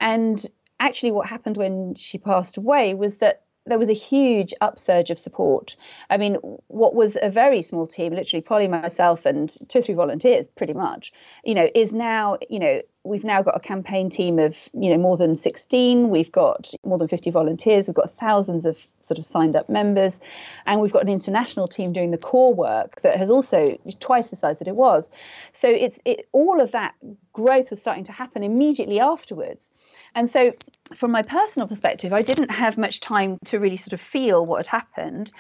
and 0.01 0.45
actually, 0.81 1.13
what 1.13 1.29
happened 1.29 1.57
when 1.57 1.95
she 1.95 2.19
passed 2.19 2.57
away 2.57 2.95
was 2.95 3.17
that 3.17 3.43
there 3.67 3.79
was 3.79 3.91
a 3.91 3.95
huge 3.95 4.55
upsurge 4.61 5.11
of 5.11 5.19
support. 5.19 5.77
I 6.09 6.17
mean, 6.17 6.37
what 6.69 6.95
was 6.95 7.17
a 7.21 7.31
very 7.31 7.63
small 7.63 7.87
team, 7.87 8.15
literally 8.15 8.41
Polly, 8.41 8.69
myself, 8.69 9.27
and 9.27 9.55
two 9.69 9.79
or 9.81 9.83
three 9.83 9.95
volunteers, 9.95 10.49
pretty 10.49 10.73
much, 10.73 11.13
you 11.45 11.55
know, 11.55 11.69
is 11.75 11.93
now, 11.93 12.39
you 12.49 12.59
know, 12.59 12.81
we've 13.05 13.25
now 13.25 13.43
got 13.43 13.57
a 13.57 13.61
campaign 13.61 14.11
team 14.11 14.39
of 14.39 14.55
you 14.73 14.91
know 14.91 14.99
more 14.99 15.17
than 15.17 15.37
16 15.37 16.11
we've 16.11 16.31
got 16.33 16.71
more 16.85 16.99
than 16.99 17.09
50 17.09 17.31
volunteers. 17.31 17.87
We've 17.87 17.95
got 17.95 18.17
thousands 18.19 18.67
of 18.67 18.87
sort 19.03 19.19
of 19.19 19.25
signed 19.25 19.57
up 19.57 19.69
members. 19.69 20.19
And 20.67 20.81
we've 20.81 20.93
got 20.93 21.03
an 21.03 21.09
international 21.09 21.67
team 21.67 21.93
doing 21.93 22.11
the 22.11 22.19
core 22.19 22.55
work 22.55 23.03
that 23.03 23.17
has 23.17 23.31
also 23.31 23.67
twice 23.99 24.29
the 24.29 24.37
size 24.37 24.59
that 24.59 24.69
it 24.69 24.77
was. 24.77 25.05
So 25.53 25.69
it's 25.69 25.99
it, 26.05 26.29
all 26.33 26.61
of 26.61 26.73
that 26.73 26.95
growth 27.33 27.71
was 27.71 27.81
starting 27.81 28.05
to 28.05 28.13
happen 28.13 28.43
immediately 28.43 29.01
afterwards. 29.01 29.71
And 30.15 30.31
so 30.31 30.53
from 30.97 31.13
my 31.13 31.23
personal 31.23 31.69
perspective 31.69 32.13
i 32.13 32.21
didn't 32.21 32.51
have 32.51 32.77
much 32.77 32.99
time 32.99 33.39
to 33.45 33.59
really 33.59 33.77
sort 33.77 33.93
of 33.93 34.01
feel 34.01 34.45
what 34.45 34.67
had 34.67 34.67
happened. 34.67 35.33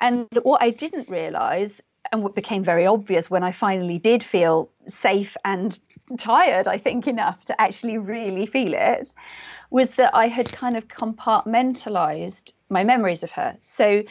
And 0.00 0.26
what 0.42 0.62
i 0.62 0.70
didn't 0.70 1.08
realize 1.08 1.80
and 2.12 2.22
what 2.22 2.34
became 2.34 2.64
very 2.64 2.86
obvious 2.86 3.30
when 3.30 3.42
I 3.42 3.52
finally 3.52 3.98
did 3.98 4.22
feel 4.22 4.70
safe 4.88 5.36
and 5.44 5.78
tired, 6.18 6.66
I 6.68 6.78
think, 6.78 7.06
enough 7.06 7.44
to 7.46 7.60
actually 7.60 7.98
really 7.98 8.46
feel 8.46 8.74
it, 8.74 9.14
was 9.70 9.94
that 9.94 10.14
I 10.14 10.28
had 10.28 10.52
kind 10.52 10.76
of 10.76 10.88
compartmentalized 10.88 12.52
my 12.68 12.84
memories 12.84 13.22
of 13.22 13.30
her. 13.32 13.56
So 13.62 14.02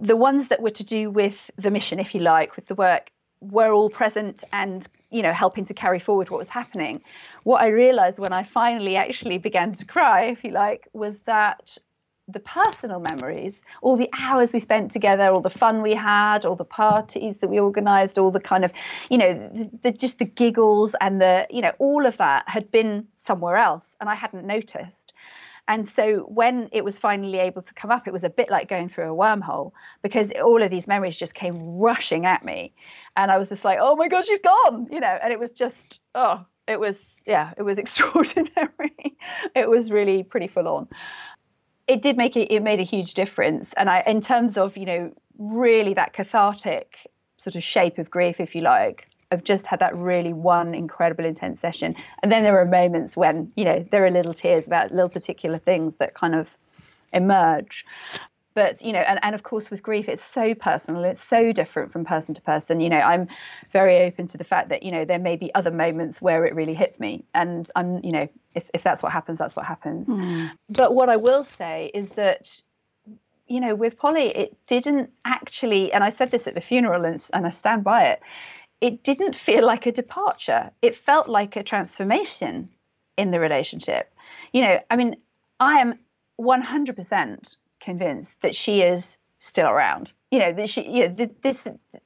the 0.00 0.16
ones 0.16 0.48
that 0.48 0.60
were 0.60 0.70
to 0.70 0.84
do 0.84 1.10
with 1.10 1.50
the 1.56 1.70
mission, 1.70 1.98
if 1.98 2.14
you 2.14 2.20
like, 2.20 2.56
with 2.56 2.66
the 2.66 2.74
work, 2.74 3.10
were 3.40 3.72
all 3.72 3.90
present 3.90 4.42
and 4.52 4.86
you 5.10 5.22
know 5.22 5.32
helping 5.32 5.64
to 5.64 5.74
carry 5.74 6.00
forward 6.00 6.28
what 6.28 6.38
was 6.38 6.48
happening 6.48 7.00
what 7.44 7.62
i 7.62 7.68
realized 7.68 8.18
when 8.18 8.32
i 8.32 8.42
finally 8.42 8.96
actually 8.96 9.38
began 9.38 9.72
to 9.72 9.84
cry 9.84 10.24
if 10.24 10.42
you 10.42 10.50
like 10.50 10.88
was 10.92 11.16
that 11.24 11.78
the 12.28 12.40
personal 12.40 13.00
memories, 13.00 13.60
all 13.80 13.96
the 13.96 14.10
hours 14.18 14.52
we 14.52 14.60
spent 14.60 14.92
together, 14.92 15.30
all 15.30 15.40
the 15.40 15.50
fun 15.50 15.80
we 15.80 15.94
had, 15.94 16.44
all 16.44 16.56
the 16.56 16.64
parties 16.64 17.38
that 17.38 17.48
we 17.48 17.58
organized, 17.58 18.18
all 18.18 18.30
the 18.30 18.40
kind 18.40 18.64
of, 18.64 18.72
you 19.08 19.16
know, 19.16 19.32
the, 19.32 19.70
the, 19.82 19.92
just 19.92 20.18
the 20.18 20.26
giggles 20.26 20.94
and 21.00 21.20
the, 21.20 21.46
you 21.48 21.62
know, 21.62 21.72
all 21.78 22.04
of 22.04 22.16
that 22.18 22.44
had 22.46 22.70
been 22.70 23.06
somewhere 23.16 23.56
else 23.56 23.84
and 24.00 24.10
I 24.10 24.14
hadn't 24.14 24.46
noticed. 24.46 24.92
And 25.68 25.88
so 25.88 26.20
when 26.28 26.68
it 26.72 26.82
was 26.82 26.96
finally 26.98 27.38
able 27.38 27.60
to 27.60 27.74
come 27.74 27.90
up, 27.90 28.06
it 28.06 28.12
was 28.12 28.24
a 28.24 28.30
bit 28.30 28.50
like 28.50 28.68
going 28.68 28.88
through 28.88 29.12
a 29.12 29.16
wormhole 29.16 29.72
because 30.02 30.28
all 30.42 30.62
of 30.62 30.70
these 30.70 30.86
memories 30.86 31.16
just 31.16 31.34
came 31.34 31.58
rushing 31.78 32.24
at 32.24 32.44
me. 32.44 32.72
And 33.16 33.30
I 33.30 33.36
was 33.36 33.50
just 33.50 33.64
like, 33.64 33.78
oh 33.80 33.94
my 33.96 34.08
God, 34.08 34.26
she's 34.26 34.40
gone, 34.40 34.88
you 34.90 35.00
know, 35.00 35.18
and 35.22 35.30
it 35.32 35.38
was 35.38 35.50
just, 35.50 36.00
oh, 36.14 36.44
it 36.66 36.80
was, 36.80 36.98
yeah, 37.26 37.52
it 37.58 37.62
was 37.62 37.76
extraordinary. 37.84 39.16
it 39.54 39.68
was 39.68 39.90
really 39.90 40.22
pretty 40.22 40.48
full 40.48 40.68
on 40.68 40.88
it 41.88 42.02
did 42.02 42.16
make 42.16 42.36
it 42.36 42.52
it 42.52 42.62
made 42.62 42.78
a 42.78 42.84
huge 42.84 43.14
difference. 43.14 43.68
And 43.76 43.90
i 43.90 44.02
in 44.06 44.20
terms 44.20 44.56
of 44.56 44.76
you 44.76 44.86
know 44.86 45.12
really 45.38 45.94
that 45.94 46.12
cathartic 46.12 46.96
sort 47.36 47.56
of 47.56 47.62
shape 47.64 47.98
of 47.98 48.10
grief 48.10 48.40
if 48.40 48.54
you 48.54 48.60
like 48.60 49.06
i've 49.30 49.44
just 49.44 49.64
had 49.66 49.78
that 49.78 49.94
really 49.96 50.32
one 50.32 50.74
incredible 50.74 51.24
intense 51.24 51.60
session. 51.60 51.94
And 52.22 52.30
then 52.30 52.42
there 52.44 52.58
are 52.60 52.64
moments 52.64 53.16
when 53.16 53.50
you 53.56 53.64
know 53.64 53.84
there 53.90 54.04
are 54.06 54.10
little 54.10 54.34
tears 54.34 54.66
about 54.66 54.92
little 54.92 55.08
particular 55.08 55.58
things 55.58 55.96
that 55.96 56.14
kind 56.14 56.34
of 56.34 56.48
emerge 57.12 57.84
but 58.54 58.82
you 58.84 58.92
know 58.92 59.00
and, 59.00 59.18
and 59.22 59.34
of 59.34 59.42
course 59.42 59.70
with 59.70 59.82
grief 59.82 60.08
it's 60.08 60.24
so 60.24 60.54
personal 60.54 61.04
it's 61.04 61.22
so 61.22 61.52
different 61.52 61.92
from 61.92 62.04
person 62.04 62.34
to 62.34 62.42
person. 62.42 62.80
You 62.80 62.88
know 62.88 62.98
i'm 63.00 63.28
very 63.72 63.98
open 63.98 64.26
to 64.28 64.38
the 64.38 64.44
fact 64.44 64.68
that 64.70 64.82
you 64.82 64.90
know 64.90 65.04
there 65.04 65.18
may 65.18 65.36
be 65.36 65.54
other 65.54 65.70
moments 65.70 66.20
where 66.20 66.44
it 66.44 66.54
really 66.54 66.74
hits 66.74 66.98
me 66.98 67.24
and 67.34 67.70
i'm 67.76 68.02
you 68.04 68.12
know 68.12 68.28
if, 68.54 68.64
if 68.74 68.82
that's 68.82 69.02
what 69.02 69.12
happens 69.12 69.38
that's 69.38 69.56
what 69.56 69.66
happens. 69.66 70.06
Mm. 70.06 70.50
but 70.70 70.94
what 70.94 71.08
i 71.08 71.16
will 71.16 71.44
say 71.44 71.90
is 71.94 72.10
that 72.10 72.60
you 73.46 73.60
know 73.60 73.74
with 73.74 73.96
polly 73.96 74.28
it 74.36 74.56
didn't 74.66 75.10
actually 75.24 75.92
and 75.92 76.02
i 76.04 76.10
said 76.10 76.30
this 76.30 76.46
at 76.46 76.54
the 76.54 76.60
funeral 76.60 77.04
and, 77.04 77.22
and 77.32 77.46
i 77.46 77.50
stand 77.50 77.84
by 77.84 78.04
it 78.04 78.20
it 78.80 79.02
didn't 79.02 79.34
feel 79.34 79.66
like 79.66 79.86
a 79.86 79.90
departure. 79.92 80.70
It 80.82 80.96
felt 80.96 81.28
like 81.28 81.56
a 81.56 81.64
transformation 81.64 82.68
in 83.16 83.32
the 83.32 83.40
relationship. 83.40 84.12
You 84.52 84.62
know 84.62 84.80
i 84.90 84.96
mean 84.96 85.16
i 85.60 85.80
am 85.80 85.98
100% 86.40 87.56
convinced 87.88 88.32
that 88.42 88.54
she 88.54 88.82
is 88.82 89.16
still 89.40 89.66
around. 89.66 90.12
You 90.30 90.40
know, 90.40 90.52
that 90.52 90.68
she, 90.68 90.82
you 90.82 91.08
know, 91.08 91.28
this, 91.42 91.56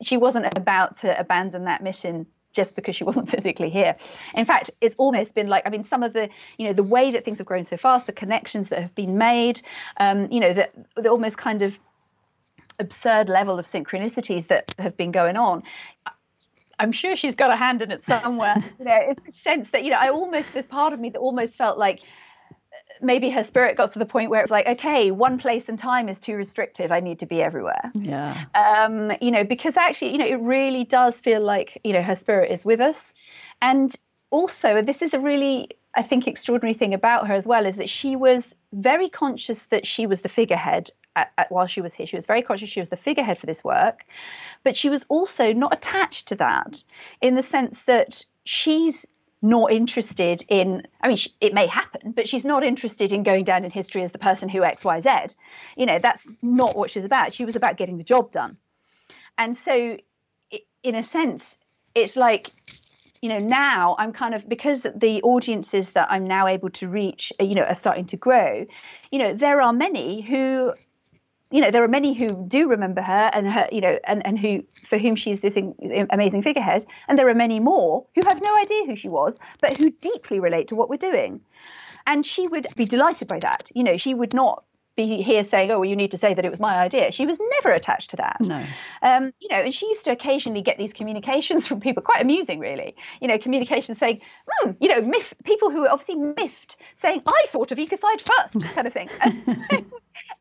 she 0.00 0.16
wasn't 0.16 0.46
about 0.56 0.98
to 0.98 1.18
abandon 1.18 1.64
that 1.64 1.82
mission 1.82 2.24
just 2.52 2.76
because 2.76 2.94
she 2.94 3.02
wasn't 3.10 3.28
physically 3.28 3.68
here. 3.68 3.96
In 4.34 4.44
fact, 4.44 4.70
it's 4.80 4.94
almost 4.96 5.34
been 5.34 5.48
like 5.48 5.64
I 5.66 5.70
mean, 5.70 5.84
some 5.84 6.04
of 6.04 6.12
the 6.12 6.28
you 6.56 6.66
know 6.66 6.72
the 6.72 6.84
way 6.84 7.10
that 7.10 7.24
things 7.24 7.38
have 7.38 7.48
grown 7.48 7.64
so 7.64 7.76
fast, 7.76 8.06
the 8.06 8.12
connections 8.12 8.68
that 8.68 8.78
have 8.78 8.94
been 8.94 9.18
made, 9.18 9.60
um, 9.96 10.30
you 10.30 10.38
know, 10.38 10.54
the, 10.54 10.68
the 11.02 11.08
almost 11.08 11.36
kind 11.36 11.62
of 11.62 11.76
absurd 12.78 13.28
level 13.28 13.58
of 13.58 13.66
synchronicities 13.68 14.46
that 14.48 14.72
have 14.78 14.96
been 14.96 15.10
going 15.10 15.36
on. 15.36 15.64
I'm 16.78 16.92
sure 16.92 17.16
she's 17.16 17.34
got 17.34 17.52
a 17.52 17.56
hand 17.56 17.82
in 17.82 17.90
it 17.90 18.04
somewhere. 18.06 18.56
you 18.78 18.84
know, 18.84 18.98
it's 19.10 19.22
a 19.28 19.32
sense 19.42 19.70
that 19.70 19.82
you 19.84 19.90
know, 19.90 19.98
I 19.98 20.10
almost 20.10 20.52
there's 20.52 20.66
part 20.66 20.92
of 20.92 21.00
me 21.00 21.10
that 21.10 21.18
almost 21.18 21.56
felt 21.56 21.76
like 21.76 22.00
maybe 23.02 23.30
her 23.30 23.42
spirit 23.42 23.76
got 23.76 23.92
to 23.92 23.98
the 23.98 24.06
point 24.06 24.30
where 24.30 24.40
it 24.40 24.44
was 24.44 24.50
like, 24.50 24.66
okay, 24.66 25.10
one 25.10 25.38
place 25.38 25.68
and 25.68 25.78
time 25.78 26.08
is 26.08 26.18
too 26.18 26.34
restrictive. 26.34 26.92
I 26.92 27.00
need 27.00 27.18
to 27.20 27.26
be 27.26 27.42
everywhere. 27.42 27.90
Yeah. 27.94 28.44
Um, 28.54 29.12
you 29.20 29.30
know, 29.30 29.44
because 29.44 29.76
actually, 29.76 30.12
you 30.12 30.18
know, 30.18 30.26
it 30.26 30.40
really 30.40 30.84
does 30.84 31.14
feel 31.16 31.40
like, 31.40 31.80
you 31.84 31.92
know, 31.92 32.02
her 32.02 32.16
spirit 32.16 32.50
is 32.50 32.64
with 32.64 32.80
us. 32.80 32.96
And 33.60 33.94
also, 34.30 34.82
this 34.82 35.02
is 35.02 35.14
a 35.14 35.20
really, 35.20 35.68
I 35.96 36.02
think, 36.02 36.26
extraordinary 36.26 36.74
thing 36.74 36.94
about 36.94 37.26
her 37.26 37.34
as 37.34 37.46
well, 37.46 37.66
is 37.66 37.76
that 37.76 37.90
she 37.90 38.16
was 38.16 38.44
very 38.72 39.08
conscious 39.08 39.60
that 39.70 39.86
she 39.86 40.06
was 40.06 40.20
the 40.22 40.28
figurehead 40.28 40.90
at, 41.16 41.32
at, 41.38 41.52
while 41.52 41.66
she 41.66 41.80
was 41.80 41.92
here. 41.92 42.06
She 42.06 42.16
was 42.16 42.26
very 42.26 42.42
conscious 42.42 42.70
she 42.70 42.80
was 42.80 42.88
the 42.88 42.96
figurehead 42.96 43.38
for 43.38 43.46
this 43.46 43.62
work, 43.62 44.04
but 44.64 44.76
she 44.76 44.88
was 44.88 45.04
also 45.08 45.52
not 45.52 45.72
attached 45.72 46.28
to 46.28 46.36
that 46.36 46.82
in 47.20 47.34
the 47.34 47.42
sense 47.42 47.82
that 47.82 48.24
she's 48.44 49.04
not 49.42 49.72
interested 49.72 50.44
in 50.48 50.86
i 51.00 51.08
mean 51.08 51.18
it 51.40 51.52
may 51.52 51.66
happen 51.66 52.12
but 52.12 52.28
she's 52.28 52.44
not 52.44 52.62
interested 52.62 53.12
in 53.12 53.24
going 53.24 53.44
down 53.44 53.64
in 53.64 53.70
history 53.70 54.02
as 54.02 54.12
the 54.12 54.18
person 54.18 54.48
who 54.48 54.60
xyz 54.60 55.34
you 55.76 55.84
know 55.84 55.98
that's 56.00 56.24
not 56.40 56.76
what 56.76 56.90
she's 56.90 57.04
about. 57.04 57.34
She 57.34 57.44
was 57.44 57.56
about 57.56 57.76
getting 57.76 57.98
the 57.98 58.04
job 58.04 58.30
done. 58.30 58.56
And 59.38 59.56
so 59.56 59.96
in 60.82 60.94
a 60.94 61.02
sense 61.02 61.56
it's 61.94 62.16
like 62.16 62.50
you 63.20 63.28
know 63.28 63.38
now 63.38 63.94
i'm 63.98 64.12
kind 64.12 64.34
of 64.34 64.48
because 64.48 64.84
the 64.96 65.22
audiences 65.22 65.92
that 65.92 66.10
i'm 66.10 66.26
now 66.26 66.46
able 66.46 66.70
to 66.70 66.88
reach 66.88 67.32
you 67.38 67.54
know 67.54 67.62
are 67.62 67.74
starting 67.74 68.04
to 68.04 68.16
grow 68.16 68.66
you 69.10 69.18
know 69.18 69.32
there 69.32 69.62
are 69.62 69.72
many 69.72 70.20
who 70.22 70.72
you 71.52 71.60
know, 71.60 71.70
there 71.70 71.84
are 71.84 71.88
many 71.88 72.14
who 72.14 72.44
do 72.48 72.66
remember 72.66 73.02
her 73.02 73.30
and 73.32 73.46
her, 73.46 73.68
you 73.70 73.80
know, 73.80 73.98
and, 74.04 74.26
and 74.26 74.38
who 74.38 74.64
for 74.88 74.98
whom 74.98 75.14
she's 75.14 75.40
this 75.40 75.54
in, 75.54 75.74
amazing 76.10 76.42
figurehead, 76.42 76.86
and 77.08 77.18
there 77.18 77.28
are 77.28 77.34
many 77.34 77.60
more 77.60 78.04
who 78.14 78.22
have 78.26 78.40
no 78.40 78.56
idea 78.56 78.86
who 78.86 78.96
she 78.96 79.08
was, 79.08 79.38
but 79.60 79.76
who 79.76 79.90
deeply 79.90 80.40
relate 80.40 80.68
to 80.68 80.74
what 80.74 80.88
we're 80.88 80.96
doing. 80.96 81.40
And 82.06 82.24
she 82.26 82.48
would 82.48 82.66
be 82.74 82.86
delighted 82.86 83.28
by 83.28 83.38
that. 83.40 83.70
You 83.74 83.84
know, 83.84 83.96
she 83.96 84.14
would 84.14 84.34
not 84.34 84.64
be 84.96 85.22
here 85.22 85.44
saying, 85.44 85.70
"Oh, 85.70 85.80
well, 85.80 85.88
you 85.88 85.94
need 85.94 86.10
to 86.10 86.18
say 86.18 86.34
that 86.34 86.44
it 86.44 86.50
was 86.50 86.58
my 86.58 86.74
idea." 86.76 87.12
She 87.12 87.26
was 87.26 87.38
never 87.38 87.70
attached 87.70 88.10
to 88.10 88.16
that. 88.16 88.38
No. 88.40 88.64
Um, 89.02 89.32
you 89.38 89.48
know, 89.48 89.56
and 89.56 89.74
she 89.74 89.86
used 89.86 90.04
to 90.04 90.10
occasionally 90.10 90.62
get 90.62 90.78
these 90.78 90.92
communications 90.94 91.66
from 91.68 91.80
people, 91.80 92.02
quite 92.02 92.22
amusing, 92.22 92.60
really. 92.60 92.96
You 93.20 93.28
know, 93.28 93.38
communications 93.38 93.98
saying, 93.98 94.20
hmm, 94.48 94.70
you 94.80 94.88
know, 94.88 95.02
miff, 95.02 95.34
people 95.44 95.70
who 95.70 95.82
were 95.82 95.90
obviously 95.90 96.16
miffed, 96.16 96.76
saying, 96.96 97.22
"I 97.26 97.46
thought 97.50 97.72
of 97.72 97.78
ecocide 97.78 98.22
first, 98.22 98.74
kind 98.74 98.86
of 98.86 98.92
thing. 98.92 99.10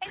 And 0.04 0.11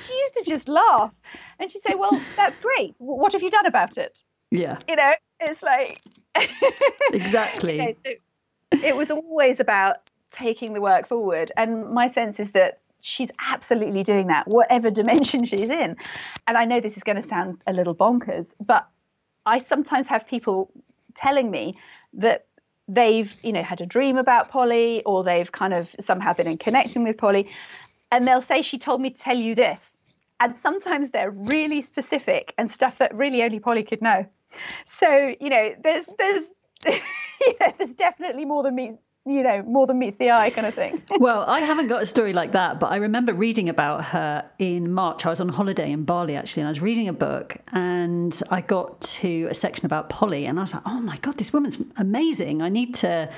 just 0.55 0.67
laugh. 0.67 1.11
And 1.59 1.71
she'd 1.71 1.83
say, 1.83 1.95
Well, 1.95 2.11
that's 2.35 2.59
great. 2.61 2.95
What 2.97 3.33
have 3.33 3.43
you 3.43 3.49
done 3.49 3.65
about 3.65 3.97
it? 3.97 4.23
Yeah. 4.51 4.77
You 4.87 4.95
know, 4.95 5.13
it's 5.39 5.63
like. 5.63 6.01
exactly. 7.13 7.73
you 7.73 7.79
know, 7.79 7.93
so 8.03 8.85
it 8.85 8.95
was 8.95 9.11
always 9.11 9.59
about 9.59 9.97
taking 10.31 10.73
the 10.73 10.81
work 10.81 11.07
forward. 11.07 11.51
And 11.57 11.89
my 11.91 12.11
sense 12.11 12.39
is 12.39 12.51
that 12.51 12.79
she's 13.01 13.29
absolutely 13.39 14.03
doing 14.03 14.27
that, 14.27 14.47
whatever 14.47 14.89
dimension 14.89 15.45
she's 15.45 15.69
in. 15.69 15.97
And 16.47 16.57
I 16.57 16.65
know 16.65 16.79
this 16.79 16.95
is 16.95 17.03
going 17.03 17.21
to 17.21 17.27
sound 17.27 17.61
a 17.67 17.73
little 17.73 17.95
bonkers, 17.95 18.53
but 18.65 18.87
I 19.45 19.63
sometimes 19.63 20.07
have 20.07 20.25
people 20.25 20.71
telling 21.15 21.51
me 21.51 21.77
that 22.13 22.45
they've 22.87 23.33
you 23.43 23.53
know 23.53 23.63
had 23.63 23.81
a 23.81 23.85
dream 23.85 24.17
about 24.17 24.49
polly 24.49 25.01
or 25.05 25.23
they've 25.23 25.51
kind 25.51 25.73
of 25.73 25.89
somehow 25.99 26.33
been 26.33 26.47
in 26.47 26.57
connection 26.57 27.03
with 27.03 27.17
polly 27.17 27.49
and 28.11 28.27
they'll 28.27 28.41
say, 28.41 28.61
She 28.61 28.77
told 28.77 29.01
me 29.01 29.09
to 29.09 29.19
tell 29.19 29.37
you 29.37 29.55
this. 29.55 29.90
And 30.41 30.57
sometimes 30.57 31.11
they're 31.11 31.29
really 31.29 31.83
specific 31.83 32.53
and 32.57 32.71
stuff 32.71 32.97
that 32.97 33.13
really 33.13 33.43
only 33.43 33.59
Polly 33.59 33.83
could 33.83 34.01
know. 34.01 34.25
So, 34.85 35.35
you 35.39 35.49
know, 35.51 35.75
there's 35.83 36.07
there's 36.17 36.45
there's 36.83 37.93
definitely 37.95 38.45
more 38.45 38.63
than 38.63 38.73
me 38.73 38.97
you 39.25 39.43
know, 39.43 39.61
more 39.63 39.85
than 39.85 39.99
meets 39.99 40.17
the 40.17 40.31
eye 40.31 40.49
kind 40.49 40.65
of 40.65 40.73
thing. 40.73 41.03
well, 41.19 41.43
I 41.47 41.59
haven't 41.59 41.87
got 41.87 42.01
a 42.01 42.05
story 42.07 42.33
like 42.33 42.53
that, 42.53 42.79
but 42.79 42.91
I 42.91 42.95
remember 42.95 43.33
reading 43.33 43.69
about 43.69 44.05
her 44.05 44.49
in 44.57 44.91
March. 44.91 45.25
I 45.25 45.29
was 45.29 45.39
on 45.39 45.49
holiday 45.49 45.91
in 45.91 46.05
Bali 46.05 46.35
actually, 46.35 46.61
and 46.61 46.67
I 46.67 46.71
was 46.71 46.81
reading 46.81 47.07
a 47.07 47.13
book 47.13 47.57
and 47.71 48.41
I 48.49 48.61
got 48.61 48.99
to 49.01 49.47
a 49.51 49.53
section 49.53 49.85
about 49.85 50.09
Polly 50.09 50.45
and 50.45 50.57
I 50.57 50.63
was 50.63 50.73
like, 50.73 50.83
oh 50.87 50.99
my 51.01 51.17
God, 51.17 51.37
this 51.37 51.53
woman's 51.53 51.77
amazing. 51.97 52.63
I 52.63 52.69
need 52.69 52.95
to 52.95 53.29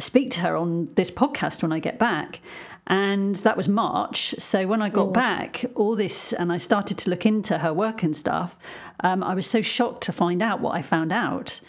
speak 0.00 0.30
to 0.32 0.40
her 0.40 0.56
on 0.56 0.92
this 0.94 1.10
podcast 1.10 1.62
when 1.62 1.72
I 1.72 1.80
get 1.80 1.98
back. 1.98 2.40
And 2.86 3.34
that 3.36 3.56
was 3.56 3.68
March. 3.68 4.34
So 4.38 4.66
when 4.66 4.80
I 4.80 4.90
got 4.90 5.12
back, 5.12 5.64
all 5.74 5.96
this, 5.96 6.32
and 6.32 6.52
I 6.52 6.56
started 6.56 6.96
to 6.98 7.10
look 7.10 7.26
into 7.26 7.58
her 7.58 7.74
work 7.74 8.04
and 8.04 8.16
stuff, 8.16 8.56
um, 9.00 9.24
I 9.24 9.34
was 9.34 9.46
so 9.46 9.60
shocked 9.60 10.04
to 10.04 10.12
find 10.12 10.40
out 10.40 10.60
what 10.60 10.76
I 10.76 10.82
found 10.82 11.12
out. 11.12 11.60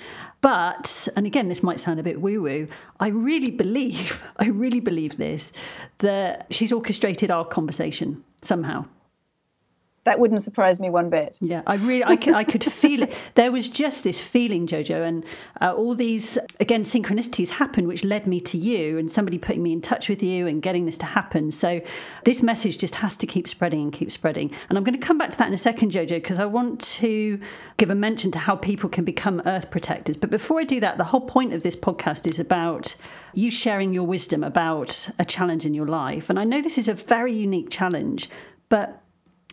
But, 0.47 1.09
and 1.17 1.25
again, 1.25 1.49
this 1.49 1.61
might 1.61 1.77
sound 1.77 1.99
a 1.99 2.03
bit 2.03 2.21
woo 2.21 2.41
woo, 2.41 2.69
I 3.01 3.07
really 3.09 3.51
believe, 3.51 4.23
I 4.37 4.45
really 4.45 4.79
believe 4.79 5.17
this, 5.17 5.51
that 5.97 6.47
she's 6.51 6.71
orchestrated 6.71 7.29
our 7.29 7.43
conversation 7.43 8.23
somehow 8.41 8.85
that 10.07 10.19
wouldn't 10.19 10.41
surprise 10.41 10.79
me 10.79 10.89
one 10.89 11.09
bit. 11.09 11.37
Yeah, 11.41 11.63
I 11.67 11.75
really, 11.75 12.05
I 12.05 12.15
could, 12.15 12.33
I 12.33 12.45
could 12.45 12.63
feel 12.63 13.03
it. 13.03 13.13
There 13.35 13.51
was 13.51 13.67
just 13.67 14.03
this 14.05 14.21
feeling, 14.21 14.67
Jojo, 14.67 15.05
and 15.05 15.23
uh, 15.59 15.73
all 15.73 15.95
these 15.95 16.37
again 16.61 16.83
synchronicities 16.83 17.49
happened, 17.49 17.87
which 17.87 18.05
led 18.05 18.25
me 18.25 18.39
to 18.41 18.57
you 18.57 18.97
and 18.97 19.11
somebody 19.11 19.37
putting 19.37 19.61
me 19.61 19.73
in 19.73 19.81
touch 19.81 20.07
with 20.07 20.23
you 20.23 20.47
and 20.47 20.61
getting 20.61 20.85
this 20.85 20.97
to 20.99 21.05
happen. 21.05 21.51
So 21.51 21.81
this 22.23 22.41
message 22.41 22.77
just 22.77 22.95
has 22.95 23.17
to 23.17 23.27
keep 23.27 23.49
spreading 23.49 23.81
and 23.81 23.91
keep 23.91 24.09
spreading. 24.09 24.49
And 24.69 24.77
I'm 24.77 24.85
going 24.85 24.97
to 24.99 25.05
come 25.05 25.17
back 25.17 25.31
to 25.31 25.37
that 25.39 25.47
in 25.49 25.53
a 25.53 25.57
second, 25.57 25.91
Jojo, 25.91 26.09
because 26.09 26.39
I 26.39 26.45
want 26.45 26.79
to 26.81 27.39
give 27.75 27.89
a 27.89 27.95
mention 27.95 28.31
to 28.31 28.39
how 28.39 28.55
people 28.55 28.89
can 28.89 29.03
become 29.03 29.41
Earth 29.45 29.69
protectors. 29.69 30.15
But 30.15 30.29
before 30.29 30.61
I 30.61 30.63
do 30.63 30.79
that, 30.79 30.97
the 30.97 31.03
whole 31.03 31.21
point 31.21 31.53
of 31.53 31.63
this 31.63 31.75
podcast 31.75 32.29
is 32.31 32.39
about 32.39 32.95
you 33.33 33.51
sharing 33.51 33.93
your 33.93 34.05
wisdom 34.05 34.41
about 34.41 35.09
a 35.19 35.25
challenge 35.25 35.65
in 35.65 35.73
your 35.73 35.85
life. 35.85 36.29
And 36.29 36.39
I 36.39 36.45
know 36.45 36.61
this 36.61 36.77
is 36.77 36.87
a 36.87 36.93
very 36.93 37.33
unique 37.33 37.69
challenge, 37.69 38.29
but 38.69 39.03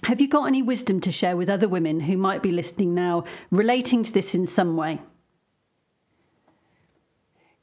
have 0.05 0.21
you 0.21 0.29
got 0.29 0.47
any 0.47 0.63
wisdom 0.63 1.01
to 1.01 1.13
share 1.13 1.37
with 1.37 1.49
other 1.49 1.69
women 1.69 2.01
who 2.01 2.17
might 2.17 2.43
be 2.43 2.51
listening 2.51 2.95
now 2.95 3.25
relating 3.51 4.03
to 4.05 4.13
this 4.13 4.35
in 4.35 4.47
some 4.47 4.77
way? 4.77 5.01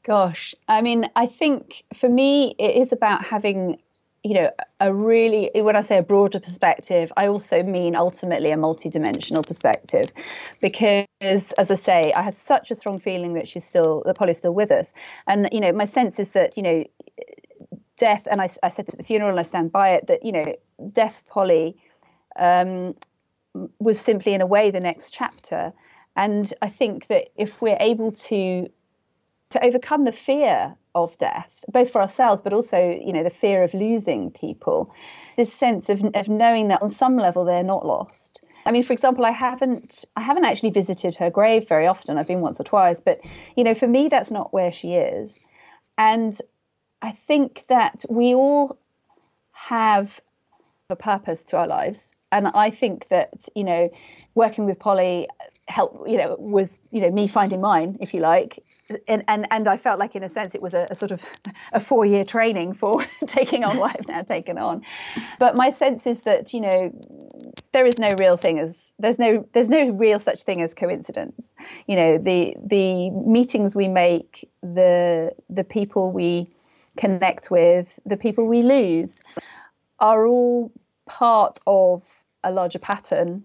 Gosh, 0.03 0.55
I 0.67 0.81
mean, 0.81 1.09
I 1.15 1.27
think 1.27 1.83
for 1.99 2.09
me, 2.09 2.55
it 2.57 2.75
is 2.75 2.91
about 2.91 3.23
having, 3.23 3.77
you 4.23 4.33
know, 4.33 4.49
a 4.79 4.91
really, 4.91 5.51
when 5.53 5.75
I 5.75 5.83
say 5.83 5.99
a 5.99 6.03
broader 6.03 6.39
perspective, 6.39 7.13
I 7.17 7.27
also 7.27 7.61
mean 7.61 7.95
ultimately 7.95 8.49
a 8.49 8.55
multidimensional 8.55 9.45
perspective. 9.45 10.09
Because, 10.59 11.05
as 11.21 11.69
I 11.69 11.75
say, 11.75 12.13
I 12.15 12.23
have 12.23 12.33
such 12.33 12.71
a 12.71 12.75
strong 12.75 12.99
feeling 12.99 13.35
that 13.35 13.47
she's 13.47 13.63
still, 13.63 14.01
that 14.07 14.15
Polly's 14.15 14.39
still 14.39 14.55
with 14.55 14.71
us. 14.71 14.93
And, 15.27 15.47
you 15.51 15.59
know, 15.59 15.71
my 15.71 15.85
sense 15.85 16.17
is 16.17 16.31
that, 16.31 16.57
you 16.57 16.63
know, 16.63 16.83
death, 17.97 18.27
and 18.31 18.41
I, 18.41 18.49
I 18.63 18.69
said 18.69 18.89
at 18.89 18.97
the 18.97 19.03
funeral 19.03 19.29
and 19.29 19.39
I 19.39 19.43
stand 19.43 19.71
by 19.71 19.91
it, 19.91 20.07
that, 20.07 20.25
you 20.25 20.31
know, 20.31 20.55
death 20.93 21.21
Polly 21.29 21.77
um, 22.38 22.95
was 23.79 23.99
simply, 23.99 24.34
in 24.34 24.41
a 24.41 24.45
way, 24.45 24.71
the 24.71 24.79
next 24.79 25.11
chapter. 25.11 25.73
And 26.15 26.53
I 26.61 26.69
think 26.69 27.07
that 27.07 27.29
if 27.36 27.61
we're 27.61 27.77
able 27.79 28.11
to 28.11 28.69
to 29.51 29.65
overcome 29.65 30.05
the 30.05 30.13
fear 30.13 30.73
of 30.95 31.17
death, 31.17 31.49
both 31.67 31.91
for 31.91 32.01
ourselves, 32.01 32.41
but 32.41 32.53
also, 32.53 32.97
you 33.03 33.11
know, 33.11 33.23
the 33.23 33.29
fear 33.29 33.63
of 33.63 33.73
losing 33.73 34.32
people, 34.32 34.93
this 35.36 35.51
sense 35.59 35.89
of, 35.89 35.99
of 36.13 36.29
knowing 36.29 36.69
that 36.69 36.82
on 36.82 36.89
some 36.89 37.17
level 37.17 37.43
they're 37.43 37.63
not 37.63 37.86
lost. 37.86 38.41
I 38.65 38.71
mean, 38.71 38.84
for 38.84 38.93
example, 38.93 39.25
I 39.25 39.32
haven't 39.32 40.05
I 40.15 40.21
haven't 40.21 40.45
actually 40.45 40.69
visited 40.69 41.15
her 41.15 41.29
grave 41.29 41.67
very 41.67 41.88
often. 41.88 42.17
I've 42.17 42.27
been 42.27 42.41
once 42.41 42.59
or 42.59 42.63
twice, 42.63 42.99
but 43.03 43.19
you 43.55 43.63
know, 43.63 43.73
for 43.73 43.88
me, 43.88 44.07
that's 44.09 44.32
not 44.32 44.53
where 44.53 44.71
she 44.71 44.93
is. 44.93 45.32
And 45.97 46.39
I 47.01 47.17
think 47.27 47.65
that 47.69 48.05
we 48.09 48.36
all 48.36 48.77
have 49.51 50.11
a 50.89 50.95
purpose 50.95 51.41
to 51.43 51.57
our 51.57 51.67
lives 51.67 52.11
and 52.32 52.47
I 52.47 52.71
think 52.71 53.07
that 53.09 53.29
you 53.55 53.63
know, 53.63 53.89
working 54.36 54.65
with 54.65 54.79
Polly 54.79 55.27
helped. 55.67 56.07
You 56.09 56.17
know, 56.17 56.36
was 56.39 56.77
you 56.91 57.01
know 57.01 57.11
me 57.11 57.27
finding 57.27 57.61
mine, 57.61 57.97
if 57.99 58.13
you 58.13 58.21
like, 58.21 58.63
and 59.07 59.23
and 59.27 59.47
and 59.51 59.67
I 59.67 59.77
felt 59.77 59.99
like 59.99 60.15
in 60.15 60.23
a 60.23 60.29
sense 60.29 60.55
it 60.55 60.61
was 60.61 60.73
a, 60.73 60.88
a 60.89 60.95
sort 60.95 61.11
of 61.11 61.21
a 61.73 61.79
four 61.79 62.05
year 62.05 62.23
training 62.23 62.73
for 62.73 63.05
taking 63.25 63.63
on 63.63 63.77
what 63.77 63.95
I've 63.97 64.07
now 64.07 64.21
taken 64.21 64.57
on. 64.57 64.84
But 65.39 65.55
my 65.55 65.71
sense 65.71 66.05
is 66.05 66.19
that 66.21 66.53
you 66.53 66.61
know 66.61 67.53
there 67.71 67.86
is 67.86 67.97
no 67.97 68.15
real 68.19 68.38
thing 68.38 68.59
as 68.59 68.75
there's 68.99 69.19
no 69.19 69.47
there's 69.53 69.69
no 69.69 69.89
real 69.89 70.19
such 70.19 70.43
thing 70.43 70.61
as 70.61 70.73
coincidence. 70.73 71.47
You 71.88 71.95
know 71.95 72.17
the 72.17 72.55
the 72.63 73.09
meetings 73.09 73.75
we 73.75 73.88
make, 73.88 74.49
the 74.61 75.32
the 75.49 75.63
people 75.63 76.11
we 76.11 76.49
connect 76.97 77.49
with, 77.49 77.88
the 78.05 78.17
people 78.17 78.45
we 78.47 78.61
lose, 78.61 79.19
are 79.99 80.25
all 80.27 80.71
part 81.05 81.59
of 81.65 82.03
a 82.43 82.51
larger 82.51 82.79
pattern. 82.79 83.43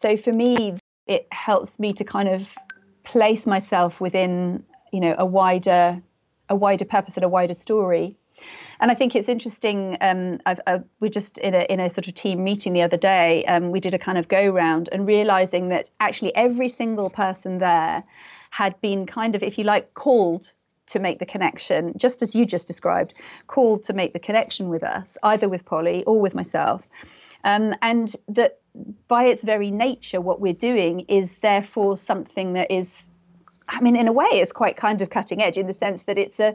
So 0.00 0.16
for 0.16 0.32
me, 0.32 0.78
it 1.06 1.26
helps 1.32 1.78
me 1.78 1.92
to 1.94 2.04
kind 2.04 2.28
of 2.28 2.42
place 3.04 3.46
myself 3.46 4.00
within, 4.00 4.64
you 4.92 5.00
know, 5.00 5.14
a 5.18 5.26
wider, 5.26 6.00
a 6.48 6.56
wider 6.56 6.84
purpose 6.84 7.16
and 7.16 7.24
a 7.24 7.28
wider 7.28 7.54
story. 7.54 8.16
And 8.80 8.90
I 8.90 8.94
think 8.94 9.14
it's 9.14 9.28
interesting. 9.28 9.96
Um, 10.00 10.40
I've, 10.46 10.60
I've, 10.66 10.84
we're 11.00 11.08
just 11.08 11.38
in 11.38 11.54
a 11.54 11.62
in 11.72 11.78
a 11.78 11.92
sort 11.92 12.08
of 12.08 12.14
team 12.14 12.42
meeting 12.42 12.72
the 12.72 12.82
other 12.82 12.96
day. 12.96 13.44
Um, 13.44 13.70
we 13.70 13.78
did 13.78 13.94
a 13.94 13.98
kind 13.98 14.18
of 14.18 14.26
go 14.26 14.48
round 14.48 14.88
and 14.90 15.06
realizing 15.06 15.68
that 15.68 15.90
actually 16.00 16.34
every 16.34 16.68
single 16.68 17.08
person 17.08 17.58
there 17.58 18.02
had 18.50 18.80
been 18.80 19.06
kind 19.06 19.36
of, 19.36 19.42
if 19.42 19.56
you 19.58 19.64
like, 19.64 19.94
called 19.94 20.52
to 20.86 20.98
make 20.98 21.20
the 21.20 21.26
connection, 21.26 21.94
just 21.96 22.22
as 22.22 22.34
you 22.34 22.44
just 22.44 22.66
described, 22.66 23.14
called 23.46 23.84
to 23.84 23.92
make 23.92 24.12
the 24.12 24.18
connection 24.18 24.68
with 24.68 24.82
us, 24.82 25.16
either 25.22 25.48
with 25.48 25.64
Polly 25.64 26.02
or 26.04 26.20
with 26.20 26.34
myself. 26.34 26.82
Um, 27.44 27.74
and 27.82 28.14
that 28.28 28.60
by 29.08 29.24
its 29.24 29.42
very 29.42 29.70
nature, 29.70 30.20
what 30.20 30.40
we're 30.40 30.52
doing 30.52 31.00
is 31.08 31.32
therefore 31.42 31.98
something 31.98 32.54
that 32.54 32.70
is, 32.70 33.06
I 33.68 33.80
mean, 33.80 33.96
in 33.96 34.08
a 34.08 34.12
way, 34.12 34.26
it's 34.32 34.52
quite 34.52 34.76
kind 34.76 35.02
of 35.02 35.10
cutting 35.10 35.42
edge 35.42 35.58
in 35.58 35.66
the 35.66 35.74
sense 35.74 36.02
that 36.04 36.18
it's 36.18 36.40
a 36.40 36.54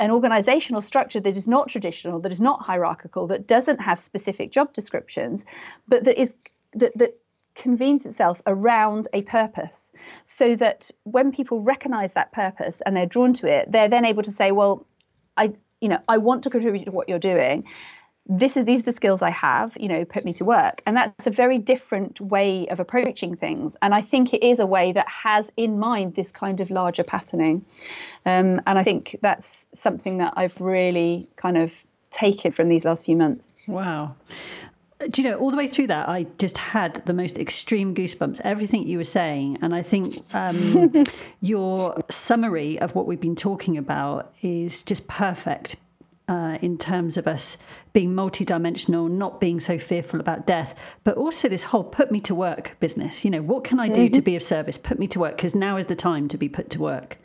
an 0.00 0.12
organizational 0.12 0.80
structure 0.80 1.18
that 1.18 1.36
is 1.36 1.48
not 1.48 1.68
traditional, 1.68 2.20
that 2.20 2.30
is 2.30 2.40
not 2.40 2.62
hierarchical, 2.62 3.26
that 3.26 3.48
doesn't 3.48 3.80
have 3.80 3.98
specific 3.98 4.52
job 4.52 4.72
descriptions, 4.72 5.44
but 5.88 6.04
that 6.04 6.20
is 6.20 6.32
that 6.74 6.96
that 6.96 7.18
convenes 7.56 8.06
itself 8.06 8.40
around 8.46 9.08
a 9.12 9.22
purpose. 9.22 9.90
So 10.26 10.54
that 10.56 10.90
when 11.02 11.32
people 11.32 11.60
recognize 11.60 12.12
that 12.12 12.32
purpose 12.32 12.80
and 12.86 12.96
they're 12.96 13.06
drawn 13.06 13.32
to 13.34 13.46
it 13.46 13.70
they're 13.70 13.88
then 13.88 14.04
able 14.04 14.22
to 14.22 14.30
say 14.30 14.52
well 14.52 14.86
i 15.36 15.52
you 15.80 15.88
know 15.88 15.98
i 16.08 16.18
want 16.18 16.44
to 16.44 16.50
contribute 16.50 16.84
to 16.84 16.90
what 16.90 17.08
you're 17.08 17.18
doing 17.18 17.64
this 18.28 18.56
is 18.58 18.66
these 18.66 18.80
are 18.80 18.82
the 18.82 18.92
skills 18.92 19.22
I 19.22 19.30
have, 19.30 19.74
you 19.80 19.88
know, 19.88 20.04
put 20.04 20.24
me 20.24 20.34
to 20.34 20.44
work. 20.44 20.82
And 20.86 20.96
that's 20.96 21.26
a 21.26 21.30
very 21.30 21.56
different 21.56 22.20
way 22.20 22.66
of 22.68 22.78
approaching 22.78 23.34
things. 23.36 23.74
And 23.80 23.94
I 23.94 24.02
think 24.02 24.34
it 24.34 24.44
is 24.44 24.58
a 24.58 24.66
way 24.66 24.92
that 24.92 25.08
has 25.08 25.46
in 25.56 25.78
mind 25.78 26.14
this 26.14 26.30
kind 26.30 26.60
of 26.60 26.70
larger 26.70 27.02
patterning. 27.02 27.64
Um, 28.26 28.60
and 28.66 28.78
I 28.78 28.84
think 28.84 29.18
that's 29.22 29.64
something 29.74 30.18
that 30.18 30.34
I've 30.36 30.60
really 30.60 31.26
kind 31.36 31.56
of 31.56 31.72
taken 32.10 32.52
from 32.52 32.68
these 32.68 32.84
last 32.84 33.06
few 33.06 33.16
months. 33.16 33.44
Wow. 33.66 34.14
Do 35.10 35.22
you 35.22 35.30
know, 35.30 35.38
all 35.38 35.50
the 35.50 35.56
way 35.56 35.68
through 35.68 35.86
that, 35.86 36.08
I 36.08 36.26
just 36.38 36.58
had 36.58 37.06
the 37.06 37.14
most 37.14 37.38
extreme 37.38 37.94
goosebumps, 37.94 38.40
everything 38.42 38.86
you 38.86 38.98
were 38.98 39.04
saying. 39.04 39.58
And 39.62 39.74
I 39.74 39.80
think 39.80 40.16
um, 40.34 41.04
your 41.40 41.96
summary 42.10 42.78
of 42.80 42.94
what 42.94 43.06
we've 43.06 43.20
been 43.20 43.36
talking 43.36 43.78
about 43.78 44.34
is 44.42 44.82
just 44.82 45.06
perfect 45.06 45.76
uh, 46.28 46.58
in 46.60 46.76
terms 46.76 47.16
of 47.16 47.26
us 47.26 47.56
being 47.92 48.14
multidimensional, 48.14 49.10
not 49.10 49.40
being 49.40 49.60
so 49.60 49.78
fearful 49.78 50.20
about 50.20 50.46
death, 50.46 50.78
but 51.04 51.16
also 51.16 51.48
this 51.48 51.62
whole 51.62 51.84
put 51.84 52.10
me 52.10 52.20
to 52.20 52.34
work 52.34 52.76
business. 52.80 53.24
You 53.24 53.30
know, 53.30 53.42
what 53.42 53.64
can 53.64 53.80
I 53.80 53.88
do 53.88 54.04
mm-hmm. 54.04 54.14
to 54.14 54.22
be 54.22 54.36
of 54.36 54.42
service? 54.42 54.76
Put 54.76 54.98
me 54.98 55.06
to 55.08 55.18
work 55.18 55.36
because 55.36 55.54
now 55.54 55.76
is 55.76 55.86
the 55.86 55.96
time 55.96 56.28
to 56.28 56.36
be 56.36 56.48
put 56.48 56.70
to 56.70 56.80
work. 56.80 57.16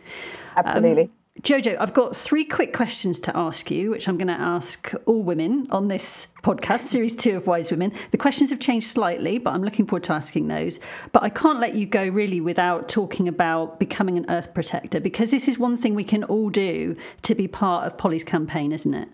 Absolutely. 0.55 1.03
Um, 1.03 1.09
Jojo, 1.41 1.75
I've 1.77 1.93
got 1.93 2.15
three 2.15 2.45
quick 2.45 2.73
questions 2.73 3.19
to 3.21 3.35
ask 3.35 3.69
you, 3.69 3.89
which 3.89 4.07
I'm 4.07 4.17
going 4.17 4.29
to 4.29 4.33
ask 4.33 4.93
all 5.05 5.23
women 5.23 5.67
on 5.71 5.89
this 5.89 6.27
podcast, 6.41 6.81
series 6.81 7.15
two 7.15 7.35
of 7.35 7.47
Wise 7.47 7.69
Women. 7.69 7.91
The 8.11 8.17
questions 8.17 8.51
have 8.51 8.59
changed 8.59 8.87
slightly, 8.87 9.39
but 9.39 9.53
I'm 9.53 9.63
looking 9.63 9.85
forward 9.85 10.03
to 10.03 10.13
asking 10.13 10.47
those. 10.47 10.79
But 11.11 11.23
I 11.23 11.29
can't 11.29 11.59
let 11.59 11.75
you 11.75 11.85
go 11.85 12.07
really 12.07 12.39
without 12.39 12.87
talking 12.87 13.27
about 13.27 13.77
becoming 13.77 14.15
an 14.17 14.25
Earth 14.29 14.53
protector, 14.53 15.01
because 15.01 15.31
this 15.31 15.49
is 15.49 15.57
one 15.57 15.75
thing 15.75 15.95
we 15.95 16.05
can 16.05 16.23
all 16.23 16.49
do 16.49 16.95
to 17.23 17.35
be 17.35 17.49
part 17.49 17.87
of 17.87 17.97
Polly's 17.97 18.23
campaign, 18.23 18.71
isn't 18.71 18.93
it? 18.93 19.09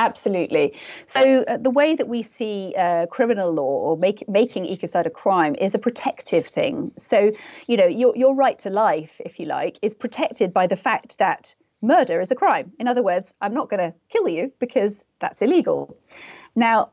Absolutely. 0.00 0.72
So 1.08 1.44
uh, 1.46 1.58
the 1.58 1.68
way 1.68 1.94
that 1.94 2.08
we 2.08 2.22
see 2.22 2.74
uh, 2.76 3.04
criminal 3.06 3.52
law 3.52 3.74
or 3.86 3.98
make, 3.98 4.26
making 4.28 4.64
ecocide 4.64 5.04
a 5.04 5.10
crime 5.10 5.54
is 5.56 5.74
a 5.74 5.78
protective 5.78 6.46
thing. 6.46 6.90
So 6.96 7.32
you 7.66 7.76
know 7.76 7.86
your 7.86 8.16
your 8.16 8.34
right 8.34 8.58
to 8.60 8.70
life, 8.70 9.10
if 9.20 9.38
you 9.38 9.44
like, 9.44 9.78
is 9.82 9.94
protected 9.94 10.54
by 10.54 10.66
the 10.66 10.76
fact 10.76 11.18
that 11.18 11.54
murder 11.82 12.18
is 12.18 12.30
a 12.30 12.34
crime. 12.34 12.72
In 12.78 12.88
other 12.88 13.02
words, 13.02 13.30
I'm 13.42 13.52
not 13.52 13.68
going 13.68 13.80
to 13.80 13.94
kill 14.08 14.26
you 14.26 14.50
because 14.58 14.96
that's 15.20 15.42
illegal. 15.42 15.94
Now, 16.56 16.90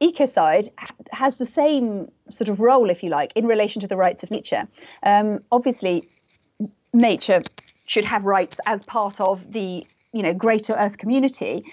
ecocide 0.00 0.68
has 1.12 1.36
the 1.36 1.46
same 1.46 2.10
sort 2.30 2.48
of 2.48 2.58
role, 2.58 2.90
if 2.90 3.04
you 3.04 3.10
like, 3.10 3.32
in 3.36 3.46
relation 3.46 3.80
to 3.82 3.86
the 3.86 3.96
rights 3.96 4.24
of 4.24 4.32
nature. 4.32 4.66
Um, 5.04 5.44
obviously, 5.52 6.08
nature 6.92 7.42
should 7.86 8.04
have 8.04 8.26
rights 8.26 8.58
as 8.66 8.82
part 8.82 9.20
of 9.20 9.52
the 9.52 9.86
you 10.12 10.22
know 10.22 10.34
greater 10.34 10.74
Earth 10.74 10.98
community 10.98 11.64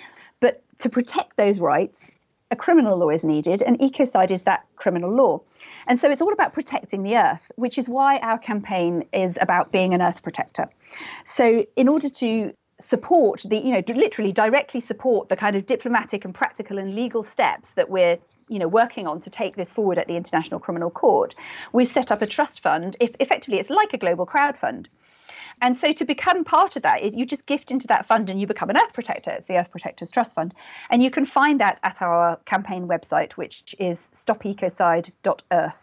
to 0.79 0.89
protect 0.89 1.37
those 1.37 1.59
rights, 1.59 2.11
a 2.51 2.55
criminal 2.55 2.97
law 2.97 3.09
is 3.09 3.23
needed, 3.23 3.61
and 3.61 3.77
ecocide 3.79 4.31
is 4.31 4.41
that 4.43 4.65
criminal 4.75 5.11
law. 5.13 5.41
And 5.87 5.99
so 5.99 6.09
it's 6.09 6.21
all 6.21 6.33
about 6.33 6.53
protecting 6.53 7.03
the 7.03 7.15
earth, 7.15 7.51
which 7.55 7.77
is 7.77 7.87
why 7.87 8.17
our 8.19 8.39
campaign 8.39 9.05
is 9.13 9.37
about 9.39 9.71
being 9.71 9.93
an 9.93 10.01
earth 10.01 10.23
protector. 10.23 10.69
So, 11.25 11.65
in 11.75 11.87
order 11.87 12.09
to 12.09 12.53
support 12.81 13.43
the, 13.45 13.57
you 13.57 13.73
know, 13.73 13.83
literally 13.87 14.31
directly 14.31 14.79
support 14.79 15.29
the 15.29 15.35
kind 15.35 15.55
of 15.55 15.65
diplomatic 15.65 16.25
and 16.25 16.33
practical 16.33 16.77
and 16.77 16.95
legal 16.95 17.23
steps 17.23 17.69
that 17.71 17.89
we're 17.89 18.17
you 18.47 18.57
know 18.57 18.67
working 18.67 19.05
on 19.07 19.21
to 19.21 19.29
take 19.29 19.55
this 19.55 19.71
forward 19.71 19.97
at 19.97 20.07
the 20.07 20.15
International 20.15 20.59
Criminal 20.59 20.89
Court, 20.89 21.35
we've 21.71 21.91
set 21.91 22.11
up 22.11 22.21
a 22.21 22.27
trust 22.27 22.61
fund. 22.61 22.97
If 22.99 23.11
effectively 23.19 23.59
it's 23.59 23.69
like 23.69 23.93
a 23.93 23.97
global 23.97 24.25
crowd 24.25 24.57
fund. 24.57 24.89
And 25.61 25.77
so 25.77 25.91
to 25.93 26.05
become 26.05 26.43
part 26.43 26.75
of 26.75 26.83
that, 26.83 27.13
you 27.13 27.25
just 27.25 27.45
gift 27.45 27.71
into 27.71 27.87
that 27.87 28.05
fund 28.07 28.29
and 28.29 28.39
you 28.39 28.47
become 28.47 28.69
an 28.69 28.77
Earth 28.77 28.93
Protector. 28.93 29.31
It's 29.31 29.47
the 29.47 29.57
Earth 29.57 29.71
Protectors 29.71 30.11
Trust 30.11 30.35
Fund. 30.35 30.53
And 30.89 31.03
you 31.03 31.11
can 31.11 31.25
find 31.25 31.59
that 31.59 31.79
at 31.83 32.01
our 32.01 32.37
campaign 32.45 32.87
website, 32.87 33.33
which 33.33 33.75
is 33.79 34.09
stopecocide.earth. 34.13 35.75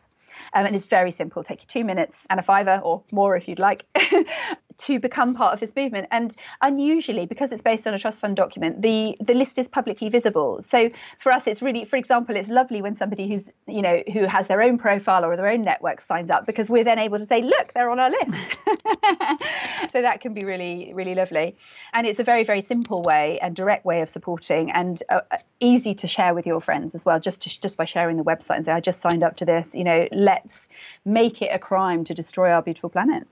Um, 0.55 0.66
and 0.66 0.77
it's 0.77 0.85
very 0.85 1.11
simple. 1.11 1.43
Take 1.45 1.62
you 1.62 1.68
two 1.68 1.85
minutes 1.85 2.27
and 2.31 2.41
a 2.41 2.43
fiver 2.43 2.81
or 2.83 3.03
more 3.11 3.37
if 3.37 3.49
you'd 3.49 3.59
like 3.59 3.85
to 4.79 4.99
become 5.01 5.35
part 5.35 5.55
of 5.55 5.61
this 5.61 5.74
movement. 5.74 6.09
And 6.11 6.35
unusually, 6.62 7.27
because 7.27 7.53
it's 7.53 7.62
based 7.62 7.87
on 7.87 7.95
a 7.95 7.99
trust 7.99 8.20
fund 8.20 8.37
document, 8.37 8.83
the 8.83 9.16
the 9.20 9.35
list 9.35 9.59
is 9.59 9.68
publicly 9.68 10.09
visible. 10.09 10.61
So 10.62 10.91
for 11.20 11.33
us, 11.33 11.47
it's 11.47 11.62
really, 11.62 11.85
for 11.85 11.97
example, 11.97 12.37
it's 12.37 12.49
lovely 12.49 12.83
when 12.83 12.97
somebody 12.97 13.29
who's 13.29 13.51
you 13.66 13.83
know 13.83 14.03
who 14.12 14.24
has 14.24 14.49
their 14.49 14.62
own 14.62 14.79
profile 14.79 15.24
or 15.24 15.37
their 15.37 15.49
own 15.49 15.62
network 15.62 16.03
signs 16.03 16.31
up 16.31 16.47
because 16.47 16.68
we're 16.68 16.85
then 16.85 16.99
able 16.99 17.18
to 17.18 17.27
say, 17.27 17.43
look, 17.43 17.72
they're 17.74 17.91
on 17.91 18.01
our 18.01 18.11
list. 18.11 18.59
so 19.93 20.03
that 20.03 20.20
can 20.20 20.35
be 20.35 20.45
really 20.45 20.93
really 20.95 21.14
lovely, 21.14 21.57
and 21.93 22.07
it's 22.07 22.18
a 22.18 22.24
very 22.24 22.45
very 22.45 22.62
simple 22.62 23.03
way 23.03 23.39
and 23.41 23.57
direct 23.57 23.85
way 23.85 24.03
of 24.03 24.11
supporting 24.11 24.70
and 24.70 25.03
uh, 25.09 25.20
easy 25.61 25.95
to 25.95 26.07
share 26.07 26.35
with 26.35 26.47
your 26.47 26.61
friends 26.61 26.95
as 26.95 27.05
well. 27.05 27.18
Just 27.18 27.41
to, 27.43 27.61
just 27.61 27.77
by 27.77 27.85
sharing 27.85 28.16
the 28.16 28.24
website 28.24 28.57
and 28.57 28.64
say, 28.64 28.72
I 28.72 28.81
just 28.81 29.01
signed 29.01 29.22
up 29.22 29.37
to 29.37 29.45
this. 29.45 29.66
You 29.72 29.85
know, 29.85 30.09
let's 30.12 30.66
make 31.05 31.43
it 31.43 31.49
a 31.53 31.59
crime 31.59 32.05
to 32.05 32.14
destroy 32.14 32.51
our 32.51 32.62
beautiful 32.62 32.91
planet. 32.91 33.27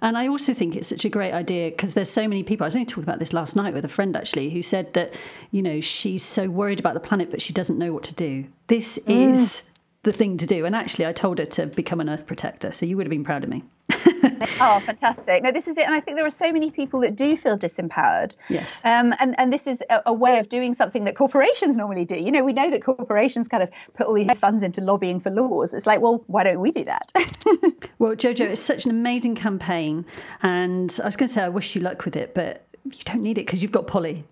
And 0.00 0.16
I 0.16 0.28
also 0.28 0.54
think 0.54 0.76
it's 0.76 0.88
such 0.88 1.04
a 1.04 1.08
great 1.08 1.32
idea 1.32 1.70
because 1.70 1.94
there's 1.94 2.10
so 2.10 2.28
many 2.28 2.42
people. 2.42 2.64
I 2.64 2.68
was 2.68 2.76
only 2.76 2.86
talking 2.86 3.04
about 3.04 3.18
this 3.18 3.32
last 3.32 3.56
night 3.56 3.74
with 3.74 3.84
a 3.84 3.88
friend 3.88 4.16
actually 4.16 4.50
who 4.50 4.62
said 4.62 4.94
that, 4.94 5.14
you 5.50 5.62
know, 5.62 5.80
she's 5.80 6.22
so 6.22 6.48
worried 6.48 6.80
about 6.80 6.94
the 6.94 7.00
planet, 7.00 7.30
but 7.30 7.42
she 7.42 7.52
doesn't 7.52 7.78
know 7.78 7.92
what 7.92 8.04
to 8.04 8.14
do. 8.14 8.46
This 8.68 8.98
mm. 9.06 9.32
is 9.32 9.62
the 10.04 10.12
thing 10.12 10.36
to 10.38 10.46
do. 10.46 10.64
And 10.64 10.74
actually, 10.74 11.06
I 11.06 11.12
told 11.12 11.38
her 11.38 11.46
to 11.46 11.66
become 11.66 12.00
an 12.00 12.08
Earth 12.08 12.26
protector. 12.26 12.72
So 12.72 12.86
you 12.86 12.96
would 12.96 13.06
have 13.06 13.10
been 13.10 13.24
proud 13.24 13.44
of 13.44 13.50
me. 13.50 13.62
oh, 14.60 14.80
fantastic! 14.80 15.42
No, 15.42 15.52
this 15.52 15.66
is 15.66 15.76
it, 15.76 15.84
and 15.84 15.94
I 15.94 16.00
think 16.00 16.16
there 16.16 16.26
are 16.26 16.30
so 16.30 16.52
many 16.52 16.70
people 16.70 17.00
that 17.00 17.16
do 17.16 17.36
feel 17.36 17.58
disempowered. 17.58 18.36
Yes. 18.48 18.80
Um, 18.84 19.14
and 19.20 19.34
and 19.38 19.52
this 19.52 19.66
is 19.66 19.78
a, 19.90 20.02
a, 20.06 20.12
way 20.12 20.38
of 20.38 20.48
doing 20.48 20.74
something 20.74 21.04
that 21.04 21.16
corporations 21.16 21.76
normally 21.76 22.04
do. 22.04 22.16
You 22.16 22.30
know, 22.30 22.44
we 22.44 22.52
know 22.52 22.70
that 22.70 22.82
corporations 22.82 23.48
kind 23.48 23.62
of 23.62 23.70
put 23.94 24.06
all 24.06 24.14
these 24.14 24.38
funds 24.38 24.62
into 24.62 24.80
lobbying 24.80 25.20
for 25.20 25.30
laws. 25.30 25.72
It's 25.72 25.86
like, 25.86 26.00
well, 26.00 26.24
why 26.26 26.44
don't 26.44 26.60
we 26.60 26.70
do 26.70 26.84
that? 26.84 27.12
well, 27.98 28.14
Jojo, 28.14 28.40
it's 28.40 28.60
such 28.60 28.84
an 28.84 28.90
amazing 28.90 29.34
campaign, 29.34 30.04
and 30.42 30.96
I 31.02 31.06
was 31.06 31.16
going 31.16 31.28
to 31.28 31.34
say 31.34 31.42
I 31.42 31.48
wish 31.48 31.74
you 31.74 31.80
luck 31.80 32.04
with 32.04 32.16
it, 32.16 32.34
but 32.34 32.66
you 32.84 33.02
don't 33.04 33.22
need 33.22 33.38
it 33.38 33.46
because 33.46 33.62
you've 33.62 33.72
got 33.72 33.86
Polly. 33.86 34.24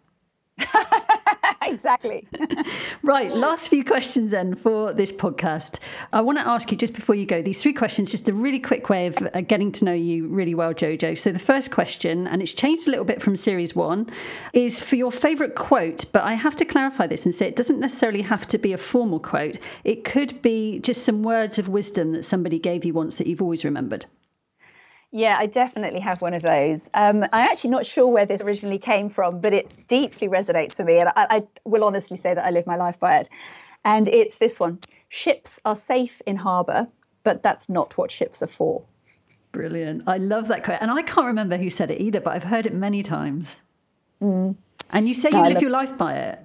exactly. 1.76 2.26
right, 3.02 3.30
last 3.30 3.68
few 3.68 3.84
questions 3.84 4.30
then 4.30 4.54
for 4.54 4.92
this 4.92 5.12
podcast. 5.12 5.78
I 6.12 6.22
want 6.22 6.38
to 6.38 6.48
ask 6.48 6.70
you 6.70 6.76
just 6.76 6.94
before 6.94 7.14
you 7.14 7.26
go 7.26 7.42
these 7.42 7.62
three 7.62 7.74
questions, 7.74 8.10
just 8.10 8.28
a 8.28 8.32
really 8.32 8.58
quick 8.58 8.88
way 8.88 9.06
of 9.06 9.16
uh, 9.18 9.42
getting 9.42 9.70
to 9.72 9.84
know 9.84 9.92
you 9.92 10.26
really 10.26 10.54
well, 10.54 10.72
Jojo. 10.72 11.16
So 11.16 11.30
the 11.30 11.38
first 11.38 11.70
question, 11.70 12.26
and 12.26 12.40
it's 12.40 12.54
changed 12.54 12.88
a 12.88 12.90
little 12.90 13.04
bit 13.04 13.20
from 13.20 13.36
series 13.36 13.76
one, 13.76 14.08
is 14.52 14.80
for 14.80 14.96
your 14.96 15.12
favourite 15.12 15.54
quote. 15.54 16.06
But 16.12 16.24
I 16.24 16.32
have 16.34 16.56
to 16.56 16.64
clarify 16.64 17.06
this 17.06 17.24
and 17.26 17.34
say 17.34 17.46
it 17.46 17.56
doesn't 17.56 17.78
necessarily 17.78 18.22
have 18.22 18.46
to 18.48 18.58
be 18.58 18.72
a 18.72 18.78
formal 18.78 19.20
quote. 19.20 19.58
It 19.84 20.04
could 20.04 20.40
be 20.40 20.80
just 20.80 21.04
some 21.04 21.22
words 21.22 21.58
of 21.58 21.68
wisdom 21.68 22.12
that 22.12 22.24
somebody 22.24 22.58
gave 22.58 22.84
you 22.84 22.94
once 22.94 23.16
that 23.16 23.26
you've 23.26 23.42
always 23.42 23.64
remembered. 23.64 24.06
Yeah, 25.12 25.36
I 25.38 25.46
definitely 25.46 26.00
have 26.00 26.20
one 26.20 26.34
of 26.34 26.42
those. 26.42 26.90
Um, 26.94 27.22
I'm 27.24 27.48
actually 27.48 27.70
not 27.70 27.86
sure 27.86 28.06
where 28.06 28.26
this 28.26 28.40
originally 28.40 28.78
came 28.78 29.08
from, 29.08 29.40
but 29.40 29.52
it 29.54 29.72
deeply 29.88 30.28
resonates 30.28 30.74
for 30.74 30.84
me. 30.84 30.98
And 30.98 31.08
I, 31.16 31.26
I 31.30 31.42
will 31.64 31.84
honestly 31.84 32.16
say 32.16 32.34
that 32.34 32.44
I 32.44 32.50
live 32.50 32.66
my 32.66 32.76
life 32.76 32.98
by 32.98 33.18
it. 33.18 33.28
And 33.84 34.08
it's 34.08 34.38
this 34.38 34.58
one 34.58 34.78
Ships 35.08 35.60
are 35.64 35.76
safe 35.76 36.20
in 36.26 36.36
harbour, 36.36 36.88
but 37.22 37.42
that's 37.42 37.68
not 37.68 37.96
what 37.96 38.10
ships 38.10 38.42
are 38.42 38.48
for. 38.48 38.82
Brilliant. 39.52 40.02
I 40.06 40.18
love 40.18 40.48
that 40.48 40.64
quote. 40.64 40.78
And 40.80 40.90
I 40.90 41.02
can't 41.02 41.26
remember 41.26 41.56
who 41.56 41.70
said 41.70 41.90
it 41.90 42.00
either, 42.00 42.20
but 42.20 42.34
I've 42.34 42.44
heard 42.44 42.66
it 42.66 42.74
many 42.74 43.02
times. 43.02 43.62
Mm. 44.20 44.56
And 44.90 45.08
you 45.08 45.14
say 45.14 45.30
you 45.32 45.42
live 45.42 45.62
your 45.62 45.70
life 45.70 45.96
by 45.96 46.14
it. 46.14 46.42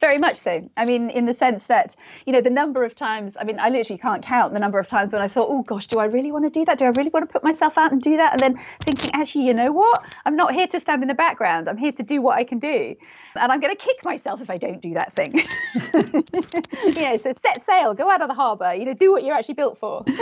Very 0.00 0.18
much 0.18 0.38
so. 0.38 0.68
I 0.76 0.84
mean, 0.84 1.08
in 1.08 1.24
the 1.24 1.32
sense 1.32 1.66
that, 1.68 1.96
you 2.26 2.32
know, 2.32 2.42
the 2.42 2.50
number 2.50 2.84
of 2.84 2.94
times, 2.94 3.34
I 3.40 3.44
mean, 3.44 3.58
I 3.58 3.70
literally 3.70 3.98
can't 3.98 4.22
count 4.22 4.52
the 4.52 4.58
number 4.58 4.78
of 4.78 4.88
times 4.88 5.12
when 5.12 5.22
I 5.22 5.28
thought, 5.28 5.48
oh 5.50 5.62
gosh, 5.62 5.86
do 5.86 5.98
I 5.98 6.04
really 6.04 6.32
want 6.32 6.44
to 6.44 6.50
do 6.50 6.66
that? 6.66 6.78
Do 6.78 6.84
I 6.84 6.92
really 6.96 7.08
want 7.08 7.26
to 7.26 7.32
put 7.32 7.42
myself 7.42 7.78
out 7.78 7.92
and 7.92 8.02
do 8.02 8.18
that? 8.18 8.32
And 8.32 8.40
then 8.40 8.64
thinking, 8.84 9.10
actually, 9.14 9.46
you 9.46 9.54
know 9.54 9.72
what? 9.72 10.04
I'm 10.26 10.36
not 10.36 10.52
here 10.52 10.66
to 10.66 10.80
stand 10.80 11.02
in 11.02 11.08
the 11.08 11.14
background. 11.14 11.66
I'm 11.68 11.78
here 11.78 11.92
to 11.92 12.02
do 12.02 12.20
what 12.20 12.36
I 12.36 12.44
can 12.44 12.58
do 12.58 12.94
and 13.38 13.52
I'm 13.52 13.60
going 13.60 13.74
to 13.74 13.82
kick 13.82 14.04
myself 14.04 14.40
if 14.40 14.50
I 14.50 14.58
don't 14.58 14.80
do 14.80 14.94
that 14.94 15.14
thing. 15.14 15.34
you 16.94 17.02
know, 17.02 17.16
so 17.18 17.32
set 17.32 17.64
sail, 17.64 17.94
go 17.94 18.10
out 18.10 18.22
of 18.22 18.28
the 18.28 18.34
harbour, 18.34 18.74
you 18.74 18.84
know, 18.84 18.94
do 18.94 19.12
what 19.12 19.24
you're 19.24 19.34
actually 19.34 19.54
built 19.54 19.78
for. 19.78 20.04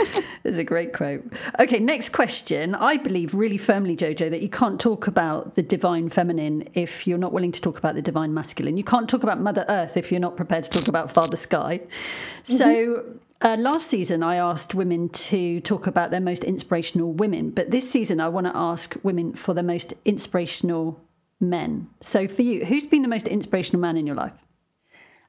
It's 0.43 0.59
a 0.59 0.63
great 0.63 0.93
quote. 0.93 1.23
Okay, 1.59 1.79
next 1.79 2.09
question. 2.09 2.75
I 2.75 2.97
believe 2.97 3.33
really 3.33 3.57
firmly, 3.57 3.97
Jojo, 3.97 4.29
that 4.29 4.43
you 4.43 4.49
can't 4.49 4.79
talk 4.79 5.07
about 5.07 5.55
the 5.55 5.63
divine 5.63 6.07
feminine 6.07 6.69
if 6.75 7.07
you're 7.07 7.17
not 7.17 7.33
willing 7.33 7.51
to 7.51 7.59
talk 7.59 7.79
about 7.79 7.95
the 7.95 8.01
divine 8.03 8.31
masculine. 8.31 8.77
You 8.77 8.83
can't 8.83 9.09
talk 9.09 9.23
about 9.23 9.41
Mother 9.41 9.65
Earth 9.67 9.97
if 9.97 10.11
you're 10.11 10.19
not 10.19 10.37
prepared 10.37 10.65
to 10.65 10.69
talk 10.69 10.87
about 10.87 11.11
Father 11.11 11.35
Sky. 11.35 11.79
Mm-hmm. 12.45 12.57
So 12.57 13.17
uh, 13.41 13.55
last 13.59 13.89
season, 13.89 14.23
I 14.23 14.35
asked 14.35 14.73
women 14.73 15.09
to 15.09 15.59
talk 15.61 15.87
about 15.87 16.11
their 16.11 16.21
most 16.21 16.43
inspirational 16.43 17.11
women, 17.11 17.49
but 17.49 17.69
this 17.69 17.89
season, 17.89 18.19
I 18.19 18.29
want 18.29 18.47
to 18.47 18.55
ask 18.55 18.95
women 19.03 19.33
for 19.33 19.53
their 19.53 19.63
most 19.63 19.93
inspirational 20.05 21.01
men. 21.39 21.89
So 22.01 22.27
for 22.27 22.41
you, 22.41 22.65
who's 22.65 22.87
been 22.87 23.01
the 23.01 23.07
most 23.07 23.27
inspirational 23.27 23.81
man 23.81 23.97
in 23.97 24.05
your 24.05 24.15
life? 24.15 24.33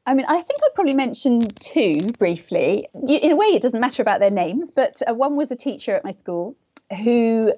I 0.06 0.14
mean, 0.14 0.26
I 0.28 0.40
think 0.40 0.60
I'd 0.64 0.74
probably 0.74 0.94
mention 0.94 1.40
two 1.40 1.96
briefly. 2.18 2.86
In 3.08 3.32
a 3.32 3.36
way, 3.36 3.46
it 3.46 3.62
doesn't 3.62 3.80
matter 3.80 4.02
about 4.02 4.20
their 4.20 4.30
names, 4.30 4.70
but 4.70 5.02
uh, 5.06 5.14
one 5.14 5.36
was 5.36 5.50
a 5.50 5.56
teacher 5.56 5.96
at 5.96 6.04
my 6.04 6.12
school 6.12 6.56
who 6.96 7.52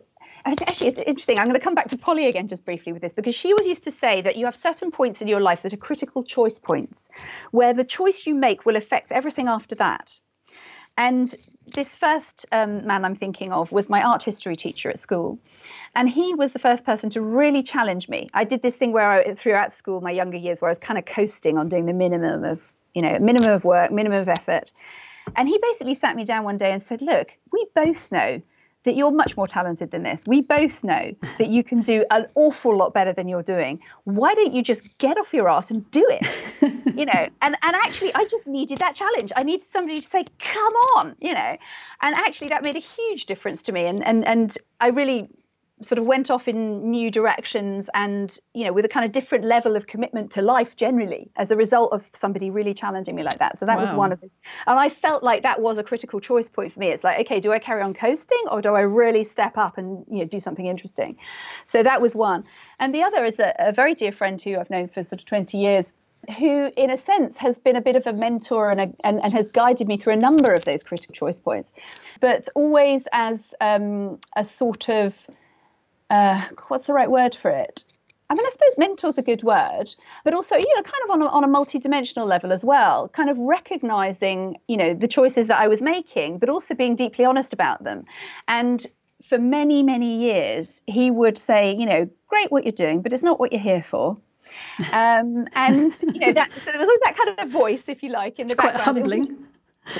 actually 0.46 0.88
it's 0.88 0.98
interesting 0.98 1.38
i'm 1.38 1.46
going 1.46 1.58
to 1.58 1.64
come 1.64 1.74
back 1.74 1.88
to 1.88 1.98
polly 1.98 2.26
again 2.26 2.48
just 2.48 2.64
briefly 2.64 2.92
with 2.92 3.02
this 3.02 3.12
because 3.12 3.34
she 3.34 3.52
always 3.52 3.66
used 3.66 3.84
to 3.84 3.92
say 3.92 4.20
that 4.22 4.36
you 4.36 4.44
have 4.44 4.56
certain 4.62 4.90
points 4.90 5.20
in 5.20 5.28
your 5.28 5.40
life 5.40 5.62
that 5.62 5.72
are 5.72 5.78
critical 5.78 6.22
choice 6.22 6.58
points 6.58 7.08
where 7.50 7.74
the 7.74 7.84
choice 7.84 8.26
you 8.26 8.34
make 8.34 8.64
will 8.64 8.76
affect 8.76 9.12
everything 9.12 9.48
after 9.48 9.74
that 9.74 10.18
and 10.98 11.34
this 11.74 11.94
first 11.94 12.44
um, 12.52 12.86
man 12.86 13.04
i'm 13.04 13.16
thinking 13.16 13.52
of 13.52 13.72
was 13.72 13.88
my 13.88 14.02
art 14.02 14.22
history 14.22 14.56
teacher 14.56 14.90
at 14.90 15.00
school 15.00 15.38
and 15.94 16.08
he 16.08 16.34
was 16.34 16.52
the 16.52 16.58
first 16.58 16.84
person 16.84 17.10
to 17.10 17.20
really 17.20 17.62
challenge 17.62 18.08
me. 18.08 18.28
I 18.34 18.44
did 18.44 18.62
this 18.62 18.76
thing 18.76 18.92
where 18.92 19.10
I, 19.10 19.34
throughout 19.34 19.74
school, 19.74 20.00
my 20.00 20.10
younger 20.10 20.36
years, 20.36 20.60
where 20.60 20.68
I 20.68 20.72
was 20.72 20.78
kind 20.78 20.98
of 20.98 21.06
coasting 21.06 21.58
on 21.58 21.68
doing 21.68 21.86
the 21.86 21.92
minimum 21.92 22.44
of, 22.44 22.60
you 22.94 23.02
know, 23.02 23.18
minimum 23.18 23.50
of 23.50 23.64
work, 23.64 23.90
minimum 23.90 24.20
of 24.20 24.28
effort. 24.28 24.72
And 25.36 25.48
he 25.48 25.58
basically 25.60 25.94
sat 25.94 26.16
me 26.16 26.24
down 26.24 26.44
one 26.44 26.58
day 26.58 26.72
and 26.72 26.82
said, 26.82 27.02
Look, 27.02 27.28
we 27.52 27.66
both 27.74 27.98
know 28.10 28.40
that 28.84 28.96
you're 28.96 29.10
much 29.10 29.36
more 29.36 29.46
talented 29.46 29.90
than 29.90 30.02
this. 30.02 30.22
We 30.26 30.40
both 30.40 30.82
know 30.82 31.12
that 31.38 31.48
you 31.48 31.62
can 31.62 31.82
do 31.82 32.04
an 32.10 32.26
awful 32.34 32.76
lot 32.76 32.94
better 32.94 33.12
than 33.12 33.28
you're 33.28 33.42
doing. 33.42 33.80
Why 34.04 34.34
don't 34.34 34.54
you 34.54 34.62
just 34.62 34.82
get 34.98 35.18
off 35.18 35.32
your 35.32 35.48
ass 35.48 35.70
and 35.70 35.88
do 35.90 36.04
it? 36.08 36.96
you 36.96 37.04
know, 37.04 37.12
and, 37.42 37.56
and 37.62 37.76
actually, 37.84 38.14
I 38.14 38.24
just 38.24 38.46
needed 38.46 38.78
that 38.78 38.94
challenge. 38.94 39.32
I 39.36 39.42
needed 39.42 39.66
somebody 39.72 40.00
to 40.00 40.06
say, 40.06 40.24
come 40.38 40.72
on, 40.96 41.16
you 41.20 41.34
know. 41.34 41.56
And 42.00 42.14
actually, 42.14 42.48
that 42.48 42.62
made 42.62 42.76
a 42.76 42.80
huge 42.80 43.26
difference 43.26 43.62
to 43.62 43.72
me. 43.72 43.86
And, 43.86 44.06
and, 44.06 44.26
and 44.26 44.56
I 44.80 44.88
really 44.88 45.28
sort 45.82 45.98
of 45.98 46.04
went 46.04 46.30
off 46.30 46.48
in 46.48 46.90
new 46.90 47.10
directions 47.10 47.86
and 47.94 48.38
you 48.54 48.64
know 48.64 48.72
with 48.72 48.84
a 48.84 48.88
kind 48.88 49.06
of 49.06 49.12
different 49.12 49.44
level 49.44 49.76
of 49.76 49.86
commitment 49.86 50.30
to 50.32 50.42
life 50.42 50.74
generally 50.76 51.30
as 51.36 51.50
a 51.50 51.56
result 51.56 51.92
of 51.92 52.04
somebody 52.14 52.50
really 52.50 52.74
challenging 52.74 53.14
me 53.14 53.22
like 53.22 53.38
that. 53.38 53.58
So 53.58 53.66
that 53.66 53.76
wow. 53.76 53.84
was 53.84 53.92
one 53.92 54.12
of 54.12 54.20
those 54.20 54.34
and 54.66 54.78
i 54.78 54.88
felt 54.88 55.22
like 55.22 55.42
that 55.42 55.60
was 55.60 55.78
a 55.78 55.82
critical 55.82 56.20
choice 56.20 56.48
point 56.48 56.72
for 56.72 56.80
me. 56.80 56.88
It's 56.88 57.04
like 57.04 57.20
okay 57.26 57.40
do 57.40 57.52
i 57.52 57.58
carry 57.58 57.82
on 57.82 57.94
coasting 57.94 58.44
or 58.50 58.60
do 58.60 58.74
i 58.74 58.80
really 58.80 59.24
step 59.24 59.56
up 59.56 59.78
and 59.78 60.04
you 60.10 60.18
know 60.18 60.24
do 60.24 60.40
something 60.40 60.66
interesting? 60.66 61.16
So 61.66 61.82
that 61.82 62.00
was 62.00 62.14
one. 62.14 62.44
And 62.80 62.94
the 62.94 63.02
other 63.02 63.24
is 63.24 63.38
a, 63.38 63.54
a 63.58 63.72
very 63.72 63.94
dear 63.94 64.12
friend 64.12 64.40
who 64.40 64.56
i've 64.58 64.70
known 64.70 64.88
for 64.88 65.02
sort 65.04 65.20
of 65.20 65.26
20 65.26 65.58
years 65.58 65.92
who, 66.36 66.70
in 66.76 66.90
a 66.90 66.98
sense, 66.98 67.36
has 67.38 67.56
been 67.58 67.76
a 67.76 67.80
bit 67.80 67.96
of 67.96 68.06
a 68.06 68.12
mentor 68.12 68.70
and, 68.70 68.80
a, 68.80 68.92
and, 69.04 69.22
and, 69.22 69.32
has 69.32 69.48
guided 69.50 69.88
me 69.88 69.96
through 69.96 70.12
a 70.12 70.16
number 70.16 70.52
of 70.52 70.64
those 70.64 70.82
critical 70.82 71.14
choice 71.14 71.38
points, 71.38 71.72
but 72.20 72.48
always 72.54 73.06
as 73.12 73.54
um, 73.60 74.18
a 74.36 74.46
sort 74.46 74.88
of 74.90 75.14
uh, 76.10 76.44
what's 76.68 76.86
the 76.86 76.92
right 76.92 77.10
word 77.10 77.36
for 77.40 77.50
it? 77.50 77.84
I 78.30 78.34
mean, 78.34 78.44
I 78.44 78.50
suppose 78.50 78.74
mentor's 78.76 79.16
a 79.16 79.22
good 79.22 79.42
word, 79.42 79.88
but 80.22 80.34
also, 80.34 80.56
you 80.56 80.74
know, 80.76 80.82
kind 80.82 81.02
of 81.04 81.10
on 81.10 81.22
a, 81.22 81.26
on 81.26 81.44
a 81.44 81.48
multi-dimensional 81.48 82.26
level 82.26 82.52
as 82.52 82.62
well, 82.62 83.08
kind 83.08 83.30
of 83.30 83.38
recognizing, 83.38 84.58
you 84.68 84.76
know, 84.76 84.92
the 84.92 85.08
choices 85.08 85.46
that 85.46 85.58
I 85.58 85.66
was 85.66 85.80
making, 85.80 86.38
but 86.38 86.50
also 86.50 86.74
being 86.74 86.94
deeply 86.94 87.24
honest 87.24 87.54
about 87.54 87.84
them. 87.84 88.04
And 88.46 88.86
for 89.26 89.38
many, 89.38 89.82
many 89.82 90.18
years, 90.18 90.82
he 90.86 91.10
would 91.10 91.38
say, 91.38 91.74
you 91.74 91.86
know, 91.86 92.08
great 92.26 92.52
what 92.52 92.64
you're 92.64 92.72
doing, 92.72 93.00
but 93.00 93.14
it's 93.14 93.22
not 93.22 93.40
what 93.40 93.50
you're 93.50 93.62
here 93.62 93.84
for. 93.88 94.18
Um, 94.92 95.46
and 95.54 95.94
you 96.02 96.20
know, 96.20 96.32
that 96.32 96.50
so 96.52 96.70
there 96.70 96.78
was 96.78 96.88
always 96.88 97.00
that 97.04 97.16
kind 97.16 97.38
of 97.38 97.50
voice, 97.50 97.82
if 97.86 98.02
you 98.02 98.10
like, 98.10 98.38
in 98.38 98.46
the 98.46 98.52
it's 98.52 98.62
background. 98.62 98.84
Quite 98.84 98.94
humbling. 98.94 99.46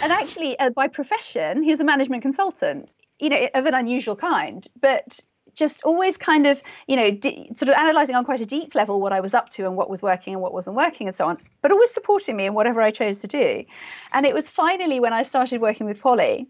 And 0.03 0.13
actually, 0.13 0.59
uh, 0.59 0.71
by 0.71 0.89
profession, 0.89 1.63
he 1.63 1.71
was 1.71 1.81
a 1.81 1.85
management 1.85 2.23
consultant, 2.23 2.91
you 3.19 3.31
know, 3.31 3.49
of 3.55 3.65
an 3.65 3.75
unusual 3.75 4.17
kind. 4.17 4.67
But 4.81 5.21
just 5.59 5.83
always 5.83 6.17
kind 6.17 6.47
of, 6.47 6.61
you 6.87 6.97
know, 6.97 7.11
d- 7.11 7.51
sort 7.57 7.69
of 7.69 7.75
analyzing 7.75 8.15
on 8.15 8.25
quite 8.25 8.41
a 8.41 8.47
deep 8.47 8.75
level 8.75 9.01
what 9.01 9.13
I 9.13 9.21
was 9.21 9.35
up 9.35 9.51
to 9.51 9.65
and 9.67 9.77
what 9.77 9.91
was 9.91 10.03
working 10.03 10.33
and 10.35 10.43
what 10.43 10.53
wasn't 10.53 10.77
working 10.77 11.09
and 11.09 11.17
so 11.17 11.27
on, 11.27 11.39
but 11.63 11.73
always 11.73 11.91
supporting 11.93 12.37
me 12.37 12.47
in 12.47 12.55
whatever 12.55 12.81
I 12.81 12.91
chose 12.91 13.19
to 13.21 13.27
do. 13.27 13.65
And 14.13 14.27
it 14.27 14.35
was 14.35 14.49
finally 14.49 15.01
when 15.01 15.13
I 15.13 15.23
started 15.25 15.61
working 15.61 15.87
with 15.87 16.01
Polly 16.01 16.47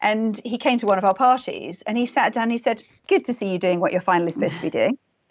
And 0.00 0.40
he 0.44 0.58
came 0.58 0.78
to 0.80 0.86
one 0.86 0.98
of 0.98 1.04
our 1.04 1.14
parties 1.14 1.82
and 1.86 1.96
he 1.98 2.06
sat 2.06 2.34
down 2.34 2.44
and 2.44 2.52
he 2.52 2.58
said, 2.58 2.82
Good 3.08 3.24
to 3.26 3.34
see 3.34 3.48
you 3.48 3.58
doing 3.58 3.80
what 3.80 3.92
you're 3.92 4.02
finally 4.02 4.32
supposed 4.32 4.56
to 4.56 4.62
be 4.62 4.70
doing. 4.70 4.98